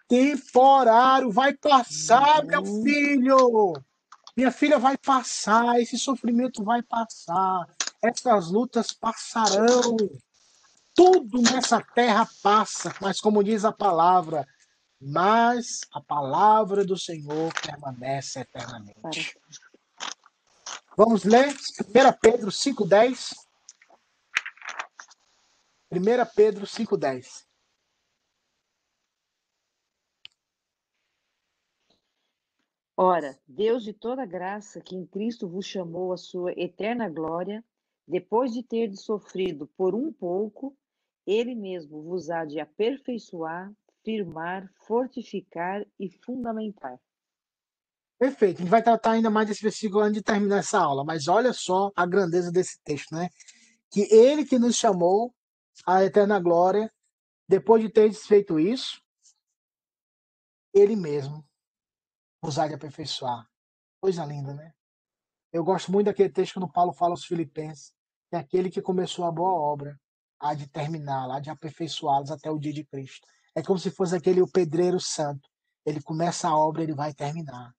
temporário, 0.09 1.31
vai 1.31 1.55
passar, 1.55 2.45
meu 2.45 2.63
uhum. 2.63 2.83
filho. 2.83 3.73
Minha 4.37 4.51
filha 4.51 4.79
vai 4.79 4.97
passar, 4.97 5.81
esse 5.81 5.99
sofrimento 5.99 6.65
vai 6.65 6.83
passar, 6.83 7.67
essas 8.03 8.51
lutas 8.51 8.93
passarão. 8.93 9.97
Tudo 10.95 11.41
nessa 11.43 11.81
terra 11.81 12.29
passa, 12.43 12.95
mas 13.01 13.21
como 13.21 13.43
diz 13.45 13.65
a 13.65 13.73
palavra, 13.73 14.47
mas 15.01 15.81
a 15.93 16.01
palavra 16.01 16.85
do 16.85 16.97
Senhor 16.97 17.53
permanece 17.63 18.41
eternamente. 18.41 19.39
Vamos 20.97 21.25
ler 21.25 21.49
1 21.49 21.55
Pedro 22.21 22.51
5,10. 22.51 23.35
1 25.91 25.99
Pedro 26.35 26.67
5,10. 26.67 27.47
Ora, 32.97 33.39
Deus 33.49 33.83
de 33.83 33.95
toda 33.95 34.27
graça, 34.27 34.79
que 34.81 34.95
em 34.95 35.07
Cristo 35.07 35.49
vos 35.49 35.65
chamou 35.65 36.13
à 36.13 36.19
sua 36.19 36.53
eterna 36.53 37.09
glória, 37.09 37.65
depois 38.07 38.53
de 38.53 38.63
ter 38.63 38.95
sofrido 38.95 39.67
por 39.69 39.95
um 39.95 40.13
pouco, 40.13 40.77
ele 41.27 41.55
mesmo 41.55 42.03
vos 42.03 42.29
há 42.29 42.45
de 42.45 42.61
aperfeiçoar, 42.61 43.73
firmar, 44.05 44.71
fortificar 44.87 45.87
e 45.99 46.11
fundamentar. 46.11 47.01
Perfeito. 48.21 48.59
A 48.59 48.61
gente 48.61 48.71
vai 48.71 48.83
tratar 48.83 49.13
ainda 49.13 49.31
mais 49.31 49.49
desse 49.49 49.63
versículo 49.63 50.03
antes 50.03 50.17
de 50.17 50.23
terminar 50.23 50.59
essa 50.59 50.79
aula, 50.79 51.03
mas 51.03 51.27
olha 51.27 51.55
só 51.55 51.91
a 51.97 52.05
grandeza 52.05 52.53
desse 52.53 52.79
texto, 52.85 53.15
né? 53.15 53.31
Que 53.91 54.03
ele 54.15 54.45
que 54.45 54.59
nos 54.59 54.77
chamou 54.77 55.35
à 55.87 56.05
eterna 56.05 56.39
glória, 56.39 56.93
depois 57.49 57.83
de 57.83 57.89
ter 57.89 58.13
feito 58.13 58.61
isso, 58.61 59.03
ele 60.75 60.95
mesmo 60.97 61.43
usar 62.45 62.69
de 62.69 62.75
aperfeiçoar. 62.75 63.49
Coisa 64.03 64.27
linda, 64.27 64.53
né? 64.53 64.71
Eu 65.51 65.65
gosto 65.65 65.91
muito 65.91 66.07
daquele 66.07 66.29
texto 66.31 66.55
quando 66.55 66.71
Paulo 66.71 66.93
fala 66.93 67.15
aos 67.15 67.25
Filipenses, 67.25 67.95
que 68.29 68.37
é 68.37 68.39
aquele 68.39 68.71
que 68.71 68.83
começou 68.83 69.25
a 69.25 69.33
boa 69.33 69.51
obra 69.51 69.99
há 70.39 70.53
de 70.53 70.69
terminá-la, 70.69 71.39
há 71.39 71.41
de 71.41 71.49
aperfeiçoá-los 71.49 72.31
até 72.31 72.51
o 72.51 72.59
dia 72.59 72.73
de 72.73 72.85
Cristo. 72.85 73.27
É 73.55 73.63
como 73.63 73.79
se 73.79 73.91
fosse 73.91 74.15
aquele 74.15 74.43
o 74.43 74.47
pedreiro 74.47 75.01
santo. 75.01 75.49
Ele 75.87 76.03
começa 76.03 76.49
a 76.49 76.57
obra, 76.57 76.83
ele 76.83 76.95
vai 76.95 77.15
terminar. 77.15 77.75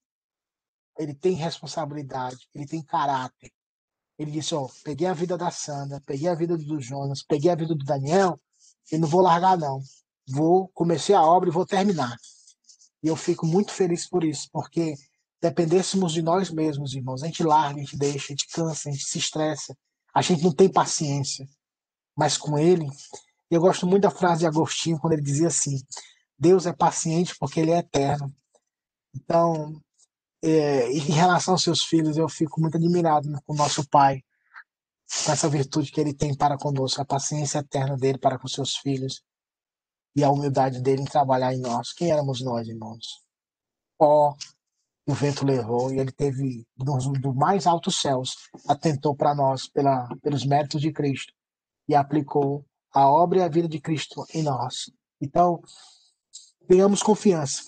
Ele 0.98 1.14
tem 1.14 1.34
responsabilidade, 1.34 2.48
ele 2.54 2.66
tem 2.66 2.82
caráter. 2.82 3.52
Ele 4.18 4.32
disse: 4.32 4.54
Ó, 4.54 4.66
oh, 4.66 4.70
peguei 4.84 5.08
a 5.08 5.14
vida 5.14 5.38
da 5.38 5.50
Sandra, 5.50 6.02
peguei 6.06 6.28
a 6.28 6.36
vida 6.36 6.58
do 6.58 6.80
Jonas, 6.80 7.24
peguei 7.24 7.50
a 7.50 7.56
vida 7.56 7.74
do 7.74 7.84
Daniel, 7.84 8.40
e 8.92 8.98
não 8.98 9.08
vou 9.08 9.22
largar, 9.22 9.58
não. 9.58 9.82
Vou, 10.28 10.68
comecei 10.70 11.16
a 11.16 11.24
obra 11.24 11.50
e 11.50 11.52
vou 11.52 11.66
terminar. 11.66 12.16
E 13.04 13.08
eu 13.08 13.16
fico 13.16 13.46
muito 13.48 13.72
feliz 13.72 14.08
por 14.08 14.24
isso, 14.24 14.48
porque 14.52 14.94
dependêssemos 15.42 16.14
de 16.14 16.22
nós 16.22 16.52
mesmos, 16.52 16.94
irmãos, 16.94 17.24
a 17.24 17.26
gente 17.26 17.44
larga, 17.44 17.80
a 17.80 17.84
gente 17.84 17.98
deixa, 17.98 18.26
a 18.26 18.36
gente 18.36 18.48
cansa, 18.48 18.90
a 18.90 18.92
gente 18.92 19.06
se 19.06 19.18
estressa, 19.18 19.76
a 20.14 20.22
gente 20.22 20.44
não 20.44 20.54
tem 20.54 20.72
paciência. 20.72 21.48
Mas 22.16 22.38
com 22.38 22.60
ele, 22.60 22.88
eu 23.50 23.60
gosto 23.60 23.88
muito 23.88 24.04
da 24.04 24.12
frase 24.12 24.42
de 24.42 24.48
Agostinho, 24.48 25.00
quando 25.00 25.14
ele 25.14 25.22
dizia 25.22 25.48
assim: 25.48 25.82
Deus 26.38 26.66
é 26.66 26.74
paciente 26.74 27.36
porque 27.40 27.60
ele 27.60 27.72
é 27.72 27.80
eterno. 27.80 28.34
Então, 29.16 29.82
é, 30.42 30.92
em 30.92 31.12
relação 31.12 31.54
aos 31.54 31.64
seus 31.64 31.84
filhos, 31.84 32.18
eu 32.18 32.28
fico 32.28 32.60
muito 32.60 32.78
admirado 32.78 33.30
com 33.46 33.54
o 33.54 33.56
nosso 33.56 33.88
Pai, 33.88 34.24
com 35.26 35.32
essa 35.32 35.48
virtude 35.48 35.92
que 35.92 36.02
ele 36.02 36.14
tem 36.14 36.36
para 36.36 36.58
conosco, 36.58 37.02
a 37.02 37.06
paciência 37.06 37.60
eterna 37.60 37.96
dele 37.96 38.18
para 38.18 38.40
com 38.40 38.48
seus 38.48 38.76
filhos 38.78 39.22
e 40.16 40.24
a 40.24 40.30
humildade 40.30 40.82
dele 40.82 41.04
em 41.04 41.06
trabalhar 41.06 41.54
em 41.54 41.60
nós. 41.60 41.94
Quem 41.94 42.12
éramos 42.12 42.42
nós, 42.42 42.68
irmãos? 42.68 43.22
Ó, 44.00 44.34
o 45.08 45.14
vento 45.14 45.46
levou 45.46 45.94
e 45.94 46.00
ele 46.00 46.12
teve, 46.12 46.66
do, 46.76 46.98
do 47.20 47.34
mais 47.34 47.68
altos 47.68 48.00
céus, 48.00 48.36
atentou 48.68 49.16
para 49.16 49.36
nós 49.36 49.68
pela, 49.68 50.08
pelos 50.22 50.46
méritos 50.46 50.82
de 50.82 50.92
Cristo 50.92 51.34
e 51.88 51.96
aplicou 51.96 52.66
a 52.94 53.08
obra 53.08 53.40
e 53.40 53.44
a 53.44 53.50
vida 53.50 53.68
de 53.68 53.80
Cristo 53.80 54.26
em 54.34 54.44
nós. 54.44 54.92
Então, 55.20 55.62
tenhamos 56.68 57.04
confiança 57.04 57.64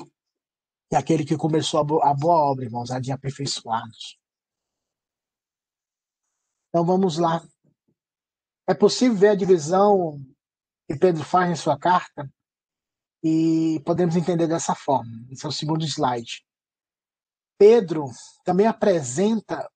que 0.93 0.97
aquele 0.97 1.25
que 1.25 1.35
começou 1.35 1.79
a, 1.79 2.13
boa, 2.13 2.51
obra, 2.51 2.65
irmãos, 2.65 2.91
há 2.91 2.99
de 2.99 3.11
aperfeiçoar-nos. 3.11 4.19
Então, 6.69 6.85
vamos 6.85 7.17
lá. 7.17 7.43
É 8.67 8.75
possível 8.75 9.17
ver 9.17 9.29
a 9.29 9.35
divisão 9.35 10.23
que 10.87 10.95
Pedro 10.95 11.23
faz 11.23 11.49
em 11.49 11.55
sua 11.55 11.79
carta 11.79 12.31
e 13.23 13.81
podemos 13.83 14.15
entender 14.15 14.45
dessa 14.45 14.75
forma. 14.75 15.11
Esse 15.31 15.43
é 15.47 15.49
o 15.49 15.51
segundo 15.51 15.83
slide. 15.83 16.45
Pedro 17.57 18.05
também 18.45 18.67
apresenta 18.67 19.67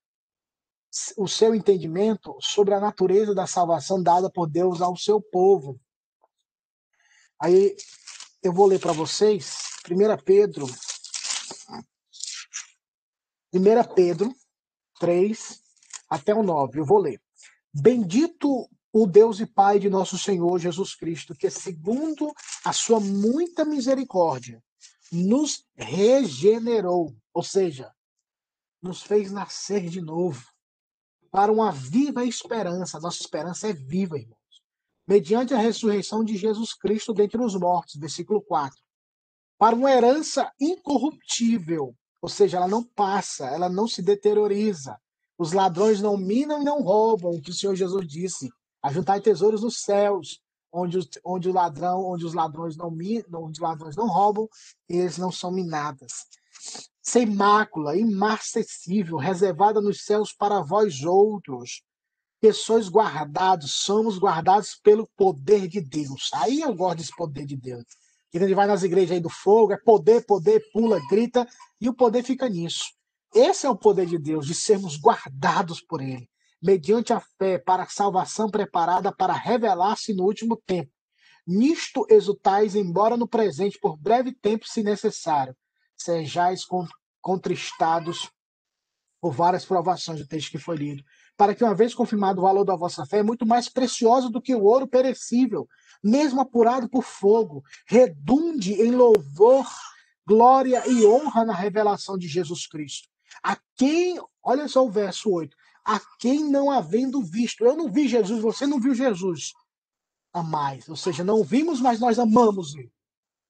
o 1.17 1.27
seu 1.27 1.55
entendimento 1.55 2.37
sobre 2.39 2.75
a 2.75 2.79
natureza 2.79 3.33
da 3.33 3.47
salvação 3.47 4.03
dada 4.03 4.29
por 4.29 4.47
Deus 4.47 4.83
ao 4.83 4.95
seu 4.95 5.19
povo. 5.19 5.81
Aí 7.41 7.75
eu 8.43 8.53
vou 8.53 8.67
ler 8.67 8.79
para 8.79 8.93
vocês, 8.93 9.57
1 9.89 10.23
Pedro, 10.23 10.67
1 13.53 13.93
Pedro 13.95 14.33
3 14.99 15.61
até 16.09 16.33
o 16.33 16.43
9, 16.43 16.79
eu 16.79 16.85
vou 16.85 16.99
ler. 16.99 17.21
Bendito 17.73 18.69
o 18.91 19.05
Deus 19.05 19.39
e 19.39 19.45
Pai 19.45 19.79
de 19.79 19.89
nosso 19.89 20.17
Senhor 20.17 20.57
Jesus 20.57 20.95
Cristo, 20.95 21.35
que 21.35 21.49
segundo 21.49 22.33
a 22.63 22.73
sua 22.73 22.99
muita 22.99 23.63
misericórdia, 23.63 24.63
nos 25.11 25.65
regenerou, 25.75 27.15
ou 27.33 27.43
seja, 27.43 27.93
nos 28.81 29.01
fez 29.01 29.31
nascer 29.31 29.89
de 29.89 30.01
novo 30.01 30.45
para 31.31 31.51
uma 31.51 31.71
viva 31.71 32.25
esperança. 32.25 32.99
Nossa 32.99 33.21
esperança 33.21 33.67
é 33.67 33.73
viva, 33.73 34.17
irmãos. 34.17 34.37
Mediante 35.07 35.53
a 35.53 35.57
ressurreição 35.57 36.23
de 36.23 36.35
Jesus 36.35 36.73
Cristo 36.73 37.13
dentre 37.13 37.41
os 37.41 37.55
mortos, 37.55 37.95
versículo 37.95 38.41
4. 38.41 38.77
Para 39.57 39.75
uma 39.75 39.91
herança 39.91 40.51
incorruptível, 40.59 41.95
ou 42.21 42.29
seja, 42.29 42.57
ela 42.57 42.67
não 42.67 42.83
passa, 42.83 43.47
ela 43.47 43.69
não 43.69 43.87
se 43.87 44.01
deterioriza. 44.01 44.97
Os 45.37 45.51
ladrões 45.51 46.01
não 46.01 46.17
minam 46.17 46.61
e 46.61 46.65
não 46.65 46.81
roubam, 46.81 47.31
o 47.31 47.41
que 47.41 47.51
o 47.51 47.53
Senhor 47.53 47.75
Jesus 47.75 48.07
disse. 48.07 48.49
Ajuntai 48.81 49.21
tesouros 49.21 49.61
nos 49.61 49.81
céus, 49.81 50.41
onde, 50.71 50.97
os, 50.97 51.09
onde 51.23 51.49
o 51.49 51.53
ladrão, 51.53 52.05
onde 52.05 52.25
os 52.25 52.33
ladrões 52.33 52.75
não 52.77 52.91
minam, 52.91 53.43
onde 53.43 53.59
os 53.59 53.59
ladrões 53.59 53.95
não 53.95 54.07
roubam, 54.07 54.47
eles 54.89 55.17
não 55.17 55.31
são 55.31 55.51
minadas 55.51 56.27
sem 57.07 57.25
mácula, 57.25 57.95
imarcessível, 57.95 59.15
reservada 59.15 59.79
nos 59.79 60.03
céus 60.03 60.33
para 60.33 60.59
vós 60.59 61.03
outros, 61.03 61.81
sois 62.53 62.89
guardados, 62.89 63.71
somos 63.71 64.17
guardados 64.19 64.75
pelo 64.83 65.07
poder 65.15 65.69
de 65.69 65.79
Deus. 65.79 66.29
Aí 66.33 66.59
eu 66.59 66.75
gosto 66.75 66.97
desse 66.97 67.15
poder 67.15 67.45
de 67.45 67.55
Deus. 67.55 67.85
Ele 68.33 68.53
vai 68.53 68.67
nas 68.67 68.83
igrejas 68.83 69.11
aí 69.11 69.19
do 69.19 69.29
fogo, 69.29 69.73
é 69.73 69.77
poder, 69.77 70.25
poder, 70.25 70.61
pula, 70.71 70.99
grita, 71.09 71.47
e 71.79 71.87
o 71.87 71.93
poder 71.93 72.23
fica 72.23 72.49
nisso. 72.49 72.85
Esse 73.33 73.65
é 73.65 73.69
o 73.69 73.77
poder 73.77 74.05
de 74.05 74.17
Deus, 74.17 74.45
de 74.45 74.53
sermos 74.53 74.97
guardados 74.97 75.81
por 75.81 76.01
Ele, 76.01 76.29
mediante 76.61 77.13
a 77.13 77.19
fé, 77.37 77.57
para 77.57 77.83
a 77.83 77.89
salvação 77.89 78.49
preparada 78.49 79.13
para 79.15 79.33
revelar-se 79.33 80.13
no 80.13 80.23
último 80.23 80.55
tempo. 80.65 80.91
Nisto 81.45 82.05
exultais, 82.09 82.75
embora 82.75 83.15
no 83.15 83.27
presente, 83.27 83.79
por 83.79 83.97
breve 83.97 84.33
tempo, 84.33 84.67
se 84.67 84.83
necessário 84.83 85.55
sejais 85.95 86.61
contristados 87.21 88.29
por 89.19 89.31
várias 89.31 89.65
provações 89.65 90.19
do 90.19 90.27
texto 90.27 90.51
que 90.51 90.59
foi 90.59 90.77
lido, 90.77 91.03
para 91.37 91.53
que, 91.53 91.63
uma 91.63 91.75
vez 91.75 91.93
confirmado 91.93 92.39
o 92.39 92.43
valor 92.43 92.65
da 92.65 92.75
vossa 92.75 93.05
fé, 93.05 93.19
é 93.19 93.23
muito 93.23 93.45
mais 93.45 93.69
precioso 93.69 94.29
do 94.29 94.41
que 94.41 94.55
o 94.55 94.63
ouro 94.63 94.87
perecível, 94.87 95.69
mesmo 96.03 96.41
apurado 96.41 96.89
por 96.89 97.03
fogo, 97.03 97.63
redunde 97.85 98.73
em 98.73 98.91
louvor, 98.91 99.67
glória 100.25 100.83
e 100.87 101.05
honra 101.05 101.45
na 101.45 101.53
revelação 101.53 102.17
de 102.17 102.27
Jesus 102.27 102.67
Cristo. 102.67 103.07
A 103.43 103.55
quem, 103.75 104.19
olha 104.43 104.67
só 104.67 104.83
o 104.83 104.89
verso 104.89 105.29
8, 105.29 105.55
a 105.85 106.01
quem 106.19 106.43
não 106.43 106.71
havendo 106.71 107.21
visto, 107.21 107.63
eu 107.63 107.77
não 107.77 107.89
vi 107.89 108.07
Jesus, 108.07 108.41
você 108.41 108.65
não 108.65 108.79
viu 108.79 108.95
Jesus, 108.95 109.53
amais, 110.33 110.89
ou 110.89 110.95
seja, 110.95 111.23
não 111.23 111.43
vimos, 111.43 111.79
mas 111.79 111.99
nós 111.99 112.17
amamos 112.17 112.75
ele. 112.75 112.91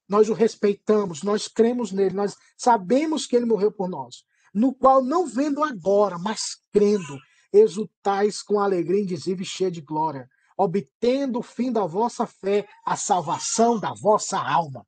Nós 0.06 0.28
o 0.28 0.34
respeitamos, 0.34 1.22
nós 1.22 1.48
cremos 1.48 1.90
nele, 1.90 2.14
nós 2.14 2.36
sabemos 2.56 3.26
que 3.26 3.34
ele 3.34 3.44
morreu 3.44 3.72
por 3.72 3.88
nós, 3.88 4.24
no 4.54 4.74
qual, 4.74 5.02
não 5.02 5.26
vendo 5.26 5.62
agora, 5.62 6.18
mas 6.18 6.56
crendo, 6.72 7.18
exultais 7.52 8.42
com 8.42 8.60
alegria 8.60 9.00
indizível 9.00 9.42
e 9.42 9.46
cheia 9.46 9.70
de 9.70 9.80
glória, 9.80 10.28
obtendo 10.56 11.38
o 11.38 11.42
fim 11.42 11.72
da 11.72 11.86
vossa 11.86 12.26
fé, 12.26 12.68
a 12.84 12.96
salvação 12.96 13.78
da 13.78 13.92
vossa 13.94 14.38
alma. 14.38 14.86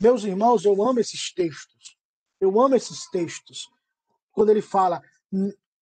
Meus 0.00 0.24
irmãos, 0.24 0.64
eu 0.64 0.82
amo 0.82 1.00
esses 1.00 1.32
textos. 1.32 1.96
Eu 2.40 2.60
amo 2.60 2.74
esses 2.74 3.08
textos. 3.10 3.68
Quando 4.32 4.50
ele 4.50 4.62
fala, 4.62 5.00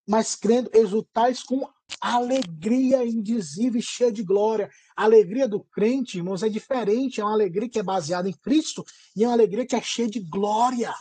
mas 0.07 0.35
crendo, 0.35 0.71
exultais 0.75 1.43
com 1.43 1.69
alegria 2.01 3.05
indizível 3.05 3.81
e 3.81 3.83
cheia 3.83 4.13
de 4.13 4.23
glória. 4.23 4.71
A 4.97 5.05
alegria 5.05 5.49
do 5.49 5.65
crente, 5.65 6.19
irmãos, 6.19 6.43
é 6.43 6.49
diferente. 6.49 7.21
É 7.21 7.25
uma 7.25 7.33
alegria 7.33 7.69
que 7.69 7.79
é 7.79 7.83
baseada 7.83 8.29
em 8.29 8.37
Cristo 8.37 8.85
e 9.17 9.25
é 9.25 9.27
uma 9.27 9.35
alegria 9.35 9.67
que 9.67 9.77
é 9.77 9.81
cheia 9.81 10.09
de 10.09 10.21
glória. 10.21 10.95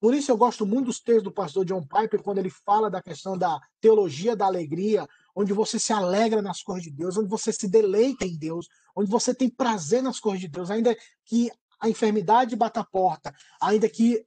Por 0.00 0.14
isso 0.14 0.30
eu 0.30 0.36
gosto 0.36 0.64
muito 0.64 0.86
dos 0.86 1.00
textos 1.00 1.24
do 1.24 1.32
pastor 1.32 1.64
John 1.64 1.82
Piper, 1.82 2.22
quando 2.22 2.38
ele 2.38 2.50
fala 2.50 2.88
da 2.88 3.02
questão 3.02 3.36
da 3.36 3.60
teologia 3.80 4.36
da 4.36 4.46
alegria, 4.46 5.08
onde 5.34 5.52
você 5.52 5.78
se 5.78 5.92
alegra 5.92 6.40
nas 6.40 6.62
coisas 6.62 6.84
de 6.84 6.90
Deus, 6.90 7.16
onde 7.16 7.28
você 7.28 7.52
se 7.52 7.66
deleita 7.66 8.24
em 8.24 8.36
Deus, 8.36 8.68
onde 8.94 9.10
você 9.10 9.34
tem 9.34 9.50
prazer 9.50 10.02
nas 10.02 10.20
coisas 10.20 10.40
de 10.40 10.48
Deus, 10.48 10.70
ainda 10.70 10.96
que 11.24 11.50
a 11.80 11.88
enfermidade 11.88 12.54
bata 12.54 12.80
a 12.80 12.84
porta, 12.84 13.34
ainda 13.60 13.88
que 13.88 14.24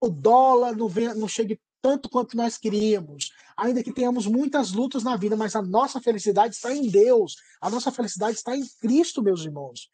o 0.00 0.08
dólar 0.08 0.74
não, 0.74 0.88
venha, 0.88 1.14
não 1.14 1.28
chegue 1.28 1.60
tanto 1.82 2.08
quanto 2.08 2.36
nós 2.36 2.56
queríamos, 2.56 3.32
ainda 3.56 3.82
que 3.82 3.92
tenhamos 3.92 4.26
muitas 4.26 4.72
lutas 4.72 5.02
na 5.02 5.16
vida, 5.16 5.36
mas 5.36 5.56
a 5.56 5.62
nossa 5.62 6.00
felicidade 6.00 6.54
está 6.54 6.74
em 6.74 6.88
Deus, 6.88 7.36
a 7.60 7.70
nossa 7.70 7.90
felicidade 7.90 8.36
está 8.36 8.56
em 8.56 8.66
Cristo, 8.80 9.22
meus 9.22 9.44
irmãos. 9.44 9.90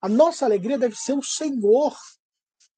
A 0.00 0.08
nossa 0.08 0.44
alegria 0.44 0.78
deve 0.78 0.96
ser 0.96 1.16
o 1.16 1.22
Senhor, 1.22 1.96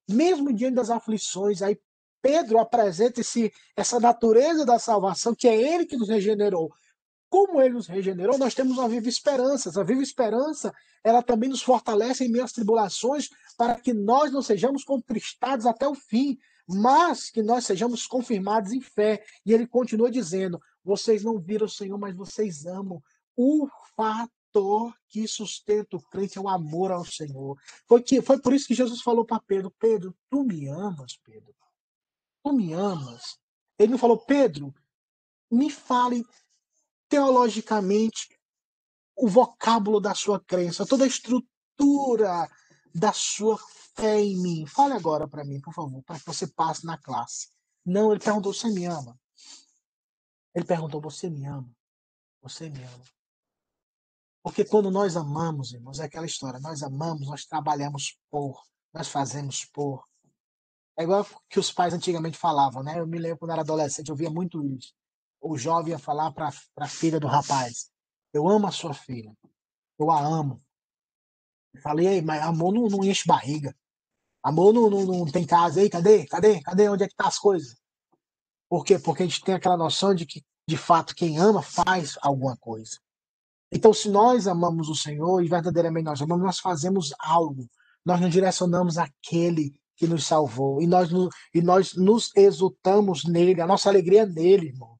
mesmo 0.09 0.53
diante 0.53 0.75
das 0.75 0.89
aflições. 0.89 1.61
Aí 1.61 1.77
Pedro 2.21 2.57
apresenta 2.59 3.21
esse, 3.21 3.53
essa 3.75 3.99
natureza 3.99 4.65
da 4.65 4.79
salvação, 4.79 5.35
que 5.35 5.47
é 5.47 5.55
Ele 5.55 5.85
que 5.85 5.97
nos 5.97 6.09
regenerou. 6.09 6.73
Como 7.29 7.61
Ele 7.61 7.75
nos 7.75 7.87
regenerou, 7.87 8.37
nós 8.37 8.55
temos 8.55 8.77
uma 8.77 8.89
viva 8.89 9.07
esperança. 9.07 9.79
A 9.79 9.83
viva 9.83 10.01
esperança, 10.01 10.73
ela 11.03 11.21
também 11.21 11.49
nos 11.49 11.61
fortalece 11.61 12.25
em 12.25 12.39
às 12.39 12.51
tribulações, 12.51 13.29
para 13.57 13.75
que 13.75 13.93
nós 13.93 14.31
não 14.31 14.41
sejamos 14.41 14.83
contristados 14.83 15.65
até 15.65 15.87
o 15.87 15.95
fim, 15.95 16.37
mas 16.67 17.29
que 17.29 17.43
nós 17.43 17.65
sejamos 17.65 18.07
confirmados 18.07 18.71
em 18.71 18.81
fé. 18.81 19.23
E 19.45 19.53
ele 19.53 19.67
continua 19.67 20.09
dizendo: 20.09 20.59
vocês 20.83 21.23
não 21.23 21.39
viram 21.39 21.65
o 21.65 21.69
Senhor, 21.69 21.97
mas 21.97 22.15
vocês 22.15 22.65
amam. 22.65 23.01
O 23.35 23.67
fator 24.55 24.95
que 25.09 25.27
sustenta 25.27 25.97
o 25.97 26.01
crente 26.01 26.37
é 26.37 26.41
o 26.41 26.47
amor 26.47 26.91
ao 26.91 27.05
Senhor. 27.05 27.59
Foi, 27.87 28.01
que, 28.01 28.21
foi 28.21 28.39
por 28.39 28.53
isso 28.53 28.67
que 28.67 28.73
Jesus 28.73 29.01
falou 29.01 29.25
para 29.25 29.39
Pedro: 29.39 29.71
Pedro, 29.71 30.15
tu 30.29 30.43
me 30.43 30.67
amas, 30.67 31.17
Pedro. 31.23 31.53
Tu 32.43 32.53
me 32.53 32.73
amas. 32.73 33.37
Ele 33.77 33.91
não 33.91 33.97
falou, 33.97 34.17
Pedro, 34.17 34.73
me 35.51 35.69
fale 35.69 36.25
teologicamente 37.09 38.39
o 39.15 39.27
vocábulo 39.27 39.99
da 39.99 40.13
sua 40.15 40.39
crença, 40.39 40.85
toda 40.85 41.03
a 41.03 41.07
estrutura 41.07 42.49
da 42.93 43.11
sua 43.11 43.57
fé 43.95 44.21
em 44.21 44.37
mim. 44.41 44.65
Fale 44.65 44.93
agora 44.93 45.27
para 45.27 45.43
mim, 45.43 45.59
por 45.59 45.73
favor, 45.73 46.01
para 46.03 46.19
que 46.19 46.25
você 46.25 46.47
passe 46.47 46.85
na 46.85 46.97
classe. 46.97 47.49
Não, 47.85 48.11
ele 48.11 48.23
perguntou: 48.23 48.53
Você 48.53 48.69
me 48.69 48.85
ama? 48.85 49.19
Ele 50.53 50.65
perguntou: 50.65 51.01
Você 51.01 51.29
me 51.29 51.45
ama? 51.45 51.69
Você 52.41 52.69
me 52.69 52.81
ama? 52.83 53.14
Porque 54.45 54.63
quando 54.63 54.91
nós 54.91 55.17
amamos, 55.17 55.73
irmãos, 55.73 55.99
é 55.99 56.03
aquela 56.03 56.27
história: 56.27 56.59
nós 56.59 56.83
amamos, 56.83 57.27
nós 57.27 57.45
trabalhamos 57.45 58.15
por, 58.29 58.61
nós 58.93 59.07
fazemos 59.07 59.65
por. 59.65 60.05
É 60.95 61.01
igual 61.01 61.25
que 61.49 61.59
os 61.59 61.71
pais 61.71 61.95
antigamente 61.95 62.37
falavam, 62.37 62.83
né? 62.83 62.99
Eu 62.99 63.07
me 63.07 63.17
lembro 63.17 63.39
quando 63.39 63.51
era 63.51 63.61
adolescente, 63.61 64.09
eu 64.09 64.15
via 64.15 64.29
muito 64.29 64.63
isso. 64.63 64.93
O 65.41 65.57
jovem 65.57 65.93
ia 65.93 65.99
falar 65.99 66.31
para 66.31 66.51
a 66.77 66.87
filha 66.87 67.19
do 67.19 67.25
rapaz: 67.25 67.89
Eu 68.31 68.47
amo 68.47 68.67
a 68.67 68.71
sua 68.71 68.93
filha, 68.93 69.35
eu 69.97 70.11
a 70.11 70.21
amo. 70.21 70.63
Eu 71.73 71.81
falei, 71.81 72.21
mas 72.21 72.43
amor 72.43 72.71
não, 72.71 72.87
não 72.87 73.03
enche 73.03 73.23
barriga. 73.25 73.75
Amor 74.43 74.71
não, 74.71 74.91
não, 74.91 75.05
não 75.05 75.25
tem 75.25 75.43
casa 75.43 75.81
aí, 75.81 75.89
cadê? 75.89 76.27
Cadê? 76.27 76.61
Cadê? 76.61 76.87
Onde 76.87 77.03
é 77.03 77.07
que 77.07 77.15
tá 77.15 77.27
as 77.27 77.39
coisas? 77.39 77.75
Por 78.69 78.85
quê? 78.85 78.99
Porque 78.99 79.23
a 79.23 79.25
gente 79.25 79.43
tem 79.43 79.55
aquela 79.55 79.75
noção 79.75 80.13
de 80.13 80.23
que, 80.23 80.45
de 80.69 80.77
fato, 80.77 81.15
quem 81.15 81.39
ama 81.39 81.63
faz 81.63 82.15
alguma 82.21 82.55
coisa. 82.57 83.03
Então, 83.71 83.93
se 83.93 84.09
nós 84.09 84.47
amamos 84.47 84.89
o 84.89 84.95
Senhor 84.95 85.43
e 85.43 85.47
verdadeiramente 85.47 86.05
nós 86.05 86.21
amamos, 86.21 86.45
nós 86.45 86.59
fazemos 86.59 87.13
algo. 87.19 87.69
Nós 88.05 88.21
nos 88.21 88.31
direcionamos 88.31 88.97
àquele 88.97 89.73
que 89.95 90.07
nos 90.07 90.25
salvou. 90.25 90.81
E 90.81 90.87
nós, 90.87 91.09
e 91.53 91.61
nós 91.61 91.93
nos 91.95 92.31
exultamos 92.35 93.23
nele. 93.25 93.61
A 93.61 93.67
nossa 93.67 93.89
alegria 93.89 94.23
é 94.23 94.25
nele, 94.25 94.67
irmãos. 94.67 94.99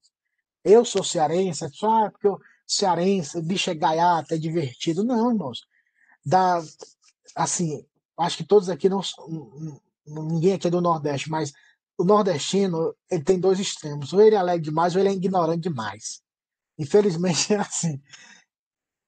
Eu 0.64 0.84
sou 0.84 1.04
cearense, 1.04 1.68
só 1.70 2.06
ah, 2.06 2.10
porque 2.10 2.26
eu 2.26 2.38
cearense, 2.66 3.40
bicho 3.40 3.70
é 3.70 3.74
gaiata, 3.74 4.34
é 4.34 4.38
divertido. 4.38 5.04
Não, 5.04 5.30
irmãos. 5.30 5.60
Da, 6.24 6.60
assim, 7.36 7.86
acho 8.18 8.38
que 8.38 8.44
todos 8.44 8.68
aqui 8.68 8.88
não 8.88 9.00
ninguém 10.06 10.54
aqui 10.54 10.66
é 10.66 10.70
do 10.70 10.80
Nordeste, 10.80 11.30
mas 11.30 11.52
o 11.98 12.04
nordestino 12.04 12.94
ele 13.10 13.24
tem 13.24 13.40
dois 13.40 13.58
extremos, 13.58 14.12
ou 14.12 14.20
ele 14.20 14.36
é 14.36 14.38
alegre 14.38 14.62
demais 14.62 14.94
ou 14.94 15.00
ele 15.00 15.08
é 15.08 15.12
ignorante 15.12 15.68
demais. 15.68 16.20
Infelizmente 16.78 17.52
é 17.54 17.58
assim. 17.58 18.00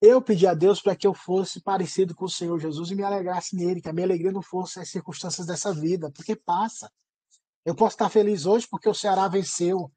Eu 0.01 0.21
pedi 0.21 0.47
a 0.47 0.53
Deus 0.53 0.81
para 0.81 0.95
que 0.95 1.05
eu 1.05 1.13
fosse 1.13 1.61
parecido 1.61 2.15
com 2.15 2.25
o 2.25 2.29
Senhor 2.29 2.57
Jesus 2.57 2.89
e 2.89 2.95
me 2.95 3.03
alegrasse 3.03 3.55
nele, 3.55 3.81
que 3.81 3.89
a 3.89 3.93
minha 3.93 4.05
alegria 4.05 4.31
não 4.31 4.41
fosse 4.41 4.79
as 4.79 4.89
circunstâncias 4.89 5.45
dessa 5.45 5.73
vida, 5.73 6.09
porque 6.11 6.35
passa. 6.35 6.89
Eu 7.65 7.75
posso 7.75 7.95
estar 7.95 8.09
feliz 8.09 8.45
hoje 8.45 8.65
porque 8.69 8.87
o 8.87 8.93
Ceará 8.93 9.27
venceu. 9.27 9.91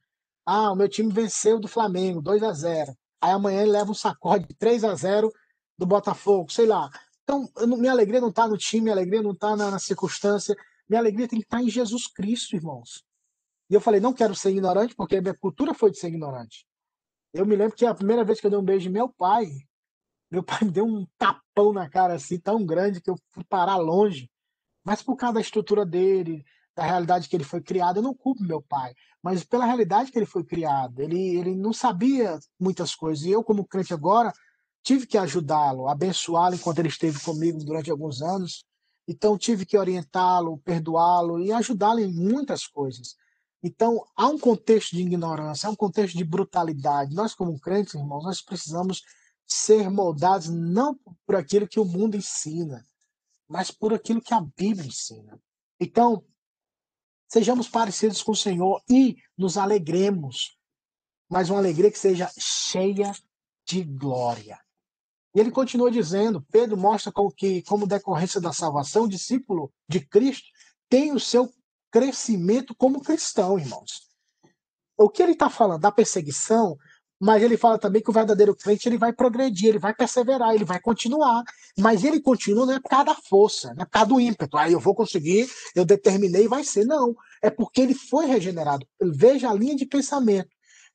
Ah, 0.44 0.72
o 0.72 0.76
meu 0.76 0.88
time 0.88 1.12
venceu 1.12 1.60
do 1.60 1.68
Flamengo, 1.68 2.20
2 2.20 2.42
a 2.42 2.52
0. 2.52 2.96
Aí 3.20 3.30
amanhã 3.30 3.62
ele 3.62 3.70
leva 3.70 3.92
um 3.92 3.94
sacode 3.94 4.46
de 4.48 4.54
3 4.54 4.82
a 4.82 4.94
0 4.96 5.32
do 5.78 5.86
Botafogo, 5.86 6.50
sei 6.50 6.66
lá. 6.66 6.90
Então, 7.22 7.48
não- 7.66 7.76
minha 7.76 7.92
alegria 7.92 8.20
não 8.20 8.30
está 8.30 8.48
no 8.48 8.58
time, 8.58 8.82
minha 8.82 8.94
alegria 8.94 9.22
não 9.22 9.30
está 9.30 9.54
na, 9.56 9.70
na 9.70 9.78
circunstância, 9.78 10.56
minha 10.88 11.00
alegria 11.00 11.28
tem 11.28 11.38
que 11.38 11.46
estar 11.46 11.62
em 11.62 11.70
Jesus 11.70 12.08
Cristo, 12.08 12.56
irmãos. 12.56 13.04
E 13.70 13.74
eu 13.74 13.80
falei, 13.80 14.00
não 14.00 14.12
quero 14.12 14.34
ser 14.34 14.50
ignorante, 14.50 14.96
porque 14.96 15.16
a 15.16 15.22
minha 15.22 15.34
cultura 15.34 15.72
foi 15.72 15.92
de 15.92 15.98
ser 15.98 16.08
ignorante. 16.08 16.66
Eu 17.32 17.46
me 17.46 17.54
lembro 17.54 17.76
que 17.76 17.86
a 17.86 17.94
primeira 17.94 18.24
vez 18.24 18.40
que 18.40 18.46
eu 18.46 18.50
dei 18.50 18.58
um 18.58 18.64
beijo 18.64 18.88
em 18.88 18.92
meu 18.92 19.08
pai, 19.08 19.46
meu 20.32 20.42
pai 20.42 20.60
me 20.62 20.70
deu 20.70 20.86
um 20.86 21.06
tapão 21.18 21.74
na 21.74 21.90
cara 21.90 22.14
assim, 22.14 22.38
tão 22.38 22.64
grande 22.64 23.02
que 23.02 23.10
eu 23.10 23.16
fui 23.32 23.44
parar 23.44 23.76
longe. 23.76 24.30
Mas 24.82 25.02
por 25.02 25.14
causa 25.14 25.34
da 25.34 25.40
estrutura 25.42 25.84
dele, 25.84 26.42
da 26.74 26.84
realidade 26.84 27.28
que 27.28 27.36
ele 27.36 27.44
foi 27.44 27.60
criado, 27.60 27.98
eu 27.98 28.02
não 28.02 28.14
culpo 28.14 28.42
meu 28.42 28.62
pai, 28.62 28.94
mas 29.22 29.44
pela 29.44 29.66
realidade 29.66 30.10
que 30.10 30.18
ele 30.18 30.24
foi 30.24 30.42
criado. 30.42 31.00
Ele, 31.00 31.36
ele 31.36 31.54
não 31.54 31.74
sabia 31.74 32.38
muitas 32.58 32.94
coisas. 32.94 33.26
E 33.26 33.30
eu, 33.30 33.44
como 33.44 33.66
crente 33.66 33.92
agora, 33.92 34.32
tive 34.82 35.06
que 35.06 35.18
ajudá-lo, 35.18 35.86
abençoá-lo 35.86 36.54
enquanto 36.54 36.78
ele 36.78 36.88
esteve 36.88 37.20
comigo 37.20 37.62
durante 37.62 37.90
alguns 37.90 38.22
anos. 38.22 38.64
Então, 39.06 39.36
tive 39.36 39.66
que 39.66 39.76
orientá-lo, 39.76 40.56
perdoá-lo 40.64 41.40
e 41.40 41.52
ajudá-lo 41.52 42.00
em 42.00 42.10
muitas 42.10 42.66
coisas. 42.66 43.16
Então, 43.62 44.02
há 44.16 44.26
um 44.26 44.38
contexto 44.38 44.96
de 44.96 45.02
ignorância, 45.02 45.68
há 45.68 45.70
um 45.70 45.76
contexto 45.76 46.16
de 46.16 46.24
brutalidade. 46.24 47.14
Nós, 47.14 47.34
como 47.34 47.60
crentes, 47.60 47.94
irmãos, 47.94 48.24
nós 48.24 48.40
precisamos 48.40 49.02
ser 49.46 49.90
moldados 49.90 50.48
não 50.48 50.98
por 51.26 51.36
aquilo 51.36 51.68
que 51.68 51.80
o 51.80 51.84
mundo 51.84 52.16
ensina, 52.16 52.86
mas 53.48 53.70
por 53.70 53.92
aquilo 53.92 54.20
que 54.20 54.34
a 54.34 54.40
Bíblia 54.40 54.86
ensina. 54.86 55.40
Então, 55.78 56.24
sejamos 57.28 57.68
parecidos 57.68 58.22
com 58.22 58.32
o 58.32 58.36
Senhor 58.36 58.82
e 58.88 59.16
nos 59.36 59.56
alegremos, 59.56 60.58
mas 61.28 61.50
uma 61.50 61.58
alegria 61.58 61.90
que 61.90 61.98
seja 61.98 62.30
cheia 62.38 63.12
de 63.66 63.84
glória. 63.84 64.58
E 65.34 65.40
ele 65.40 65.50
continua 65.50 65.90
dizendo, 65.90 66.42
Pedro 66.50 66.76
mostra 66.76 67.10
como 67.10 67.32
que, 67.32 67.62
como 67.62 67.86
decorrência 67.86 68.40
da 68.40 68.52
salvação, 68.52 69.04
o 69.04 69.08
discípulo 69.08 69.72
de 69.88 70.00
Cristo 70.00 70.48
tem 70.88 71.12
o 71.12 71.20
seu 71.20 71.50
crescimento 71.90 72.74
como 72.74 73.02
cristão, 73.02 73.58
irmãos. 73.58 74.08
O 74.96 75.08
que 75.08 75.22
ele 75.22 75.32
está 75.32 75.48
falando 75.48 75.80
da 75.80 75.90
perseguição, 75.90 76.76
mas 77.22 77.40
ele 77.40 77.56
fala 77.56 77.78
também 77.78 78.02
que 78.02 78.10
o 78.10 78.12
verdadeiro 78.12 78.52
crente 78.52 78.88
ele 78.88 78.98
vai 78.98 79.12
progredir, 79.12 79.68
ele 79.68 79.78
vai 79.78 79.94
perseverar, 79.94 80.56
ele 80.56 80.64
vai 80.64 80.80
continuar. 80.80 81.44
Mas 81.78 82.02
ele 82.02 82.20
continua 82.20 82.66
não 82.66 82.74
é 82.74 82.80
por 82.80 82.88
causa 82.88 83.04
da 83.04 83.14
força, 83.14 83.72
não 83.74 83.82
é 83.82 83.84
por 83.84 83.92
causa 83.92 84.08
do 84.08 84.20
ímpeto. 84.20 84.56
Ah, 84.56 84.68
eu 84.68 84.80
vou 84.80 84.92
conseguir, 84.92 85.48
eu 85.72 85.84
determinei, 85.84 86.48
vai 86.48 86.64
ser. 86.64 86.84
Não, 86.84 87.14
é 87.40 87.48
porque 87.48 87.80
ele 87.80 87.94
foi 87.94 88.26
regenerado. 88.26 88.84
Veja 89.00 89.48
a 89.48 89.54
linha 89.54 89.76
de 89.76 89.86
pensamento. 89.86 90.48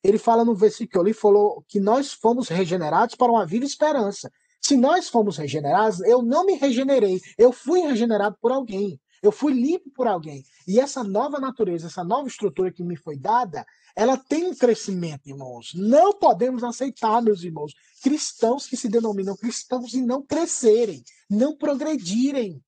Ele 0.04 0.18
fala 0.18 0.44
no 0.44 0.54
versículo, 0.54 1.06
ele 1.06 1.14
falou 1.14 1.64
que 1.66 1.80
nós 1.80 2.12
fomos 2.12 2.48
regenerados 2.48 3.14
para 3.14 3.32
uma 3.32 3.46
viva 3.46 3.64
esperança. 3.64 4.30
Se 4.60 4.76
nós 4.76 5.08
fomos 5.08 5.38
regenerados, 5.38 6.00
eu 6.00 6.20
não 6.20 6.44
me 6.44 6.56
regenerei, 6.56 7.22
eu 7.38 7.52
fui 7.52 7.80
regenerado 7.80 8.36
por 8.38 8.52
alguém. 8.52 9.00
Eu 9.22 9.32
fui 9.32 9.52
limpo 9.52 9.90
por 9.94 10.06
alguém. 10.06 10.44
E 10.66 10.78
essa 10.78 11.02
nova 11.02 11.40
natureza, 11.40 11.86
essa 11.86 12.04
nova 12.04 12.28
estrutura 12.28 12.70
que 12.70 12.84
me 12.84 12.96
foi 12.96 13.16
dada, 13.16 13.64
ela 13.98 14.16
tem 14.16 14.46
um 14.46 14.54
crescimento, 14.54 15.28
irmãos. 15.28 15.74
Não 15.74 16.16
podemos 16.16 16.62
aceitar, 16.62 17.20
meus 17.20 17.42
irmãos, 17.42 17.74
cristãos 18.00 18.64
que 18.64 18.76
se 18.76 18.88
denominam 18.88 19.36
cristãos 19.36 19.92
e 19.92 20.00
não 20.00 20.22
crescerem, 20.22 21.02
não 21.28 21.56
progredirem. 21.56 22.62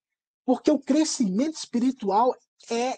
Porque 0.45 0.73
o 0.73 0.81
crescimento 0.81 1.55
espiritual 1.55 2.35
é 2.69 2.97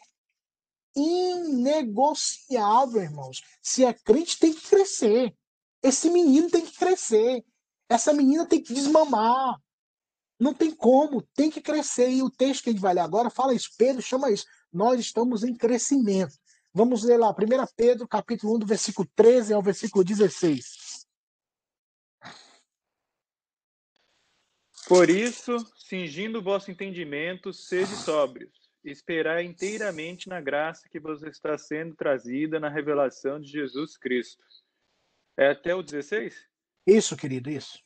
inegociável, 0.96 3.02
irmãos. 3.02 3.42
Se 3.60 3.84
é 3.84 3.92
crente, 3.92 4.38
tem 4.38 4.54
que 4.54 4.66
crescer. 4.66 5.36
Esse 5.82 6.08
menino 6.08 6.48
tem 6.48 6.64
que 6.64 6.78
crescer. 6.78 7.44
Essa 7.86 8.14
menina 8.14 8.46
tem 8.46 8.62
que 8.62 8.72
desmamar. 8.72 9.60
Não 10.40 10.54
tem 10.54 10.74
como, 10.74 11.20
tem 11.34 11.50
que 11.50 11.60
crescer. 11.60 12.08
E 12.08 12.22
o 12.22 12.30
texto 12.30 12.64
que 12.64 12.70
a 12.70 12.72
gente 12.72 12.80
vai 12.80 12.94
ler 12.94 13.00
agora 13.00 13.28
fala 13.28 13.52
isso. 13.52 13.68
Pedro 13.76 14.00
chama 14.00 14.30
isso. 14.30 14.46
Nós 14.72 14.98
estamos 14.98 15.44
em 15.44 15.54
crescimento. 15.54 16.32
Vamos 16.74 17.04
ler 17.04 17.18
lá, 17.18 17.30
1 17.30 17.34
Pedro, 17.76 18.08
capítulo 18.08 18.54
1, 18.56 18.60
do 18.60 18.66
versículo 18.66 19.06
13 19.14 19.52
ao 19.52 19.62
versículo 19.62 20.02
16. 20.02 21.06
Por 24.88 25.10
isso, 25.10 25.56
cingindo 25.76 26.38
o 26.38 26.42
vosso 26.42 26.70
entendimento, 26.70 27.52
sede 27.52 27.94
sóbrios, 27.94 28.70
esperai 28.82 29.44
inteiramente 29.44 30.28
na 30.28 30.40
graça 30.40 30.88
que 30.88 30.98
vos 30.98 31.22
está 31.22 31.56
sendo 31.58 31.94
trazida 31.94 32.58
na 32.58 32.68
revelação 32.68 33.38
de 33.38 33.48
Jesus 33.48 33.96
Cristo. 33.98 34.42
É 35.36 35.50
até 35.50 35.74
o 35.74 35.82
16? 35.82 36.48
Isso, 36.86 37.16
querido, 37.16 37.50
isso. 37.50 37.82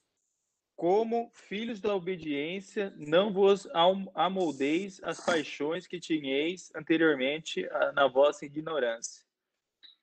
Como 0.77 1.31
filhos 1.33 1.81
da 1.81 1.95
obediência, 1.95 2.93
não 2.99 3.33
vos 3.33 3.67
am- 3.73 4.11
amoldeis 4.15 5.01
as 5.03 5.19
paixões 5.25 5.87
que 5.87 5.99
tinhais 5.99 6.71
anteriormente 6.77 7.67
ah, 7.71 7.93
na 7.93 8.07
vossa 8.07 8.45
ignorância. 8.45 9.25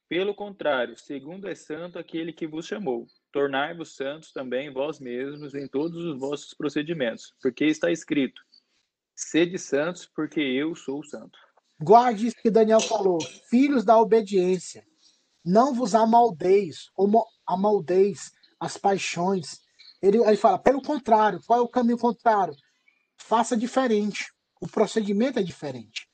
Pelo 0.09 0.33
contrário, 0.33 0.97
segundo 0.97 1.47
é 1.47 1.53
santo 1.55 1.99
aquele 1.99 2.33
que 2.33 2.47
vos 2.47 2.65
chamou, 2.65 3.07
tornai-vos 3.31 3.95
santos 3.95 4.31
também 4.31 4.71
vós 4.73 4.99
mesmos 4.99 5.53
em 5.53 5.67
todos 5.67 6.03
os 6.03 6.19
vossos 6.19 6.53
procedimentos, 6.55 7.33
porque 7.41 7.65
está 7.65 7.91
escrito: 7.91 8.41
Sede 9.15 9.59
santos, 9.59 10.07
porque 10.07 10.41
eu 10.41 10.75
sou 10.75 11.03
santo. 11.03 11.37
Guarde 11.79 12.27
isso 12.27 12.35
que 12.41 12.49
Daniel 12.51 12.79
falou. 12.79 13.19
Filhos 13.49 13.83
da 13.83 13.99
obediência. 13.99 14.85
Não 15.45 15.73
vos 15.73 15.93
amaldeis, 15.93 16.89
amaldeis 17.45 18.31
as 18.59 18.77
paixões. 18.77 19.61
Ele, 20.03 20.17
ele 20.17 20.35
fala, 20.35 20.59
pelo 20.59 20.81
contrário, 20.81 21.39
qual 21.47 21.59
é 21.59 21.61
o 21.61 21.67
caminho 21.67 21.97
contrário? 21.97 22.53
Faça 23.15 23.55
diferente. 23.55 24.33
O 24.59 24.67
procedimento 24.67 25.39
é 25.39 25.43
diferente. 25.43 26.09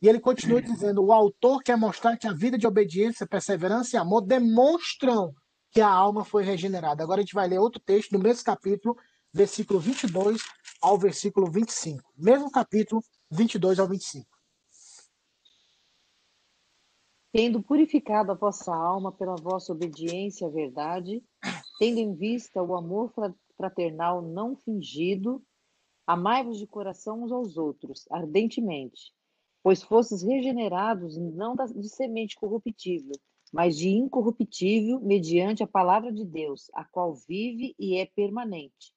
E 0.00 0.08
ele 0.08 0.20
continua 0.20 0.62
dizendo: 0.62 1.04
o 1.04 1.12
autor 1.12 1.60
quer 1.60 1.76
mostrar 1.76 2.16
que 2.16 2.28
a 2.28 2.32
vida 2.32 2.56
de 2.56 2.68
obediência, 2.68 3.26
perseverança 3.26 3.96
e 3.96 3.98
amor 3.98 4.20
demonstram 4.20 5.34
que 5.72 5.80
a 5.80 5.88
alma 5.88 6.24
foi 6.24 6.44
regenerada. 6.44 7.02
Agora 7.02 7.20
a 7.20 7.24
gente 7.24 7.34
vai 7.34 7.48
ler 7.48 7.58
outro 7.58 7.80
texto 7.80 8.12
no 8.12 8.20
mesmo 8.20 8.44
capítulo, 8.44 8.96
versículo 9.32 9.80
22 9.80 10.40
ao 10.80 10.96
versículo 10.96 11.50
25. 11.50 12.12
Mesmo 12.16 12.50
capítulo, 12.50 13.02
22 13.28 13.80
ao 13.80 13.88
25. 13.88 14.26
Tendo 17.32 17.62
purificado 17.62 18.30
a 18.30 18.34
vossa 18.34 18.72
alma 18.72 19.10
pela 19.10 19.34
vossa 19.36 19.72
obediência 19.72 20.46
à 20.46 20.50
verdade, 20.50 21.24
tendo 21.82 21.98
em 21.98 22.14
vista 22.14 22.62
o 22.62 22.76
amor 22.76 23.10
fra- 23.12 23.34
fraternal 23.56 24.22
não 24.22 24.54
fingido, 24.54 25.42
amai-vos 26.06 26.56
de 26.56 26.64
coração 26.64 27.24
uns 27.24 27.32
aos 27.32 27.56
outros, 27.56 28.04
ardentemente, 28.08 29.12
pois 29.64 29.82
fostes 29.82 30.22
regenerados 30.22 31.16
não 31.16 31.56
de 31.56 31.88
semente 31.88 32.36
corruptível, 32.36 33.16
mas 33.52 33.76
de 33.76 33.88
incorruptível, 33.88 35.00
mediante 35.00 35.64
a 35.64 35.66
palavra 35.66 36.12
de 36.12 36.24
Deus, 36.24 36.70
a 36.72 36.84
qual 36.84 37.16
vive 37.16 37.74
e 37.76 37.96
é 37.96 38.06
permanente. 38.06 38.94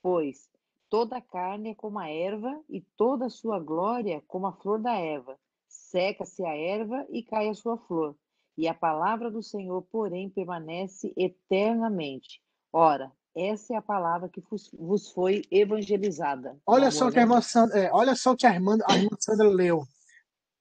Pois 0.00 0.48
toda 0.88 1.16
a 1.16 1.20
carne 1.20 1.70
é 1.70 1.74
como 1.74 1.98
a 1.98 2.08
erva, 2.08 2.62
e 2.70 2.82
toda 2.96 3.26
a 3.26 3.30
sua 3.30 3.58
glória 3.58 4.22
como 4.28 4.46
a 4.46 4.52
flor 4.52 4.80
da 4.80 4.94
erva. 4.94 5.36
Seca-se 5.66 6.44
a 6.44 6.54
erva 6.56 7.04
e 7.10 7.24
cai 7.24 7.48
a 7.48 7.54
sua 7.54 7.76
flor. 7.78 8.16
E 8.56 8.68
a 8.68 8.74
palavra 8.74 9.30
do 9.30 9.42
Senhor, 9.42 9.82
porém, 9.90 10.28
permanece 10.28 11.12
eternamente. 11.16 12.40
Ora, 12.72 13.10
essa 13.34 13.74
é 13.74 13.76
a 13.76 13.82
palavra 13.82 14.28
que 14.28 14.42
vos- 14.78 15.10
foi 15.12 15.42
evangelizada. 15.50 16.58
Olha 16.66 16.90
só 16.90 17.08
o 17.08 17.10
que 17.10 17.18
a 17.18 17.22
né? 17.22 17.26
irmã 17.26 17.40
Sandra, 17.40 17.78
é, 17.78 17.90
olha 17.92 18.14
só 18.14 18.36
que 18.36 18.46
a 18.46 18.52
irmã, 18.52 18.76
a 18.86 18.96
irmã 18.96 19.16
Sandra 19.18 19.48
leu. 19.48 19.82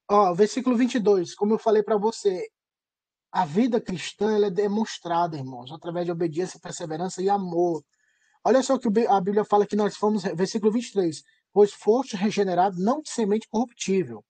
Ó, 0.10 0.34
versículo 0.34 0.76
22, 0.78 1.36
como 1.36 1.54
eu 1.54 1.58
falei 1.60 1.84
para 1.84 1.98
você, 1.98 2.50
a 3.32 3.46
vida 3.46 3.80
cristã 3.80 4.34
ela 4.36 4.48
é 4.48 4.52
demonstrada, 4.52 5.38
irmãos, 5.38 5.72
através 5.72 6.06
de 6.06 6.12
obediência, 6.12 6.60
perseverança 6.60 7.22
e 7.22 7.30
amor. 7.30 7.84
Olha 8.44 8.64
só 8.64 8.76
o 8.76 8.80
que 8.80 8.88
a 9.08 9.22
Bíblia 9.22 9.46
fala 9.46 9.66
que 9.66 9.76
nós 9.76 9.96
fomos, 9.96 10.24
versículo 10.24 10.72
23, 10.72 11.24
pois 11.54 11.72
foste 11.74 12.16
regenerado 12.16 12.78
não 12.82 13.02
de 13.02 13.10
semente 13.10 13.48
corruptível, 13.48 14.24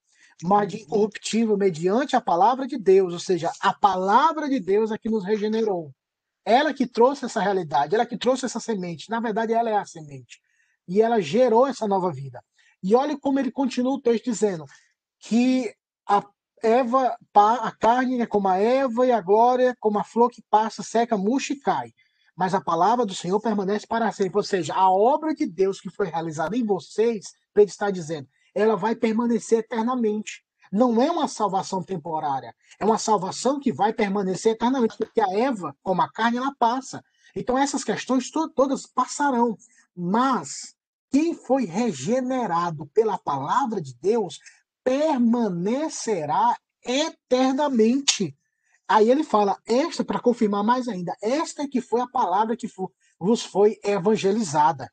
mas 0.44 0.68
de 0.72 0.82
incorruptível 0.82 1.58
mediante 1.58 2.16
a 2.16 2.22
palavra 2.22 2.68
de 2.68 2.78
Deus, 2.78 3.14
ou 3.14 3.20
seja, 3.20 3.52
a 3.60 3.74
palavra 3.74 4.50
de 4.50 4.60
Deus 4.60 4.92
é 4.92 4.98
que 4.98 5.10
nos 5.10 5.24
regenerou. 5.24 5.94
Ela 6.44 6.74
que 6.74 6.88
trouxe 6.88 7.26
essa 7.26 7.40
realidade, 7.40 7.94
ela 7.94 8.06
que 8.06 8.18
trouxe 8.18 8.46
essa 8.46 8.60
semente. 8.60 9.10
Na 9.10 9.20
verdade, 9.20 9.54
ela 9.54 9.70
é 9.70 9.76
a 9.76 9.86
semente. 9.86 10.42
E 10.88 11.02
ela 11.02 11.22
gerou 11.22 11.68
essa 11.68 11.88
nova 11.88 12.12
vida. 12.12 12.44
E 12.84 12.96
olha 12.96 13.18
como 13.18 13.40
ele 13.40 13.52
continua 13.52 13.94
o 13.94 14.02
texto 14.02 14.26
dizendo 14.26 14.66
que 15.20 15.74
a 16.08 16.24
Eva, 16.64 17.16
a 17.34 17.72
carne 17.72 18.22
é 18.22 18.26
como 18.26 18.48
a 18.48 18.58
Eva 18.58 19.06
e 19.06 19.12
a 19.12 19.22
glória 19.22 19.76
como 19.80 19.98
a 19.98 20.04
flor 20.04 20.30
que 20.30 20.44
passa, 20.50 20.84
seca, 20.84 21.18
murcha 21.18 21.54
e 21.54 21.60
cai. 21.60 21.94
Mas 22.36 22.54
a 22.54 22.62
palavra 22.62 23.06
do 23.06 23.14
Senhor 23.14 23.40
permanece 23.40 23.86
para 23.86 24.12
sempre. 24.12 24.38
Ou 24.38 24.44
seja, 24.44 24.74
a 24.74 24.90
obra 24.90 25.34
de 25.34 25.46
Deus 25.46 25.80
que 25.80 25.90
foi 25.90 26.08
realizada 26.08 26.56
em 26.56 26.66
vocês, 26.66 27.34
ele 27.56 27.66
está 27.66 27.92
dizendo, 27.92 28.28
ela 28.54 28.76
vai 28.76 28.96
permanecer 28.96 29.60
eternamente. 29.60 30.44
Não 30.72 31.02
é 31.02 31.12
uma 31.12 31.28
salvação 31.28 31.84
temporária, 31.84 32.56
é 32.80 32.86
uma 32.86 32.98
salvação 32.98 33.60
que 33.60 33.74
vai 33.74 33.92
permanecer 33.92 34.54
eternamente, 34.54 34.96
porque 34.98 35.20
a 35.20 35.30
Eva, 35.34 35.76
como 35.84 36.02
a 36.02 36.10
carne, 36.10 36.38
ela 36.38 36.56
passa. 36.58 37.04
Então 37.36 37.58
essas 37.58 37.84
questões 37.84 38.32
to- 38.32 38.50
todas 38.50 38.86
passarão, 38.86 39.58
Mas 39.94 40.74
quem 41.12 41.34
foi 41.34 41.66
regenerado 41.66 42.88
pela 42.88 43.18
palavra 43.18 43.82
de 43.82 43.94
Deus 43.96 44.40
permanecerá 44.84 46.58
eternamente. 46.86 48.36
Aí 48.88 49.10
ele 49.10 49.24
fala, 49.24 49.58
esta, 49.66 50.04
para 50.04 50.20
confirmar 50.20 50.64
mais 50.64 50.88
ainda, 50.88 51.16
esta 51.22 51.68
que 51.68 51.82
foi 51.82 52.02
a 52.02 52.08
palavra 52.08 52.56
que 52.58 52.68
vos 53.20 53.44
foi 53.44 53.80
evangelizada. 53.84 54.92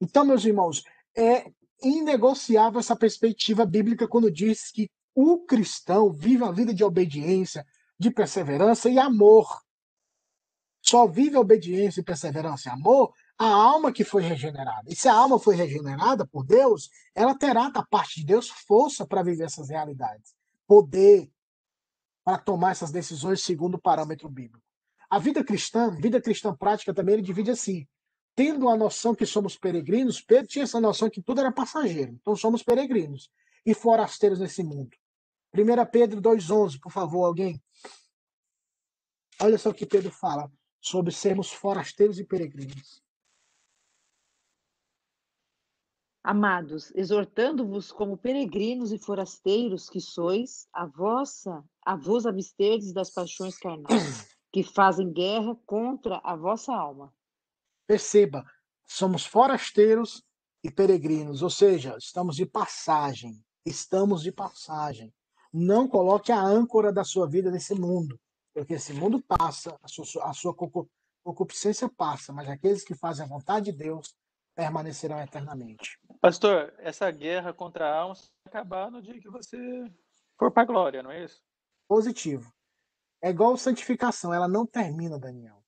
Então, 0.00 0.24
meus 0.24 0.44
irmãos, 0.44 0.82
é 1.16 1.50
inegociável 1.82 2.80
essa 2.80 2.96
perspectiva 2.96 3.64
bíblica 3.64 4.08
quando 4.08 4.30
diz 4.30 4.70
que 4.70 4.90
o 5.14 5.44
cristão 5.44 6.12
vive 6.12 6.44
a 6.44 6.50
vida 6.50 6.72
de 6.72 6.84
obediência, 6.84 7.64
de 7.98 8.10
perseverança 8.10 8.88
e 8.88 8.98
amor. 8.98 9.60
Só 10.82 11.06
vive 11.06 11.36
obediência 11.36 12.02
perseverança 12.02 12.68
e 12.68 12.72
amor 12.72 13.12
a 13.38 13.46
alma 13.46 13.92
que 13.92 14.04
foi 14.04 14.22
regenerada. 14.22 14.84
E 14.86 14.94
se 14.94 15.08
a 15.08 15.14
alma 15.14 15.38
foi 15.38 15.56
regenerada 15.56 16.26
por 16.26 16.44
Deus, 16.44 16.90
ela 17.14 17.34
terá 17.36 17.70
da 17.70 17.82
parte 17.82 18.20
de 18.20 18.26
Deus 18.26 18.48
força 18.48 19.06
para 19.06 19.22
viver 19.22 19.44
essas 19.44 19.70
realidades, 19.70 20.34
poder 20.66 21.30
para 22.24 22.38
tomar 22.38 22.72
essas 22.72 22.90
decisões 22.90 23.42
segundo 23.42 23.76
o 23.76 23.80
parâmetro 23.80 24.28
bíblico. 24.28 24.62
A 25.08 25.18
vida 25.18 25.42
cristã, 25.42 25.90
vida 25.90 26.20
cristã 26.20 26.54
prática 26.54 26.94
também, 26.94 27.14
ele 27.14 27.22
divide 27.22 27.50
assim. 27.50 27.86
Tendo 28.42 28.70
a 28.70 28.74
noção 28.74 29.14
que 29.14 29.26
somos 29.26 29.54
peregrinos, 29.54 30.22
Pedro 30.22 30.46
tinha 30.46 30.64
essa 30.64 30.80
noção 30.80 31.10
que 31.10 31.20
tudo 31.20 31.42
era 31.42 31.52
passageiro. 31.52 32.12
Então 32.12 32.34
somos 32.34 32.62
peregrinos 32.62 33.30
e 33.66 33.74
forasteiros 33.74 34.40
nesse 34.40 34.64
mundo. 34.64 34.96
1 35.54 35.90
Pedro 35.92 36.22
2,11, 36.22 36.80
por 36.80 36.90
favor, 36.90 37.26
alguém. 37.26 37.62
Olha 39.42 39.58
só 39.58 39.68
o 39.68 39.74
que 39.74 39.84
Pedro 39.84 40.10
fala 40.10 40.50
sobre 40.80 41.12
sermos 41.12 41.52
forasteiros 41.52 42.18
e 42.18 42.24
peregrinos. 42.24 43.02
Amados, 46.24 46.90
exortando-vos 46.94 47.92
como 47.92 48.16
peregrinos 48.16 48.90
e 48.90 48.98
forasteiros 48.98 49.90
que 49.90 50.00
sois, 50.00 50.66
a 50.72 50.86
vossa, 50.86 51.62
a 51.84 51.94
vos 51.94 52.24
absterdes 52.24 52.94
das 52.94 53.10
paixões 53.10 53.58
carnais, 53.58 54.34
que 54.50 54.62
fazem 54.62 55.12
guerra 55.12 55.54
contra 55.66 56.22
a 56.24 56.34
vossa 56.34 56.72
alma. 56.74 57.14
Perceba, 57.90 58.44
somos 58.86 59.26
forasteiros 59.26 60.22
e 60.62 60.70
peregrinos, 60.70 61.42
ou 61.42 61.50
seja, 61.50 61.96
estamos 61.98 62.36
de 62.36 62.46
passagem, 62.46 63.44
estamos 63.66 64.22
de 64.22 64.30
passagem. 64.30 65.12
Não 65.52 65.88
coloque 65.88 66.30
a 66.30 66.40
âncora 66.40 66.92
da 66.92 67.02
sua 67.02 67.28
vida 67.28 67.50
nesse 67.50 67.74
mundo, 67.74 68.16
porque 68.54 68.74
esse 68.74 68.92
mundo 68.92 69.20
passa, 69.20 69.76
a 69.82 69.88
sua, 69.88 70.04
a 70.22 70.32
sua 70.32 70.54
concupiscência 71.24 71.88
passa, 71.88 72.32
mas 72.32 72.48
aqueles 72.48 72.84
que 72.84 72.94
fazem 72.94 73.24
a 73.24 73.28
vontade 73.28 73.72
de 73.72 73.78
Deus 73.78 74.14
permanecerão 74.54 75.20
eternamente. 75.20 75.98
Pastor, 76.20 76.72
essa 76.78 77.10
guerra 77.10 77.52
contra 77.52 77.88
a 77.88 77.98
alma 78.02 78.14
vai 78.14 78.30
acabar 78.46 78.88
no 78.88 79.02
dia 79.02 79.20
que 79.20 79.28
você 79.28 79.58
for 80.38 80.52
para 80.52 80.62
a 80.62 80.66
glória, 80.66 81.02
não 81.02 81.10
é 81.10 81.24
isso? 81.24 81.42
Positivo. 81.88 82.52
É 83.20 83.30
igual 83.30 83.56
santificação, 83.56 84.32
ela 84.32 84.46
não 84.46 84.64
termina, 84.64 85.18
Daniel. 85.18 85.59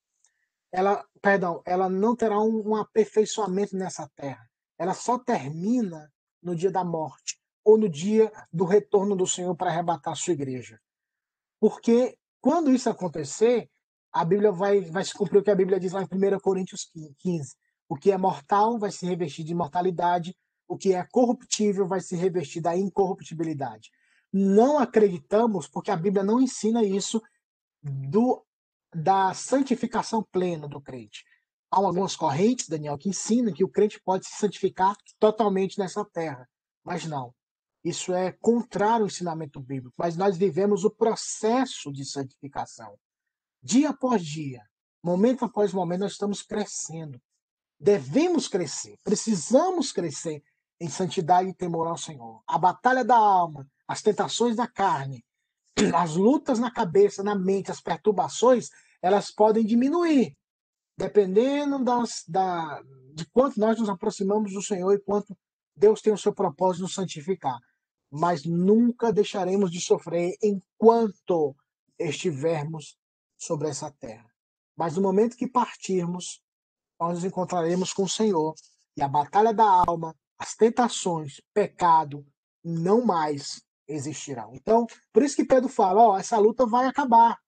Ela, 0.73 1.05
perdão, 1.21 1.63
ela 1.67 1.89
não 1.89 2.17
terá 2.17 2.41
um, 2.41 2.71
um 2.71 2.77
aperfeiçoamento 2.77 3.77
nessa 3.77 4.11
terra. 4.17 4.49
Ela 4.79 4.95
só 4.95 5.19
termina 5.19 6.11
no 6.43 6.57
dia 6.57 6.71
da 6.71 6.83
morte 6.83 7.39
ou 7.65 7.79
no 7.79 7.89
dia 7.89 8.33
do 8.53 8.65
retorno 8.65 9.15
do 9.15 9.27
Senhor 9.27 9.55
para 9.55 9.71
arrebatar 9.71 10.15
a 10.15 10.17
sua 10.17 10.33
igreja. 10.33 10.81
Porque 11.61 12.19
quando 12.41 12.73
isso 12.73 12.91
acontecer, 12.91 13.71
a 14.13 14.25
Bíblia 14.25 14.51
vai, 14.51 14.81
vai 14.81 15.05
se 15.05 15.15
cumprir 15.15 15.39
o 15.39 15.43
que 15.43 15.51
a 15.51 15.55
Bíblia 15.55 15.79
diz 15.79 15.93
lá 15.93 16.03
em 16.03 16.07
1 16.07 16.41
Coríntios 16.41 16.91
15. 17.19 17.55
O 17.89 17.95
que 17.95 18.11
é 18.11 18.19
mortal 18.19 18.79
vai 18.79 18.91
se 18.91 19.07
revestir 19.07 19.45
de 19.45 19.53
imortalidade, 19.53 20.37
o 20.67 20.77
que 20.77 20.95
é 20.95 21.07
corruptível 21.13 21.87
vai 21.87 22.01
se 22.01 22.17
revestir 22.17 22.61
da 22.61 22.77
incorruptibilidade. 22.77 23.91
Não 24.33 24.79
acreditamos, 24.79 25.69
porque 25.69 25.91
a 25.91 25.97
Bíblia 25.97 26.25
não 26.25 26.41
ensina 26.41 26.83
isso 26.83 27.23
do, 27.83 28.45
da 28.95 29.33
santificação 29.35 30.23
plena 30.23 30.69
do 30.69 30.81
crente. 30.81 31.25
Há 31.71 31.79
algumas 31.79 32.15
correntes, 32.15 32.69
Daniel, 32.69 32.99
que 32.99 33.09
ensinam 33.09 33.53
que 33.53 33.65
o 33.65 33.69
crente 33.69 34.01
pode 34.01 34.27
se 34.27 34.37
santificar 34.37 34.95
totalmente 35.19 35.79
nessa 35.79 36.05
terra. 36.05 36.49
Mas 36.85 37.07
não. 37.07 37.35
Isso 37.83 38.13
é 38.13 38.31
contrário 38.33 39.05
ao 39.05 39.07
ensinamento 39.07 39.59
bíblico. 39.61 39.95
Mas 39.97 40.17
nós 40.17 40.37
vivemos 40.37 40.85
o 40.85 40.91
processo 40.91 41.91
de 41.91 42.05
santificação. 42.05 42.99
Dia 43.63 43.91
após 43.91 44.25
dia, 44.25 44.63
momento 45.03 45.45
após 45.45 45.73
momento, 45.73 46.01
nós 46.01 46.13
estamos 46.13 46.43
crescendo. 46.43 47.21
Devemos 47.81 48.47
crescer, 48.47 48.97
precisamos 49.03 49.91
crescer 49.91 50.43
em 50.79 50.89
santidade 50.89 51.49
e 51.49 51.55
temor 51.55 51.89
ao 51.89 51.97
Senhor. 51.97 52.43
A 52.47 52.59
batalha 52.59 53.05
da 53.05 53.17
alma, 53.17 53.67
as 53.89 54.03
tentações 54.03 54.57
da 54.57 54.67
carne, 54.67 55.25
as 55.95 56.17
lutas 56.17 56.59
na 56.59 56.71
cabeça, 56.71 57.23
na 57.23 57.35
mente, 57.35 57.71
as 57.71 57.81
perturbações, 57.81 58.69
elas 59.01 59.31
podem 59.31 59.65
diminuir, 59.65 60.37
dependendo 60.97 61.83
das, 61.83 62.25
da, 62.29 62.83
de 63.15 63.27
quanto 63.27 63.59
nós 63.59 63.79
nos 63.79 63.89
aproximamos 63.89 64.53
do 64.53 64.63
Senhor 64.63 64.93
e 64.93 65.01
quanto 65.01 65.37
Deus 65.75 66.01
tem 66.01 66.13
o 66.13 66.19
seu 66.19 66.33
propósito 66.33 66.77
de 66.77 66.83
nos 66.83 66.95
santificar. 66.95 67.59
Mas 68.11 68.45
nunca 68.45 69.13
deixaremos 69.13 69.71
de 69.71 69.81
sofrer 69.81 70.37
enquanto 70.43 71.57
estivermos 71.99 72.97
sobre 73.39 73.69
essa 73.69 73.91
terra. 73.91 74.31
Mas 74.77 74.97
no 74.97 75.03
momento 75.03 75.37
que 75.37 75.47
partirmos, 75.47 76.43
nós 77.01 77.15
nos 77.15 77.25
encontraremos 77.25 77.93
com 77.93 78.05
o 78.05 78.09
Senhor. 78.09 78.55
E 78.97 79.03
a 79.03 79.09
batalha 79.09 79.53
da 79.53 79.65
alma, 79.65 80.15
as 80.39 80.55
tentações, 80.55 81.41
pecado, 81.55 82.25
não 82.63 83.05
mais 83.05 83.63
existirão. 83.89 84.55
Então, 84.55 84.87
por 85.13 85.23
isso 85.23 85.37
que 85.37 85.45
Pedro 85.45 85.69
fala: 85.69 86.03
ó, 86.03 86.19
essa 86.19 86.39
luta 86.39 86.67
vai 86.67 86.87
acabar. 86.87 87.39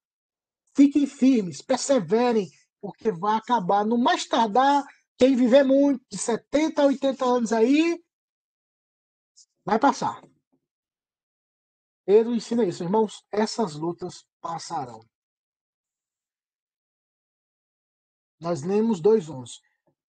Fiquem 0.76 1.06
firmes, 1.06 1.62
perseverem, 1.62 2.50
porque 2.80 3.12
vai 3.12 3.36
acabar. 3.36 3.84
No 3.84 3.96
mais 3.96 4.26
tardar, 4.26 4.84
quem 5.16 5.36
viver 5.36 5.64
muito, 5.64 6.04
de 6.10 6.18
70 6.18 6.82
a 6.82 6.86
80 6.86 7.24
anos 7.24 7.52
aí, 7.52 8.02
vai 9.64 9.78
passar. 9.78 10.20
Pedro 12.04 12.34
ensina 12.34 12.64
isso, 12.64 12.82
irmãos. 12.82 13.24
Essas 13.32 13.74
lutas 13.74 14.26
passarão. 14.40 15.00
Nós 18.40 18.62
lemos 18.62 19.00
2:11. 19.00 19.60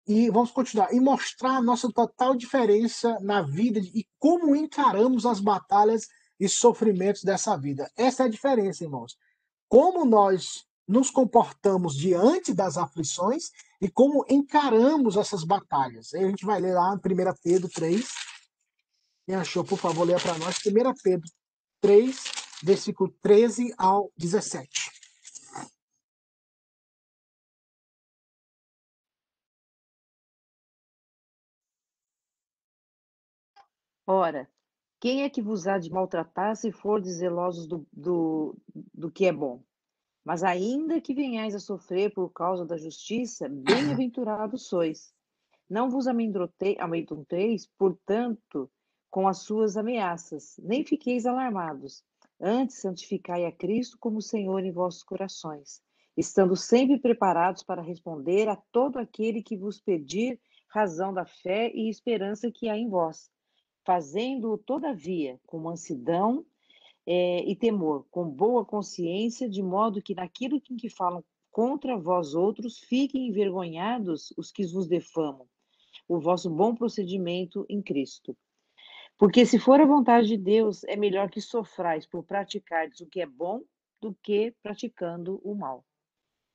E 0.08 0.30
vamos 0.30 0.52
continuar. 0.52 0.94
E 0.94 1.00
mostrar 1.00 1.58
a 1.58 1.62
nossa 1.62 1.92
total 1.92 2.36
diferença 2.36 3.18
na 3.22 3.42
vida 3.42 3.80
e 3.80 4.06
como 4.20 4.56
encaramos 4.56 5.26
as 5.26 5.40
batalhas 5.40 6.08
e 6.40 6.48
sofrimentos 6.48 7.24
dessa 7.24 7.58
vida. 7.58 7.90
Essa 7.98 8.24
é 8.24 8.26
a 8.28 8.30
diferença, 8.30 8.84
irmãos. 8.84 9.18
Como 9.68 10.06
nós 10.06 10.66
nos 10.88 11.10
comportamos 11.10 11.96
diante 11.96 12.54
das 12.54 12.78
aflições 12.78 13.50
e 13.82 13.90
como 13.90 14.24
encaramos 14.30 15.18
essas 15.18 15.44
batalhas. 15.44 16.14
Aí 16.14 16.24
a 16.24 16.28
gente 16.28 16.46
vai 16.46 16.62
ler 16.62 16.74
lá 16.74 16.94
em 16.94 16.98
1 16.98 17.36
Pedro 17.44 17.70
3. 17.70 18.08
Quem 19.26 19.36
achou, 19.36 19.64
por 19.64 19.80
favor, 19.80 20.06
leia 20.06 20.20
para 20.20 20.38
nós. 20.38 20.58
1 20.58 20.94
Pedro 21.04 21.28
3, 21.82 22.24
versículo 22.64 23.12
13 23.22 23.74
ao 23.78 24.12
17. 24.16 24.95
Ora, 34.08 34.48
quem 35.00 35.24
é 35.24 35.30
que 35.30 35.42
vos 35.42 35.66
há 35.66 35.80
de 35.80 35.90
maltratar 35.90 36.56
se 36.56 36.72
fordes 36.72 37.16
zelosos 37.16 37.66
do, 37.66 37.88
do, 37.92 38.56
do 38.94 39.12
que 39.12 39.26
é 39.26 39.34
bom? 39.34 39.64
Mas 40.24 40.44
ainda 40.44 41.02
que 41.02 41.14
venhais 41.14 41.56
a 41.56 41.60
sofrer 41.60 42.14
por 42.14 42.30
causa 42.30 42.64
da 42.66 42.78
justiça, 42.78 43.50
bem-aventurados 43.50 44.68
sois. 44.68 45.12
Não 45.68 45.90
vos 45.90 46.06
amedronteis, 46.08 47.68
portanto, 47.80 48.70
com 49.10 49.28
as 49.28 49.40
suas 49.40 49.76
ameaças, 49.76 50.56
nem 50.62 50.86
fiqueis 50.86 51.26
alarmados. 51.26 52.04
Antes, 52.40 52.82
santificai 52.82 53.46
a 53.46 53.52
Cristo 53.52 53.98
como 54.00 54.22
Senhor 54.22 54.64
em 54.64 54.72
vossos 54.72 55.02
corações, 55.02 55.82
estando 56.16 56.56
sempre 56.56 57.00
preparados 57.00 57.64
para 57.64 57.82
responder 57.82 58.50
a 58.50 58.56
todo 58.72 58.98
aquele 58.98 59.42
que 59.42 59.58
vos 59.58 59.82
pedir 59.82 60.40
razão 60.70 61.12
da 61.12 61.26
fé 61.26 61.72
e 61.74 61.90
esperança 61.90 62.52
que 62.52 62.70
há 62.70 62.78
em 62.78 62.88
vós 62.88 63.34
fazendo 63.86 64.58
todavia, 64.58 65.40
com 65.46 65.60
mansidão 65.60 66.46
é, 67.06 67.44
e 67.44 67.56
temor, 67.56 68.06
com 68.10 68.28
boa 68.28 68.66
consciência, 68.66 69.48
de 69.48 69.62
modo 69.62 70.02
que 70.02 70.16
naquilo 70.16 70.62
em 70.70 70.76
que 70.76 70.90
falam 70.90 71.24
contra 71.52 71.98
vós 71.98 72.34
outros, 72.34 72.80
fiquem 72.80 73.28
envergonhados 73.28 74.34
os 74.36 74.52
que 74.52 74.66
vos 74.66 74.88
defamam, 74.88 75.48
o 76.08 76.20
vosso 76.20 76.50
bom 76.50 76.76
procedimento 76.76 77.66
em 77.70 77.82
Cristo. 77.82 78.36
Porque 79.18 79.46
se 79.46 79.58
for 79.58 79.80
a 79.80 79.86
vontade 79.86 80.28
de 80.28 80.38
Deus, 80.38 80.84
é 80.84 80.98
melhor 80.98 81.30
que 81.30 81.40
sofrais 81.40 82.06
por 82.06 82.24
praticardes 82.24 83.00
o 83.00 83.08
que 83.08 83.22
é 83.22 83.26
bom 83.26 83.62
do 84.02 84.14
que 84.22 84.54
praticando 84.62 85.40
o 85.44 85.56
mal. 85.56 85.86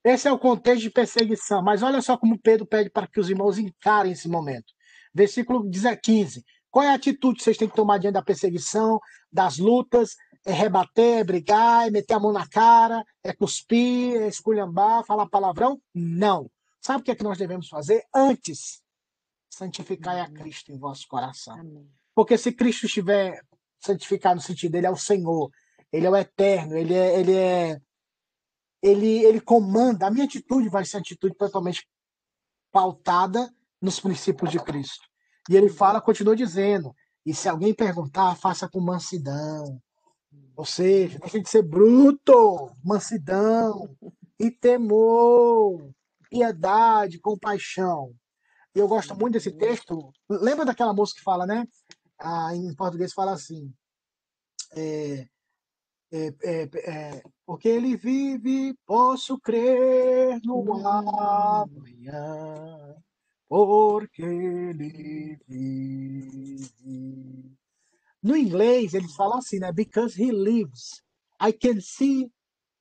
Esse 0.04 0.28
é 0.28 0.32
o 0.32 0.38
contexto 0.38 0.82
de 0.82 0.90
perseguição. 0.90 1.62
Mas 1.62 1.82
olha 1.82 2.02
só 2.02 2.16
como 2.16 2.38
Pedro 2.38 2.66
pede 2.66 2.90
para 2.90 3.06
que 3.06 3.20
os 3.20 3.30
irmãos 3.30 3.58
encarem 3.58 4.12
esse 4.12 4.28
momento. 4.28 4.72
Versículo 5.14 5.68
15. 5.70 6.44
Qual 6.70 6.84
é 6.84 6.88
a 6.88 6.94
atitude 6.94 7.38
que 7.38 7.44
vocês 7.44 7.56
têm 7.56 7.68
que 7.68 7.74
tomar 7.74 7.98
diante 7.98 8.14
da 8.14 8.22
perseguição, 8.22 9.00
das 9.32 9.58
lutas? 9.58 10.14
É 10.44 10.52
rebater, 10.52 11.18
é 11.18 11.24
brigar, 11.24 11.88
é 11.88 11.90
meter 11.90 12.14
a 12.14 12.20
mão 12.20 12.32
na 12.32 12.48
cara, 12.48 13.04
é 13.22 13.32
cuspir, 13.32 14.16
é 14.22 14.28
esculhambar, 14.28 15.04
falar 15.04 15.28
palavrão? 15.28 15.80
Não. 15.94 16.50
Sabe 16.80 17.02
o 17.02 17.04
que 17.04 17.10
é 17.10 17.14
que 17.14 17.24
nós 17.24 17.36
devemos 17.36 17.68
fazer? 17.68 18.04
Antes, 18.14 18.82
santificai 19.50 20.20
a. 20.20 20.30
Cristo 20.30 20.72
em 20.72 20.78
vosso 20.78 21.06
coração. 21.08 21.58
Amém. 21.58 21.90
Porque 22.14 22.38
se 22.38 22.52
Cristo 22.52 22.86
estiver 22.86 23.42
santificado 23.80 24.36
no 24.36 24.40
sentido, 24.40 24.74
ele 24.76 24.86
é 24.86 24.90
o 24.90 24.96
Senhor, 24.96 25.50
ele 25.92 26.06
é 26.06 26.10
o 26.10 26.16
eterno, 26.16 26.76
ele 26.76 26.94
é, 26.94 27.20
ele 27.20 27.34
é, 27.34 27.80
ele, 28.82 29.24
ele 29.24 29.40
comanda. 29.40 30.06
A 30.06 30.10
minha 30.10 30.24
atitude 30.24 30.68
vai 30.68 30.84
ser 30.84 30.96
uma 30.96 31.00
atitude 31.00 31.34
totalmente 31.34 31.86
pautada 32.72 33.52
nos 33.80 34.00
princípios 34.00 34.50
de 34.50 34.58
Cristo. 34.60 35.09
E 35.48 35.56
ele 35.56 35.68
fala, 35.68 36.00
continua 36.00 36.36
dizendo, 36.36 36.94
e 37.24 37.34
se 37.34 37.48
alguém 37.48 37.74
perguntar, 37.74 38.34
faça 38.36 38.68
com 38.68 38.80
mansidão. 38.80 39.80
Ou 40.56 40.64
seja, 40.64 41.18
deixa 41.18 41.40
de 41.40 41.48
ser 41.48 41.62
bruto, 41.62 42.70
mansidão 42.84 43.96
e 44.38 44.50
temor, 44.50 45.90
piedade, 46.28 47.18
compaixão. 47.18 48.14
E 48.74 48.78
eu 48.78 48.86
gosto 48.86 49.16
muito 49.16 49.34
desse 49.34 49.50
texto. 49.52 50.12
Lembra 50.28 50.64
daquela 50.64 50.94
música 50.94 51.18
que 51.18 51.24
fala, 51.24 51.46
né? 51.46 51.66
Ah, 52.18 52.54
em 52.54 52.74
português 52.74 53.12
fala 53.12 53.32
assim: 53.32 53.72
é, 54.76 55.26
é, 56.12 56.34
é, 56.42 56.68
é, 56.74 57.22
porque 57.46 57.68
ele 57.68 57.96
vive, 57.96 58.76
posso 58.86 59.38
crer 59.40 60.40
no 60.44 60.86
amanhã, 60.86 61.68
porque 63.50 64.22
ele 64.22 65.36
vive. 65.48 66.70
No 68.22 68.36
inglês, 68.36 68.94
eles 68.94 69.12
falam 69.16 69.38
assim, 69.38 69.58
né? 69.58 69.72
Because 69.72 70.22
he 70.22 70.30
lives, 70.30 71.02
I 71.42 71.52
can 71.52 71.80
see 71.80 72.30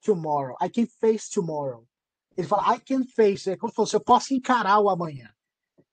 tomorrow, 0.03 0.55
I 0.61 0.69
can 0.69 0.85
face 0.85 1.27
tomorrow. 1.31 1.87
Ele 2.37 2.47
fala, 2.47 2.75
I 2.75 2.79
can 2.79 3.03
face, 3.03 3.49
é 3.49 3.57
como 3.57 3.71
se 3.71 3.75
fosse, 3.77 3.95
eu 3.95 3.99
posso 3.99 4.31
encarar 4.35 4.79
o 4.79 4.89
amanhã. 4.89 5.33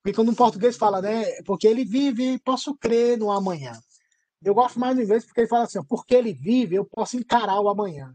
Porque 0.02 0.14
quando 0.14 0.28
no 0.28 0.36
português 0.36 0.76
fala, 0.76 1.00
né? 1.00 1.24
Porque 1.46 1.66
ele 1.66 1.86
vive, 1.86 2.38
posso 2.40 2.76
crer 2.76 3.16
no 3.16 3.32
amanhã. 3.32 3.72
Eu 4.44 4.54
gosto 4.54 4.78
mais 4.78 4.94
do 4.94 5.02
inglês 5.02 5.24
porque 5.24 5.40
ele 5.40 5.48
fala 5.48 5.64
assim, 5.64 5.82
porque 5.84 6.14
ele 6.14 6.34
vive, 6.34 6.76
eu 6.76 6.84
posso 6.84 7.16
encarar 7.16 7.58
o 7.60 7.68
amanhã. 7.70 8.14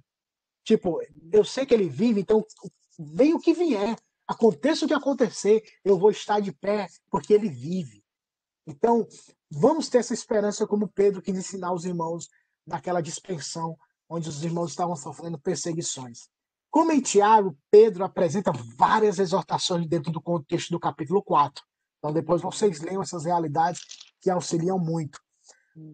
Tipo, 0.63 1.01
eu 1.33 1.43
sei 1.43 1.65
que 1.65 1.73
ele 1.73 1.89
vive, 1.89 2.21
então 2.21 2.45
vem 2.99 3.33
o 3.33 3.39
que 3.39 3.51
vier, 3.51 3.97
aconteça 4.31 4.85
o 4.85 4.87
que 4.87 4.93
acontecer, 4.93 5.61
eu 5.83 5.97
vou 5.97 6.09
estar 6.09 6.39
de 6.39 6.51
pé 6.51 6.87
porque 7.09 7.33
ele 7.33 7.49
vive. 7.49 8.03
Então, 8.65 9.07
vamos 9.49 9.89
ter 9.89 9.99
essa 9.99 10.13
esperança 10.13 10.65
como 10.65 10.87
Pedro 10.87 11.21
quis 11.21 11.35
ensinar 11.35 11.73
os 11.73 11.85
irmãos 11.85 12.29
naquela 12.65 13.01
dispensão 13.01 13.77
onde 14.09 14.29
os 14.29 14.43
irmãos 14.43 14.71
estavam 14.71 14.95
sofrendo 14.95 15.39
perseguições. 15.39 16.29
Como 16.69 16.91
em 16.91 17.01
Tiago, 17.01 17.57
Pedro 17.69 18.03
apresenta 18.03 18.51
várias 18.77 19.19
exortações 19.19 19.87
dentro 19.87 20.11
do 20.11 20.21
contexto 20.21 20.69
do 20.69 20.79
capítulo 20.79 21.21
4. 21.21 21.63
Então, 21.97 22.13
depois 22.13 22.41
vocês 22.41 22.79
leiam 22.79 23.01
essas 23.01 23.25
realidades 23.25 23.81
que 24.21 24.29
auxiliam 24.29 24.77
muito. 24.77 25.19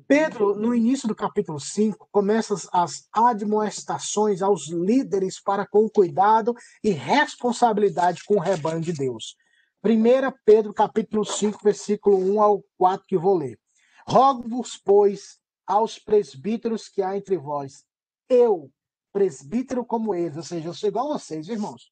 Pedro, 0.07 0.55
no 0.55 0.73
início 0.73 1.07
do 1.07 1.15
capítulo 1.15 1.59
5, 1.59 2.07
começa 2.11 2.55
as- 2.71 3.07
admoestações 3.13 4.41
aos 4.41 4.67
líderes 4.69 5.39
para 5.39 5.67
com 5.67 5.87
cuidado 5.87 6.55
e 6.83 6.89
responsabilidade 6.89 8.23
com 8.25 8.35
o 8.35 8.39
rebanho 8.39 8.81
de 8.81 8.91
Deus. 8.91 9.35
1 9.83 10.31
Pedro, 10.43 10.73
capítulo 10.73 11.23
5, 11.23 11.59
versículo 11.63 12.17
1 12.17 12.41
ao 12.41 12.63
4, 12.77 13.05
que 13.07 13.17
vou 13.17 13.37
ler. 13.37 13.59
Rogo-vos, 14.07 14.77
pois, 14.83 15.37
aos 15.65 15.99
presbíteros 15.99 16.89
que 16.89 17.01
há 17.03 17.15
entre 17.15 17.37
vós, 17.37 17.85
eu, 18.27 18.71
presbítero 19.13 19.85
como 19.85 20.15
eles, 20.15 20.37
ou 20.37 20.43
seja, 20.43 20.69
eu 20.69 20.73
sou 20.73 20.89
igual 20.89 21.11
a 21.11 21.19
vocês, 21.19 21.47
irmãos, 21.47 21.91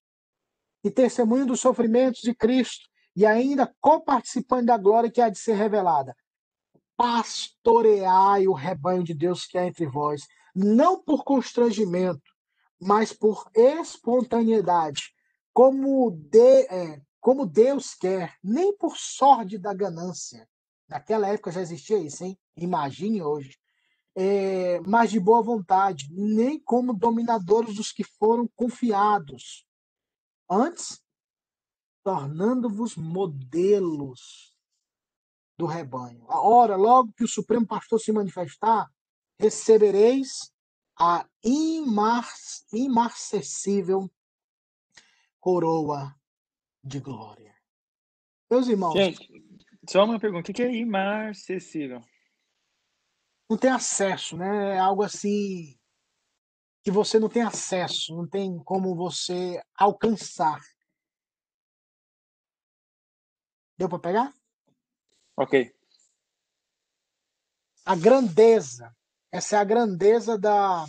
e 0.83 0.89
testemunho 0.89 1.45
dos 1.45 1.59
sofrimentos 1.59 2.21
de 2.21 2.33
Cristo, 2.33 2.87
e 3.15 3.25
ainda 3.25 3.73
coparticipante 3.79 4.65
da 4.65 4.77
glória 4.77 5.09
que 5.11 5.21
há 5.21 5.29
de 5.29 5.37
ser 5.37 5.53
revelada 5.53 6.15
pastoreai 6.97 8.47
o 8.47 8.53
rebanho 8.53 9.03
de 9.03 9.13
Deus 9.13 9.45
que 9.45 9.57
há 9.57 9.65
entre 9.65 9.85
vós, 9.85 10.27
não 10.55 11.01
por 11.01 11.23
constrangimento, 11.23 12.23
mas 12.79 13.11
por 13.11 13.49
espontaneidade, 13.53 15.13
como, 15.53 16.11
de, 16.11 16.61
é, 16.67 17.01
como 17.19 17.45
Deus 17.45 17.93
quer, 17.93 18.35
nem 18.43 18.75
por 18.77 18.97
sorte 18.97 19.57
da 19.57 19.73
ganância. 19.73 20.47
Naquela 20.87 21.27
época 21.27 21.51
já 21.51 21.61
existia 21.61 21.97
isso, 21.97 22.23
hein? 22.23 22.37
Imagine 22.55 23.21
hoje. 23.21 23.57
É, 24.17 24.79
mas 24.81 25.11
de 25.11 25.19
boa 25.19 25.41
vontade, 25.41 26.07
nem 26.11 26.59
como 26.59 26.93
dominadores 26.93 27.75
dos 27.75 27.91
que 27.91 28.03
foram 28.03 28.47
confiados. 28.55 29.65
Antes, 30.49 31.01
tornando-vos 32.03 32.95
modelos 32.95 34.54
do 35.57 35.65
rebanho. 35.65 36.25
Ora, 36.27 36.75
logo 36.75 37.13
que 37.13 37.23
o 37.23 37.27
Supremo 37.27 37.65
Pastor 37.65 37.99
se 37.99 38.11
manifestar, 38.11 38.89
recebereis 39.39 40.51
a 40.99 41.27
imar 41.43 42.27
imarcessível 42.73 44.09
coroa 45.39 46.15
de 46.83 46.99
glória. 46.99 47.55
Meus 48.49 48.67
irmãos, 48.67 48.93
Gente, 48.93 49.27
só 49.89 50.05
uma 50.05 50.19
pergunta. 50.19 50.41
O 50.41 50.45
que 50.45 50.53
que 50.53 50.63
é 50.63 50.73
imarcessível? 50.73 52.01
não 53.49 53.57
tem 53.57 53.69
acesso, 53.69 54.35
né? 54.37 54.75
É 54.75 54.79
algo 54.79 55.03
assim 55.03 55.77
que 56.83 56.91
você 56.91 57.19
não 57.19 57.29
tem 57.29 57.41
acesso, 57.41 58.15
não 58.15 58.27
tem 58.27 58.57
como 58.63 58.95
você 58.95 59.61
alcançar. 59.75 60.61
Deu 63.77 63.89
para 63.89 63.99
pegar? 63.99 64.33
Ok. 65.37 65.53
a 67.85 67.95
grandeza. 67.95 68.95
Essa 69.31 69.57
é 69.57 69.59
a 69.59 69.63
grandeza 69.63 70.37
da 70.37 70.85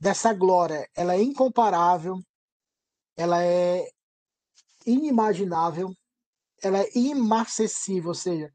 dessa 0.00 0.32
glória. 0.32 0.88
Ela 0.94 1.14
é 1.14 1.22
incomparável, 1.22 2.18
ela 3.16 3.42
é 3.42 3.86
inimaginável, 4.86 5.92
ela 6.62 6.78
é 6.78 6.90
imarcessível, 6.96 8.08
ou 8.08 8.14
seja, 8.14 8.54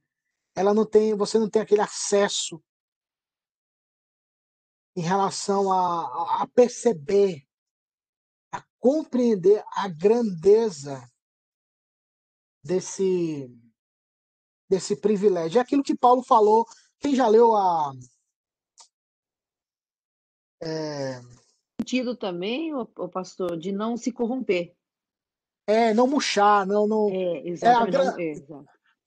ela 0.56 0.74
não 0.74 0.86
tem, 0.86 1.16
você 1.16 1.38
não 1.38 1.50
tem 1.50 1.62
aquele 1.62 1.82
acesso 1.82 2.64
em 4.96 5.02
relação 5.02 5.72
a- 5.72 6.44
a 6.44 6.48
perceber, 6.48 7.44
a 8.52 8.64
compreender 8.80 9.64
a 9.76 9.88
grandeza 9.88 11.08
desse 12.64 13.50
desse 14.72 14.96
privilégio. 14.96 15.60
É 15.60 15.62
aquilo 15.62 15.84
que 15.84 15.94
Paulo 15.94 16.24
falou. 16.24 16.66
Quem 16.98 17.14
já 17.14 17.28
leu 17.28 17.54
a 17.56 17.92
é, 20.64 21.20
sentido 21.82 22.16
também, 22.16 22.74
o, 22.74 22.86
pastor, 23.10 23.58
de 23.58 23.72
não 23.72 23.98
se 23.98 24.12
corromper. 24.12 24.74
é, 25.68 25.94
não 25.94 26.08
murchar, 26.08 26.66
não, 26.66 26.88
não, 26.88 27.10
É, 27.10 27.48
exatamente. 27.48 27.92
gra- 27.92 28.06
não- 28.06 28.20
é, 28.20 28.34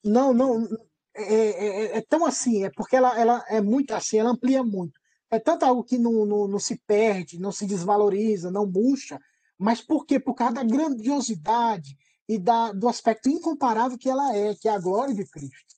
não, 0.05 0.35
não, 0.35 0.69
é, 1.15 1.35
é- 1.35 1.97
é 1.99 2.01
tão 2.03 2.27
assim, 2.27 2.65
é 2.65 2.71
porque 2.71 2.97
ela, 2.97 3.19
ela 3.19 3.45
é 3.49 3.61
muito 3.61 3.93
assim, 3.95 4.19
ela 4.19 4.31
amplia 4.31 4.63
muito. 4.63 4.99
É 5.31 5.39
tanto 5.39 5.65
algo 5.65 5.83
que 5.85 5.97
não, 5.99 6.27
não, 6.27 6.47
não 6.47 6.59
se 6.59 6.77
perde, 6.87 7.39
não 7.41 7.51
se 7.53 7.67
desvaloriza, 7.67 8.51
não 8.51 8.67
murcha, 8.67 9.19
mas 9.59 9.81
por 9.81 10.05
quê? 10.05 10.19
Por 10.21 10.35
causa 10.35 10.55
da 10.55 10.65
grandiosidade 10.65 11.97
e 12.29 12.39
da, 12.39 12.73
do 12.73 12.89
aspecto 12.89 13.29
incomparável 13.29 13.99
que 13.99 14.09
ela 14.09 14.35
é, 14.35 14.55
que 14.55 14.69
é 14.69 14.73
a 14.73 14.81
glória 14.81 15.15
de 15.15 15.27
Cristo, 15.27 15.75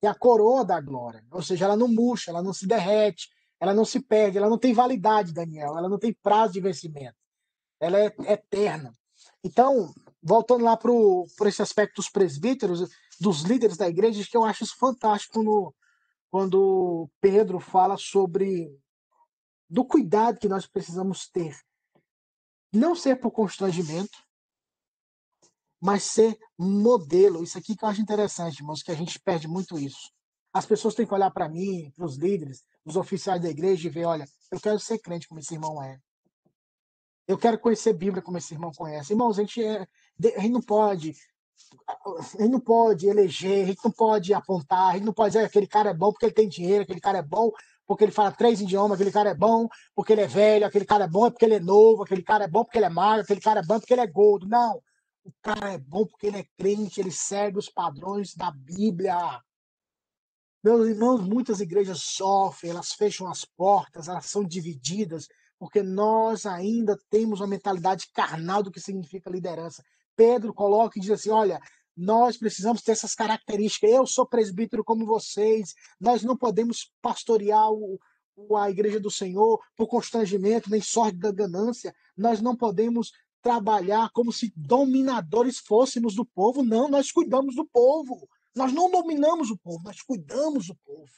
que 0.00 0.06
é 0.06 0.10
a 0.10 0.14
coroa 0.14 0.64
da 0.64 0.80
glória. 0.80 1.24
Ou 1.30 1.42
seja, 1.42 1.64
ela 1.64 1.76
não 1.76 1.88
murcha, 1.88 2.30
ela 2.30 2.42
não 2.42 2.52
se 2.52 2.66
derrete, 2.66 3.28
ela 3.60 3.74
não 3.74 3.84
se 3.84 4.00
perde, 4.00 4.38
ela 4.38 4.48
não 4.48 4.58
tem 4.58 4.72
validade, 4.72 5.32
Daniel, 5.32 5.76
ela 5.76 5.88
não 5.88 5.98
tem 5.98 6.16
prazo 6.22 6.52
de 6.52 6.60
vencimento, 6.60 7.16
ela 7.80 7.98
é 7.98 8.14
eterna. 8.26 8.92
Então, 9.42 9.92
voltando 10.22 10.64
lá 10.64 10.76
para 10.76 11.48
esse 11.48 11.62
aspecto 11.62 11.96
dos 11.96 12.08
presbíteros, 12.08 12.88
dos 13.20 13.42
líderes 13.42 13.76
da 13.76 13.88
igreja, 13.88 14.24
que 14.28 14.36
eu 14.36 14.44
acho 14.44 14.64
isso 14.64 14.76
fantástico 14.78 15.42
no, 15.42 15.74
quando 16.30 17.08
Pedro 17.20 17.58
fala 17.58 17.96
sobre 17.96 18.70
do 19.68 19.84
cuidado 19.84 20.38
que 20.38 20.48
nós 20.48 20.66
precisamos 20.66 21.28
ter. 21.28 21.56
Não 22.72 22.94
ser 22.94 23.16
por 23.16 23.30
constrangimento, 23.30 24.18
mas 25.80 26.04
ser 26.04 26.36
modelo. 26.58 27.42
Isso 27.42 27.58
aqui 27.58 27.76
que 27.76 27.84
eu 27.84 27.88
acho 27.88 28.00
interessante, 28.00 28.60
irmãos, 28.60 28.82
que 28.82 28.90
a 28.90 28.94
gente 28.94 29.18
perde 29.20 29.46
muito 29.48 29.78
isso. 29.78 30.10
As 30.52 30.66
pessoas 30.66 30.94
têm 30.94 31.06
que 31.06 31.14
olhar 31.14 31.30
para 31.30 31.48
mim, 31.48 31.92
para 31.94 32.04
os 32.06 32.16
líderes, 32.16 32.64
os 32.84 32.96
oficiais 32.96 33.40
da 33.40 33.48
igreja 33.48 33.86
e 33.86 33.90
ver, 33.90 34.06
olha, 34.06 34.26
eu 34.50 34.60
quero 34.60 34.78
ser 34.78 34.98
crente 34.98 35.28
como 35.28 35.40
esse 35.40 35.54
irmão 35.54 35.82
é. 35.82 35.98
Eu 37.26 37.36
quero 37.36 37.58
conhecer 37.58 37.92
Bíblia 37.92 38.22
como 38.22 38.38
esse 38.38 38.54
irmão 38.54 38.72
conhece. 38.72 39.12
Irmãos, 39.12 39.38
a 39.38 39.42
gente, 39.42 39.62
é, 39.62 39.86
a 40.36 40.40
gente 40.40 40.52
não 40.52 40.62
pode 40.62 41.14
a 41.88 42.42
gente 42.42 42.50
não 42.50 42.60
pode 42.60 43.06
eleger, 43.06 43.64
a 43.64 43.66
gente 43.66 43.84
não 43.84 43.90
pode 43.90 44.32
apontar, 44.32 44.90
a 44.90 44.92
gente 44.94 45.04
não 45.04 45.12
pode 45.12 45.30
dizer 45.32 45.40
que 45.40 45.46
aquele 45.46 45.66
cara 45.66 45.90
é 45.90 45.94
bom 45.94 46.12
porque 46.12 46.26
ele 46.26 46.34
tem 46.34 46.48
dinheiro, 46.48 46.82
aquele 46.82 47.00
cara 47.00 47.18
é 47.18 47.22
bom 47.22 47.50
porque 47.86 48.04
ele 48.04 48.12
fala 48.12 48.30
três 48.30 48.60
idiomas, 48.60 48.94
aquele 48.94 49.10
cara 49.10 49.30
é 49.30 49.34
bom 49.34 49.68
porque 49.94 50.12
ele 50.12 50.20
é 50.20 50.26
velho, 50.26 50.66
aquele 50.66 50.84
cara 50.84 51.04
é 51.04 51.08
bom 51.08 51.30
porque 51.30 51.44
ele 51.44 51.54
é 51.54 51.60
novo, 51.60 52.02
aquele 52.02 52.22
cara 52.22 52.44
é 52.44 52.48
bom 52.48 52.64
porque 52.64 52.78
ele 52.78 52.86
é 52.86 52.90
magro, 52.90 53.22
aquele 53.22 53.40
cara 53.40 53.60
é 53.60 53.62
bom 53.62 53.78
porque 53.80 53.92
ele 53.92 54.02
é 54.02 54.06
gordo. 54.06 54.46
Não. 54.46 54.80
O 55.28 55.32
cara 55.42 55.74
é 55.74 55.78
bom 55.78 56.06
porque 56.06 56.28
ele 56.28 56.38
é 56.38 56.46
crente, 56.56 56.98
ele 56.98 57.10
segue 57.10 57.58
os 57.58 57.68
padrões 57.68 58.34
da 58.34 58.50
Bíblia. 58.50 59.14
Meus 60.64 60.88
irmãos, 60.88 61.20
muitas 61.20 61.60
igrejas 61.60 62.00
sofrem, 62.00 62.70
elas 62.70 62.94
fecham 62.94 63.28
as 63.28 63.44
portas, 63.44 64.08
elas 64.08 64.24
são 64.24 64.42
divididas, 64.42 65.28
porque 65.58 65.82
nós 65.82 66.46
ainda 66.46 66.98
temos 67.10 67.40
uma 67.40 67.46
mentalidade 67.46 68.10
carnal 68.10 68.62
do 68.62 68.70
que 68.70 68.80
significa 68.80 69.28
liderança. 69.28 69.84
Pedro 70.16 70.54
coloca 70.54 70.98
e 70.98 71.02
diz 71.02 71.10
assim: 71.10 71.28
olha, 71.28 71.60
nós 71.94 72.38
precisamos 72.38 72.80
ter 72.80 72.92
essas 72.92 73.14
características. 73.14 73.90
Eu 73.90 74.06
sou 74.06 74.26
presbítero 74.26 74.82
como 74.82 75.04
vocês. 75.04 75.74
Nós 76.00 76.22
não 76.22 76.38
podemos 76.38 76.90
pastorear 77.02 77.70
o, 77.70 78.00
a 78.56 78.70
igreja 78.70 78.98
do 78.98 79.10
Senhor 79.10 79.60
por 79.76 79.88
constrangimento, 79.88 80.70
nem 80.70 80.80
sorte 80.80 81.18
da 81.18 81.30
ganância. 81.30 81.94
Nós 82.16 82.40
não 82.40 82.56
podemos 82.56 83.12
trabalhar 83.42 84.10
como 84.10 84.32
se 84.32 84.52
dominadores 84.56 85.58
fôssemos 85.58 86.14
do 86.14 86.24
povo. 86.24 86.62
Não, 86.62 86.88
nós 86.88 87.10
cuidamos 87.12 87.54
do 87.54 87.64
povo. 87.66 88.28
Nós 88.54 88.72
não 88.72 88.90
dominamos 88.90 89.50
o 89.50 89.56
povo, 89.56 89.84
nós 89.84 90.02
cuidamos 90.02 90.66
do 90.66 90.74
povo. 90.84 91.12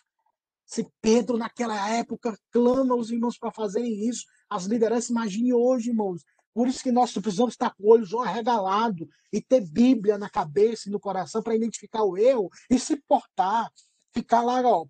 Se 0.67 0.87
Pedro, 1.01 1.39
naquela 1.39 1.89
época, 1.89 2.39
clama 2.51 2.95
aos 2.95 3.11
irmãos 3.11 3.39
para 3.39 3.51
fazerem 3.51 4.07
isso, 4.07 4.27
as 4.49 4.67
lideranças, 4.67 5.11
imagine 5.11 5.53
hoje, 5.53 5.89
irmãos, 5.89 6.23
por 6.53 6.69
isso 6.69 6.83
que 6.83 6.93
nós 6.93 7.13
precisamos 7.13 7.55
estar 7.55 7.75
com 7.75 7.85
o 7.85 7.89
olho 7.91 8.21
arregalado 8.21 9.09
e 9.33 9.41
ter 9.41 9.61
Bíblia 9.61 10.19
na 10.19 10.29
cabeça 10.29 10.89
e 10.89 10.93
no 10.93 11.01
coração 11.01 11.43
para 11.43 11.57
identificar 11.57 12.03
o 12.05 12.19
erro 12.19 12.51
e 12.69 12.79
se 12.79 12.97
portar. 13.09 13.73
Ficar 14.13 14.43
lá, 14.43 14.61
ó. 14.61 14.87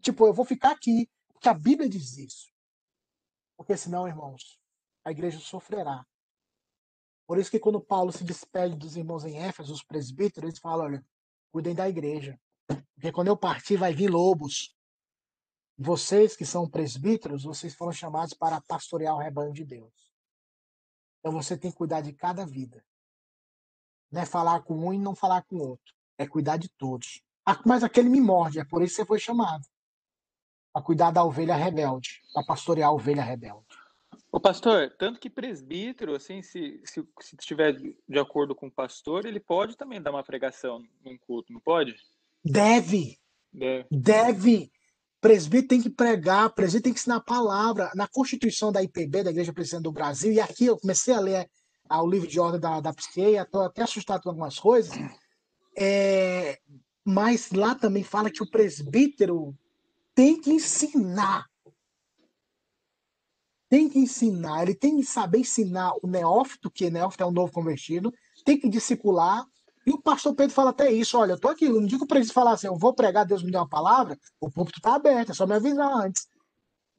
Tipo, 0.00 0.26
eu 0.26 0.32
vou 0.32 0.44
ficar 0.44 0.70
aqui, 0.70 1.08
porque 1.32 1.48
a 1.48 1.54
Bíblia 1.54 1.88
diz 1.88 2.16
isso. 2.16 2.50
Porque 3.56 3.76
senão, 3.76 4.08
irmãos, 4.08 4.58
a 5.04 5.10
igreja 5.10 5.38
sofrerá. 5.38 6.06
Por 7.26 7.38
isso 7.38 7.50
que 7.50 7.58
quando 7.58 7.80
Paulo 7.80 8.12
se 8.12 8.24
despede 8.24 8.76
dos 8.76 8.96
irmãos 8.96 9.24
em 9.24 9.38
Éfeso, 9.38 9.72
os 9.72 9.82
presbíteros, 9.82 10.50
eles 10.50 10.58
falam, 10.58 10.86
olha, 10.86 11.06
cuidem 11.50 11.74
da 11.74 11.88
igreja. 11.88 12.38
Porque 12.66 13.12
quando 13.12 13.28
eu 13.28 13.36
partir, 13.36 13.76
vai 13.76 13.94
vir 13.94 14.10
lobos. 14.10 14.76
Vocês 15.78 16.36
que 16.36 16.44
são 16.44 16.68
presbíteros, 16.68 17.44
vocês 17.44 17.74
foram 17.74 17.92
chamados 17.92 18.34
para 18.34 18.60
pastorear 18.60 19.14
o 19.14 19.18
rebanho 19.18 19.52
de 19.52 19.64
Deus. 19.64 19.92
Então 21.18 21.32
você 21.32 21.56
tem 21.56 21.70
que 21.70 21.76
cuidar 21.76 22.00
de 22.00 22.12
cada 22.12 22.44
vida. 22.44 22.84
Não 24.10 24.20
é 24.20 24.26
falar 24.26 24.62
com 24.62 24.74
um 24.74 24.92
e 24.92 24.98
não 24.98 25.14
falar 25.14 25.42
com 25.42 25.56
o 25.56 25.68
outro. 25.70 25.94
É 26.18 26.26
cuidar 26.26 26.56
de 26.56 26.68
todos. 26.68 27.22
Ah, 27.46 27.60
mas 27.64 27.82
aquele 27.82 28.08
me 28.08 28.20
morde, 28.20 28.60
é 28.60 28.64
por 28.64 28.82
isso 28.82 28.94
que 28.94 29.02
você 29.02 29.06
foi 29.06 29.18
chamado. 29.18 29.66
Para 30.72 30.82
cuidar 30.82 31.10
da 31.10 31.24
ovelha 31.24 31.56
rebelde, 31.56 32.20
para 32.32 32.44
pastorear 32.44 32.90
a 32.90 32.92
ovelha 32.92 33.22
rebelde. 33.22 33.71
O 34.30 34.40
pastor, 34.40 34.94
tanto 34.98 35.20
que 35.20 35.28
presbítero, 35.28 36.14
assim, 36.14 36.42
se, 36.42 36.80
se, 36.84 37.06
se 37.20 37.36
estiver 37.38 37.74
de 37.74 38.18
acordo 38.18 38.54
com 38.54 38.66
o 38.66 38.72
pastor, 38.72 39.26
ele 39.26 39.40
pode 39.40 39.76
também 39.76 40.00
dar 40.00 40.10
uma 40.10 40.24
pregação 40.24 40.82
num 41.04 41.18
culto, 41.18 41.52
não 41.52 41.60
pode? 41.60 41.94
Deve. 42.44 43.18
Deve. 43.52 43.86
Deve. 43.90 44.72
Presbítero 45.20 45.68
tem 45.68 45.82
que 45.82 45.90
pregar, 45.90 46.50
presbítero 46.50 46.84
tem 46.84 46.92
que 46.92 46.98
ensinar 46.98 47.16
a 47.16 47.20
palavra. 47.20 47.90
Na 47.94 48.08
Constituição 48.08 48.72
da 48.72 48.82
IPB, 48.82 49.22
da 49.22 49.30
Igreja 49.30 49.52
Presbiteriana 49.52 49.84
do 49.84 49.92
Brasil, 49.92 50.32
e 50.32 50.40
aqui 50.40 50.66
eu 50.66 50.78
comecei 50.78 51.14
a 51.14 51.20
ler 51.20 51.48
o 51.90 52.06
livro 52.08 52.26
de 52.26 52.40
ordem 52.40 52.60
da, 52.60 52.80
da 52.80 52.92
psiquiatria, 52.92 53.42
estou 53.42 53.62
até 53.62 53.82
assustado 53.82 54.22
com 54.22 54.30
algumas 54.30 54.58
coisas, 54.58 54.96
é, 55.76 56.58
mas 57.04 57.50
lá 57.52 57.74
também 57.74 58.02
fala 58.02 58.30
que 58.30 58.42
o 58.42 58.50
presbítero 58.50 59.54
tem 60.14 60.40
que 60.40 60.50
ensinar. 60.50 61.46
Tem 63.72 63.88
que 63.88 63.98
ensinar, 63.98 64.64
ele 64.64 64.74
tem 64.74 64.98
que 64.98 65.02
saber 65.02 65.38
ensinar 65.38 65.94
o 66.02 66.06
neófito, 66.06 66.70
que 66.70 66.90
neófito 66.90 67.22
é 67.22 67.26
um 67.26 67.32
novo 67.32 67.50
convertido, 67.50 68.12
tem 68.44 68.60
que 68.60 68.68
discipular, 68.68 69.46
e 69.86 69.90
o 69.90 69.98
pastor 69.98 70.34
Pedro 70.34 70.54
fala 70.54 70.68
até 70.68 70.92
isso: 70.92 71.16
olha, 71.16 71.32
eu 71.32 71.40
tô 71.40 71.48
aqui, 71.48 71.70
no 71.70 71.86
dia 71.86 71.96
que 71.96 72.04
o 72.04 72.06
presidente 72.06 72.34
falar 72.34 72.52
assim, 72.52 72.66
eu 72.66 72.76
vou 72.76 72.92
pregar, 72.92 73.24
Deus 73.24 73.42
me 73.42 73.50
deu 73.50 73.62
uma 73.62 73.66
palavra, 73.66 74.18
o 74.38 74.50
púlpito 74.50 74.78
está 74.78 74.94
aberto, 74.96 75.30
é 75.30 75.34
só 75.34 75.46
me 75.46 75.54
avisar 75.54 75.90
antes. 75.90 76.28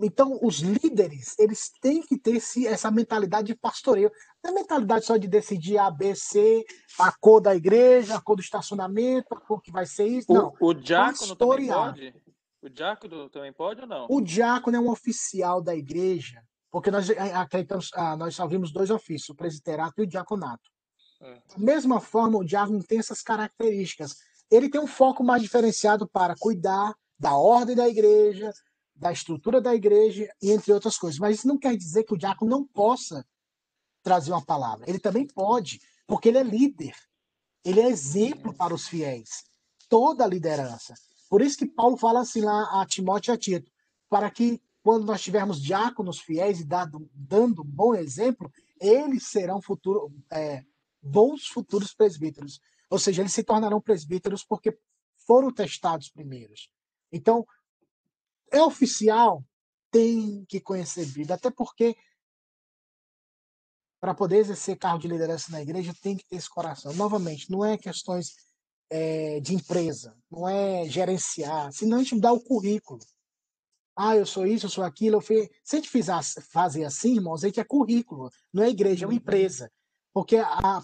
Então, 0.02 0.40
os 0.42 0.62
líderes, 0.62 1.36
eles 1.38 1.72
têm 1.80 2.02
que 2.02 2.18
ter 2.18 2.38
esse, 2.38 2.66
essa 2.66 2.90
mentalidade 2.90 3.50
de 3.50 3.56
pastoreio. 3.56 4.12
Não 4.44 4.50
é 4.50 4.56
mentalidade 4.56 5.06
só 5.06 5.16
de 5.16 5.28
decidir 5.28 5.78
A, 5.78 5.92
B, 5.92 6.16
C, 6.16 6.66
a 6.98 7.12
cor 7.12 7.40
da 7.40 7.56
igreja, 7.56 8.16
a 8.16 8.20
cor 8.20 8.36
do 8.36 8.42
estacionamento, 8.42 9.36
a 9.36 9.40
cor 9.40 9.62
que 9.62 9.72
vai 9.72 9.86
ser 9.86 10.08
isso. 10.08 10.34
Não. 10.34 10.52
O, 10.60 10.70
o 10.70 10.74
diácono 10.74 11.36
também 11.36 11.68
pode? 11.68 12.16
O 12.64 12.70
diácono 12.70 13.30
também 13.30 13.54
pode 13.54 13.82
ou 13.82 13.88
não? 13.88 14.08
O 14.10 14.20
diácono 14.20 14.76
é 14.76 14.80
um 14.80 14.90
oficial 14.90 15.62
da 15.62 15.76
igreja, 15.76 16.42
porque 16.74 16.90
nós 16.90 17.08
acreditamos, 17.36 17.92
ah, 17.94 18.18
nós 18.18 18.34
só 18.34 18.48
vimos 18.48 18.72
dois 18.72 18.90
ofícios, 18.90 19.30
o 19.30 19.36
presbiterato 19.36 20.02
e 20.02 20.06
o 20.06 20.08
diaconato. 20.08 20.72
Da 21.22 21.60
mesma 21.60 22.02
forma, 22.02 22.40
o 22.40 22.44
diácono 22.44 22.84
tem 22.84 22.98
essas 22.98 23.22
características. 23.22 24.16
Ele 24.50 24.68
tem 24.68 24.82
um 24.82 24.88
foco 24.88 25.24
mais 25.24 25.44
diferenciado 25.44 26.10
para 26.10 26.36
cuidar 26.36 26.96
da 27.18 27.36
ordem 27.36 27.76
da 27.76 27.88
igreja, 27.88 28.52
da 28.96 29.12
estrutura 29.12 29.62
da 29.62 29.76
igreja 29.76 30.28
e 30.42 30.50
entre 30.50 30.74
outras 30.74 30.98
coisas. 30.98 31.20
Mas 31.20 31.38
isso 31.38 31.48
não 31.48 31.60
quer 31.60 31.78
dizer 31.78 32.06
que 32.06 32.16
o 32.16 32.18
diácono 32.18 32.50
não 32.50 32.66
possa 32.66 33.24
trazer 34.02 34.32
uma 34.32 34.44
palavra. 34.44 34.90
Ele 34.90 35.00
também 35.00 35.28
pode, 35.28 35.80
porque 36.08 36.30
ele 36.30 36.40
é 36.40 36.44
líder. 36.44 36.96
Ele 37.64 37.82
é 37.82 37.88
exemplo 37.88 38.52
para 38.52 38.74
os 38.74 38.88
fiéis. 38.88 39.44
Toda 39.88 40.24
a 40.24 40.28
liderança. 40.28 40.96
Por 41.30 41.40
isso 41.40 41.56
que 41.56 41.68
Paulo 41.68 41.98
fala 41.98 42.22
assim 42.22 42.42
lá 42.42 42.82
a 42.82 42.86
Timóteo 42.88 43.32
e 43.32 43.36
a 43.36 43.38
Tito, 43.38 43.72
para 44.10 44.32
que 44.32 44.60
quando 44.84 45.06
nós 45.06 45.22
tivermos 45.22 45.62
diáconos 45.62 46.20
fiéis 46.20 46.60
e 46.60 46.66
dado, 46.66 47.10
dando 47.14 47.64
bom 47.64 47.96
exemplo, 47.96 48.52
eles 48.80 49.28
serão 49.28 49.62
futuro, 49.62 50.14
é, 50.30 50.64
bons 51.02 51.48
futuros 51.48 51.94
presbíteros. 51.94 52.60
Ou 52.90 53.00
seja, 53.00 53.22
eles 53.22 53.34
se 53.34 53.44
tornarão 53.44 53.82
presbíteros 53.82 54.44
porque 54.44 54.78
foram 55.26 55.54
testados 55.54 56.10
primeiros. 56.10 56.70
Então, 57.12 57.48
é 58.52 58.62
oficial, 58.62 59.44
tem 59.90 60.44
que 60.46 60.60
conhecer 60.60 61.06
Bíblia, 61.06 61.36
até 61.36 61.50
porque 61.50 61.96
para 64.02 64.14
poder 64.14 64.40
exercer 64.40 64.78
cargo 64.78 65.00
de 65.00 65.08
liderança 65.08 65.50
na 65.50 65.62
igreja 65.62 65.96
tem 66.02 66.18
que 66.18 66.28
ter 66.28 66.36
esse 66.36 66.50
coração. 66.50 66.94
Novamente, 66.94 67.50
não 67.50 67.64
é 67.64 67.78
questões 67.78 68.36
é, 68.90 69.40
de 69.40 69.56
empresa, 69.56 70.14
não 70.30 70.48
é 70.48 70.86
gerenciar, 70.90 71.72
senão 71.72 71.98
a 71.98 72.04
gente 72.04 72.20
dá 72.20 72.34
o 72.34 72.44
currículo. 72.44 73.00
Ah, 73.96 74.16
eu 74.16 74.26
sou 74.26 74.46
isso, 74.46 74.66
eu 74.66 74.70
sou 74.70 74.84
aquilo. 74.84 75.18
Eu 75.18 75.22
fui... 75.22 75.50
Se 75.64 75.76
a 75.76 75.80
gente 75.80 75.90
fizer, 75.90 76.20
fazer 76.52 76.84
assim, 76.84 77.16
irmãos, 77.16 77.44
a 77.44 77.48
gente 77.48 77.60
é 77.60 77.64
currículo, 77.64 78.30
não 78.52 78.64
é 78.64 78.70
igreja, 78.70 79.06
é 79.06 79.08
uma 79.08 79.12
uhum. 79.12 79.18
empresa. 79.18 79.72
Porque 80.14 80.38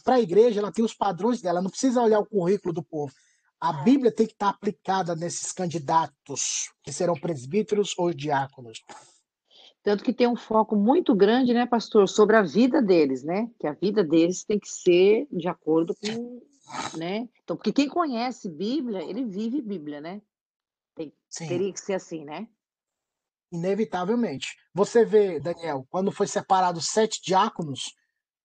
para 0.03 0.15
a 0.15 0.19
igreja 0.19 0.59
ela 0.59 0.71
tem 0.71 0.83
os 0.83 0.93
padrões 0.93 1.41
dela, 1.41 1.61
não 1.61 1.69
precisa 1.69 2.01
olhar 2.01 2.19
o 2.19 2.25
currículo 2.25 2.73
do 2.73 2.83
povo. 2.83 3.13
A 3.61 3.81
é. 3.81 3.83
Bíblia 3.83 4.11
tem 4.11 4.25
que 4.25 4.33
estar 4.33 4.49
aplicada 4.49 5.15
nesses 5.15 5.51
candidatos, 5.51 6.71
que 6.81 6.91
serão 6.91 7.13
presbíteros 7.13 7.93
ou 7.97 8.13
diáconos. 8.13 8.83
Tanto 9.83 10.03
que 10.03 10.13
tem 10.13 10.27
um 10.27 10.35
foco 10.35 10.75
muito 10.75 11.15
grande, 11.15 11.53
né, 11.53 11.65
pastor, 11.65 12.07
sobre 12.07 12.35
a 12.35 12.41
vida 12.41 12.81
deles, 12.81 13.23
né? 13.23 13.49
Que 13.59 13.67
a 13.67 13.73
vida 13.73 14.03
deles 14.03 14.43
tem 14.43 14.59
que 14.59 14.69
ser 14.69 15.27
de 15.31 15.47
acordo 15.47 15.95
com, 15.95 16.41
né? 16.97 17.29
Então, 17.43 17.55
porque 17.55 17.71
quem 17.71 17.87
conhece 17.87 18.49
Bíblia, 18.49 19.03
ele 19.03 19.23
vive 19.23 19.61
Bíblia, 19.61 20.01
né? 20.01 20.21
Tem, 20.95 21.13
teria 21.37 21.71
que 21.71 21.79
ser 21.79 21.93
assim, 21.93 22.25
né? 22.25 22.47
Inevitavelmente. 23.51 24.55
Você 24.73 25.03
vê, 25.03 25.39
Daniel, 25.39 25.85
quando 25.89 26.11
foi 26.11 26.27
separado 26.27 26.81
sete 26.81 27.21
diáconos, 27.21 27.93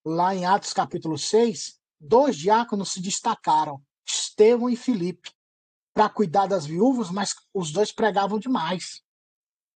lá 0.04 0.34
em 0.34 0.46
Atos 0.46 0.72
capítulo 0.72 1.18
6, 1.18 1.78
dois 2.00 2.36
diáconos 2.36 2.92
se 2.92 3.00
destacaram, 3.00 3.82
Estevão 4.06 4.68
e 4.68 4.76
Filipe, 4.76 5.30
para 5.92 6.08
cuidar 6.08 6.46
das 6.46 6.66
viúvas, 6.66 7.10
mas 7.10 7.34
os 7.52 7.70
dois 7.70 7.92
pregavam 7.92 8.38
demais. 8.38 9.02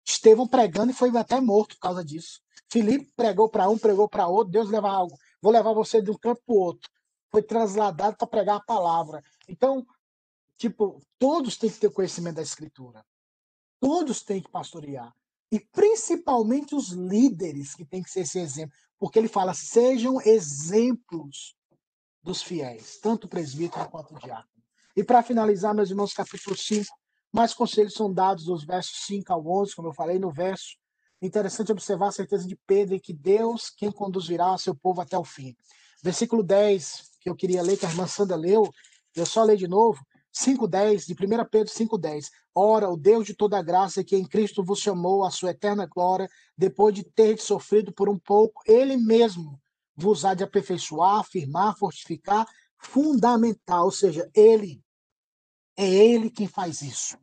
Estevão 0.05 0.47
pregando 0.47 0.91
e 0.91 0.95
foi 0.95 1.15
até 1.17 1.41
morto 1.41 1.75
por 1.75 1.81
causa 1.81 2.05
disso. 2.05 2.41
Filipe 2.71 3.13
pregou 3.15 3.49
para 3.49 3.69
um, 3.69 3.79
pregou 3.79 4.09
para 4.09 4.27
outro, 4.27 4.53
Deus 4.53 4.71
leva 4.71 4.91
algo, 4.91 5.17
vou 5.41 5.53
levar 5.53 5.73
você 5.73 6.01
de 6.01 6.11
um 6.11 6.19
canto 6.19 6.41
para 6.45 6.55
o 6.55 6.59
outro. 6.59 6.91
Foi 7.31 7.43
transladado 7.43 8.17
para 8.17 8.27
pregar 8.27 8.57
a 8.57 8.65
palavra. 8.65 9.23
Então, 9.49 9.87
tipo, 10.57 11.03
todos 11.19 11.57
têm 11.57 11.71
que 11.71 11.79
ter 11.79 11.91
conhecimento 11.91 12.37
da 12.37 12.43
escritura. 12.43 13.05
Todos 13.81 14.23
têm 14.23 14.41
que 14.41 14.51
pastorear. 14.51 15.13
E 15.51 15.61
principalmente 15.61 16.75
os 16.75 16.89
líderes 16.89 17.75
que 17.75 17.85
têm 17.85 18.03
que 18.03 18.11
ser 18.11 18.21
esse 18.21 18.39
exemplo 18.39 18.77
porque 18.99 19.19
ele 19.19 19.29
fala: 19.29 19.55
sejam 19.55 20.21
exemplos 20.21 21.55
dos 22.23 22.43
fiéis, 22.43 22.99
tanto 22.99 23.29
presbítero 23.29 23.89
quanto 23.89 24.15
diácono. 24.15 24.49
E 24.97 25.05
para 25.05 25.23
finalizar, 25.23 25.75
meus 25.75 25.91
irmãos, 25.91 26.13
capítulo 26.13 26.57
5, 26.57 26.87
mais 27.33 27.53
conselhos 27.55 27.95
são 27.95 28.13
dados 28.13 28.47
dos 28.47 28.65
versos 28.65 29.05
5 29.07 29.33
ao 29.33 29.47
11, 29.47 29.75
como 29.77 29.89
eu 29.89 29.93
falei 29.93 30.19
no 30.19 30.33
verso 30.33 30.77
Interessante 31.21 31.73
observar 31.73 32.09
a 32.09 32.13
certeza 32.13 32.47
de 32.47 32.57
Pedro 32.67 32.95
e 32.95 33.01
que 33.01 33.13
Deus 33.13 33.71
quem 33.71 33.91
conduzirá 33.91 34.57
seu 34.59 34.75
povo 34.75 35.01
até 35.01 35.17
o 35.17 35.25
fim. 35.25 35.57
Versículo 36.03 36.43
10, 36.43 37.13
que 37.21 37.31
eu 37.31 37.35
queria 37.35 37.63
ler, 37.63 37.79
que 37.79 37.87
a 37.87 37.89
irmã 37.89 38.07
Sandra 38.07 38.37
leu, 38.37 38.71
eu 39.15 39.25
só 39.25 39.43
ler 39.43 39.57
de 39.57 39.67
novo. 39.67 40.05
5,10, 40.37 41.07
de 41.07 41.15
1 41.15 41.49
Pedro 41.51 41.73
5,10. 41.73 42.31
Ora, 42.55 42.91
o 42.91 42.97
Deus 42.97 43.27
de 43.27 43.35
toda 43.35 43.63
graça, 43.63 44.05
que 44.05 44.17
em 44.17 44.25
Cristo 44.25 44.63
vos 44.63 44.81
chamou 44.81 45.25
à 45.25 45.31
sua 45.31 45.51
eterna 45.51 45.87
glória, 45.87 46.29
depois 46.57 46.95
de 46.95 47.03
ter 47.03 47.39
sofrido 47.39 47.93
por 47.93 48.09
um 48.09 48.19
pouco, 48.19 48.63
ele 48.67 48.97
mesmo 48.97 49.59
vos 49.97 50.27
há 50.27 50.35
de 50.35 50.45
aperfeiçoar, 50.45 51.21
afirmar, 51.21 51.77
fortificar, 51.79 52.47
fundamentar, 52.79 53.83
ou 53.83 53.91
seja, 53.91 54.31
ele. 54.35 54.83
É 55.75 55.87
ele 55.89 56.31
quem 56.31 56.47
faz 56.47 56.83
isso. 56.83 57.19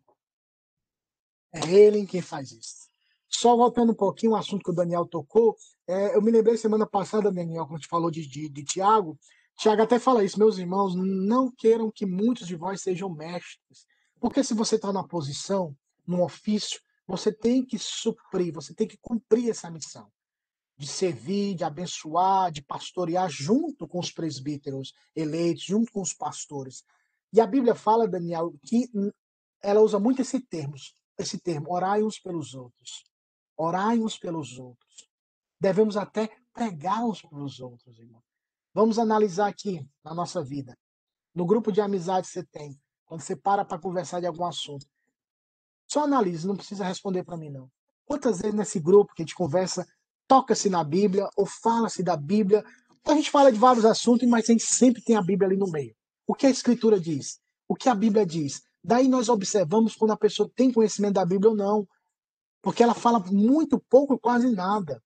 É 1.54 1.72
ele 1.72 2.06
quem 2.08 2.22
faz 2.22 2.52
isso. 2.52 2.88
Só 3.30 3.56
voltando 3.56 3.92
um 3.92 3.96
pouquinho 3.96 4.34
ao 4.34 4.40
assunto 4.40 4.64
que 4.64 4.72
o 4.72 4.76
Daniel 4.76 5.06
tocou, 5.06 5.56
é, 5.88 6.16
eu 6.16 6.22
me 6.22 6.32
lembrei 6.32 6.56
semana 6.58 6.86
passada, 6.86 7.32
Daniel, 7.32 7.66
quando 7.66 7.76
a 7.76 7.78
gente 7.78 7.90
falou 7.90 8.10
de, 8.10 8.28
de, 8.28 8.50
de 8.50 8.64
Tiago, 8.64 9.18
Tiago 9.58 9.84
até 9.84 10.00
fala 10.00 10.24
isso, 10.24 10.40
meus 10.40 10.58
irmãos, 10.58 10.96
não 10.96 11.52
queiram 11.52 11.92
que 11.92 12.06
muitos 12.06 12.48
de 12.48 12.56
vós 12.56 12.82
sejam 12.82 13.10
mestres, 13.10 13.86
porque 14.20 14.44
se 14.44 14.54
você 14.54 14.76
está 14.76 14.92
na 14.92 15.04
posição, 15.04 15.76
num 16.06 16.22
ofício, 16.24 16.82
você 17.08 17.32
tem 17.32 17.66
que 17.66 17.78
suprir, 17.78 18.54
você 18.54 18.74
tem 18.74 18.88
que 18.88 18.98
cumprir 18.98 19.50
essa 19.50 19.70
missão 19.70 20.12
de 20.78 20.88
servir, 20.88 21.56
de 21.56 21.64
abençoar, 21.64 22.52
de 22.52 22.62
pastorear 22.62 23.30
junto 23.30 23.88
com 23.88 24.00
os 24.00 24.12
presbíteros 24.12 24.94
eleitos, 25.16 25.64
junto 25.64 25.92
com 25.92 26.02
os 26.02 26.14
pastores. 26.14 26.84
E 27.32 27.40
a 27.40 27.48
Bíblia 27.48 27.76
fala, 27.76 28.08
Daniel, 28.08 28.54
que 28.66 28.90
ela 29.62 29.82
usa 29.82 30.00
muito 30.00 30.22
esse 30.22 30.40
termo, 30.40 30.76
esse 31.18 31.40
termo, 31.40 31.72
orai 31.72 32.04
uns 32.04 32.20
pelos 32.20 32.54
outros. 32.54 33.04
Orai 33.56 34.00
uns 34.00 34.18
pelos 34.18 34.58
outros. 34.58 35.08
Devemos 35.60 35.96
até 35.96 36.30
pregar 36.54 37.06
uns 37.06 37.22
pelos 37.22 37.60
outros, 37.60 37.98
irmão. 38.00 38.22
Vamos 38.74 38.98
analisar 38.98 39.48
aqui 39.48 39.88
na 40.04 40.16
nossa 40.16 40.44
vida. 40.44 40.76
No 41.34 41.46
grupo 41.46 41.72
de 41.72 41.80
amizade 41.80 42.28
que 42.28 42.34
você 42.34 42.44
tem, 42.44 42.76
quando 43.06 43.22
você 43.22 43.36
para 43.36 43.64
para 43.64 43.80
conversar 43.80 44.20
de 44.20 44.26
algum 44.26 44.46
assunto. 44.46 44.88
Só 45.88 46.06
analise, 46.06 46.48
não 46.48 46.56
precisa 46.56 46.84
responder 46.84 47.24
para 47.24 47.38
mim, 47.38 47.52
não. 47.52 47.70
Quantas 48.06 48.42
vezes 48.42 48.56
nesse 48.56 48.80
grupo 48.80 49.14
que 49.14 49.22
a 49.22 49.26
gente 49.26 49.36
conversa, 49.36 49.86
toca-se 50.28 50.70
na 50.70 50.84
Bíblia 50.84 51.30
ou 51.36 51.46
fala-se 51.46 52.02
da 52.02 52.18
Bíblia? 52.18 52.64
A 53.06 53.14
gente 53.14 53.30
fala 53.30 53.52
de 53.52 53.60
vários 53.60 53.86
assuntos, 53.86 54.28
mas 54.28 54.50
a 54.50 54.54
gente 54.54 54.66
sempre 54.66 55.04
tem 55.04 55.16
a 55.16 55.22
Bíblia 55.22 55.48
ali 55.48 55.58
no 55.58 55.70
meio. 55.70 55.96
O 56.26 56.34
que 56.34 56.48
a 56.48 56.50
Escritura 56.50 57.00
diz? 57.00 57.40
O 57.68 57.76
que 57.76 57.90
a 57.90 57.96
Bíblia 57.96 58.26
diz? 58.26 58.64
Daí 58.84 59.08
nós 59.08 59.30
observamos 59.30 59.96
quando 59.96 60.12
a 60.12 60.18
pessoa 60.18 60.50
tem 60.56 60.72
conhecimento 60.72 61.14
da 61.14 61.26
Bíblia 61.26 61.52
ou 61.52 61.56
não. 61.56 61.88
Porque 62.62 62.82
ela 62.82 62.96
fala 62.96 63.20
muito 63.20 63.80
pouco, 63.80 64.18
quase 64.18 64.50
nada. 64.50 65.04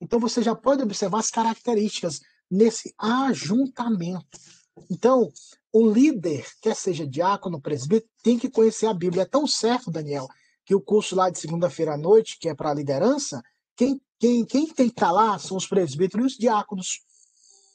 Então 0.00 0.18
você 0.18 0.42
já 0.42 0.54
pode 0.54 0.82
observar 0.82 1.20
as 1.20 1.30
características 1.30 2.20
nesse 2.54 2.94
ajuntamento. 2.96 4.38
Então, 4.90 5.28
o 5.72 5.90
líder, 5.90 6.46
quer 6.62 6.76
seja 6.76 7.06
diácono, 7.06 7.60
presbítero, 7.60 8.10
tem 8.22 8.38
que 8.38 8.48
conhecer 8.48 8.86
a 8.86 8.94
Bíblia. 8.94 9.22
É 9.22 9.26
tão 9.26 9.46
certo, 9.46 9.90
Daniel, 9.90 10.28
que 10.64 10.74
o 10.74 10.80
curso 10.80 11.16
lá 11.16 11.30
de 11.30 11.38
segunda-feira 11.38 11.94
à 11.94 11.98
noite, 11.98 12.38
que 12.38 12.48
é 12.48 12.54
para 12.54 12.70
a 12.70 12.74
liderança, 12.74 13.42
quem, 13.76 14.00
quem, 14.20 14.44
quem 14.44 14.66
tem 14.66 14.86
que 14.86 14.92
estar 14.92 15.10
lá 15.10 15.36
são 15.38 15.56
os 15.56 15.66
presbíteros 15.66 16.24
e 16.24 16.26
os 16.26 16.38
diáconos. 16.38 17.00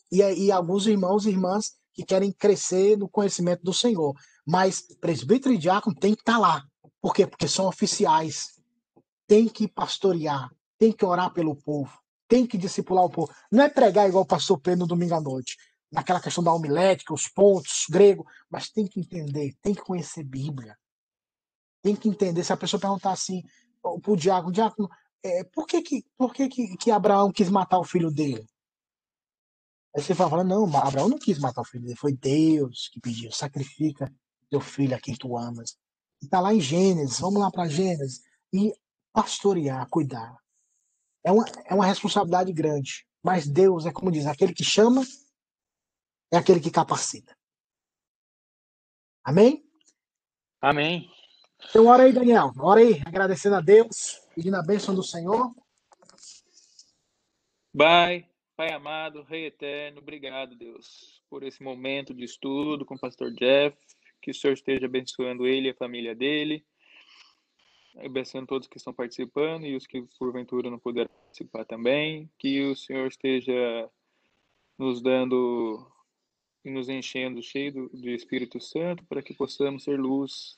E, 0.09 0.21
e 0.21 0.51
alguns 0.51 0.87
irmãos 0.87 1.25
e 1.25 1.29
irmãs 1.29 1.73
que 1.93 2.03
querem 2.03 2.31
crescer 2.31 2.97
no 2.97 3.09
conhecimento 3.09 3.61
do 3.63 3.73
Senhor. 3.73 4.15
Mas 4.45 4.81
presbítero 5.01 5.53
e 5.53 5.57
diácono 5.57 5.95
tem 5.95 6.15
que 6.15 6.21
estar 6.21 6.39
lá. 6.39 6.63
Por 7.01 7.13
quê? 7.13 7.27
Porque 7.27 7.47
são 7.47 7.67
oficiais. 7.67 8.59
Tem 9.27 9.47
que 9.47 9.67
pastorear, 9.67 10.49
tem 10.77 10.91
que 10.91 11.05
orar 11.05 11.33
pelo 11.33 11.55
povo 11.55 11.98
tem 12.29 12.45
que 12.45 12.57
discipular 12.57 13.03
o 13.03 13.09
povo. 13.09 13.33
Não 13.51 13.63
é 13.63 13.69
pregar 13.69 14.07
igual 14.07 14.23
o 14.23 14.27
pastor 14.27 14.59
Pedro 14.59 14.81
no 14.81 14.87
domingo 14.87 15.15
à 15.15 15.19
noite, 15.19 15.57
naquela 15.91 16.21
questão 16.21 16.43
da 16.43 16.53
homilética, 16.53 17.13
os 17.13 17.27
pontos, 17.27 17.85
grego, 17.89 18.25
mas 18.49 18.69
tem 18.69 18.87
que 18.87 18.99
entender, 18.99 19.55
tem 19.61 19.73
que 19.73 19.81
conhecer 19.81 20.23
Bíblia. 20.23 20.77
Tem 21.81 21.95
que 21.95 22.07
entender. 22.07 22.43
Se 22.43 22.53
a 22.53 22.57
pessoa 22.57 22.79
perguntar 22.79 23.11
assim 23.11 23.41
para 23.81 24.11
o 24.13 24.15
diácono, 24.15 24.51
diácono, 24.51 24.87
é, 25.23 25.43
por 25.43 25.65
que, 25.65 25.81
que, 25.81 26.05
por 26.15 26.33
que, 26.33 26.47
que, 26.47 26.77
que 26.77 26.91
Abraão 26.91 27.31
quis 27.31 27.49
matar 27.49 27.79
o 27.79 27.83
filho 27.83 28.11
dele? 28.11 28.45
Aí 29.95 30.03
você 30.03 30.13
fala, 30.13 30.43
não, 30.43 30.65
Abraão 30.77 31.09
não 31.09 31.17
quis 31.17 31.39
matar 31.39 31.61
o 31.61 31.65
filho 31.65 31.83
dele, 31.83 31.97
foi 31.97 32.13
Deus 32.13 32.89
que 32.93 33.01
pediu, 33.01 33.31
sacrifica 33.31 34.13
teu 34.51 34.61
filho 34.61 34.95
a 34.95 34.99
quem 34.99 35.15
tu 35.15 35.35
amas. 35.35 35.75
Está 36.21 36.39
lá 36.39 36.53
em 36.53 36.61
Gênesis, 36.61 37.19
vamos 37.19 37.41
lá 37.41 37.49
para 37.49 37.67
Gênesis. 37.67 38.21
E 38.53 38.73
pastorear, 39.11 39.87
cuidar 39.89 40.37
é 41.23 41.31
uma, 41.31 41.45
é 41.65 41.73
uma 41.73 41.85
responsabilidade 41.85 42.51
grande. 42.53 43.05
Mas 43.23 43.47
Deus 43.47 43.85
é 43.85 43.91
como 43.91 44.11
diz, 44.11 44.25
aquele 44.25 44.53
que 44.53 44.63
chama 44.63 45.03
é 46.31 46.37
aquele 46.37 46.59
que 46.59 46.71
capacita. 46.71 47.35
Amém? 49.23 49.63
Amém. 50.61 51.09
Então, 51.69 51.87
ora 51.87 52.03
aí, 52.03 52.13
Daniel. 52.13 52.51
Ora 52.59 52.79
aí, 52.79 53.01
agradecendo 53.05 53.55
a 53.55 53.61
Deus, 53.61 54.21
pedindo 54.33 54.55
a 54.55 54.63
bênção 54.63 54.95
do 54.95 55.03
Senhor. 55.03 55.53
Pai, 57.77 58.27
Pai 58.55 58.73
amado, 58.73 59.23
Rei 59.23 59.45
eterno, 59.45 59.99
obrigado, 59.99 60.55
Deus, 60.55 61.23
por 61.29 61.43
esse 61.43 61.61
momento 61.61 62.13
de 62.13 62.23
estudo 62.23 62.85
com 62.85 62.95
o 62.95 62.99
pastor 62.99 63.31
Jeff. 63.33 63.77
Que 64.21 64.31
o 64.31 64.33
Senhor 64.33 64.53
esteja 64.53 64.85
abençoando 64.85 65.47
ele 65.47 65.67
e 65.67 65.71
a 65.71 65.75
família 65.75 66.13
dele 66.13 66.65
agradecendo 67.99 68.47
todos 68.47 68.67
que 68.67 68.77
estão 68.77 68.93
participando 68.93 69.65
e 69.65 69.75
os 69.75 69.85
que 69.85 70.01
porventura 70.17 70.69
não 70.69 70.79
puderam 70.79 71.09
participar 71.09 71.65
também. 71.65 72.29
Que 72.37 72.63
o 72.63 72.75
Senhor 72.75 73.07
esteja 73.07 73.89
nos 74.77 75.01
dando 75.01 75.85
e 76.63 76.71
nos 76.71 76.89
enchendo 76.89 77.41
cheio 77.41 77.73
do, 77.73 77.89
do 77.89 78.09
Espírito 78.09 78.59
Santo 78.59 79.03
para 79.05 79.21
que 79.21 79.33
possamos 79.33 79.83
ser 79.83 79.99
luz 79.99 80.57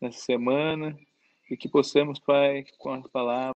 nessa 0.00 0.20
semana 0.20 0.98
e 1.50 1.56
que 1.56 1.68
possamos, 1.68 2.18
Pai, 2.18 2.64
com 2.78 2.92
a 2.92 3.08
palavra 3.08 3.54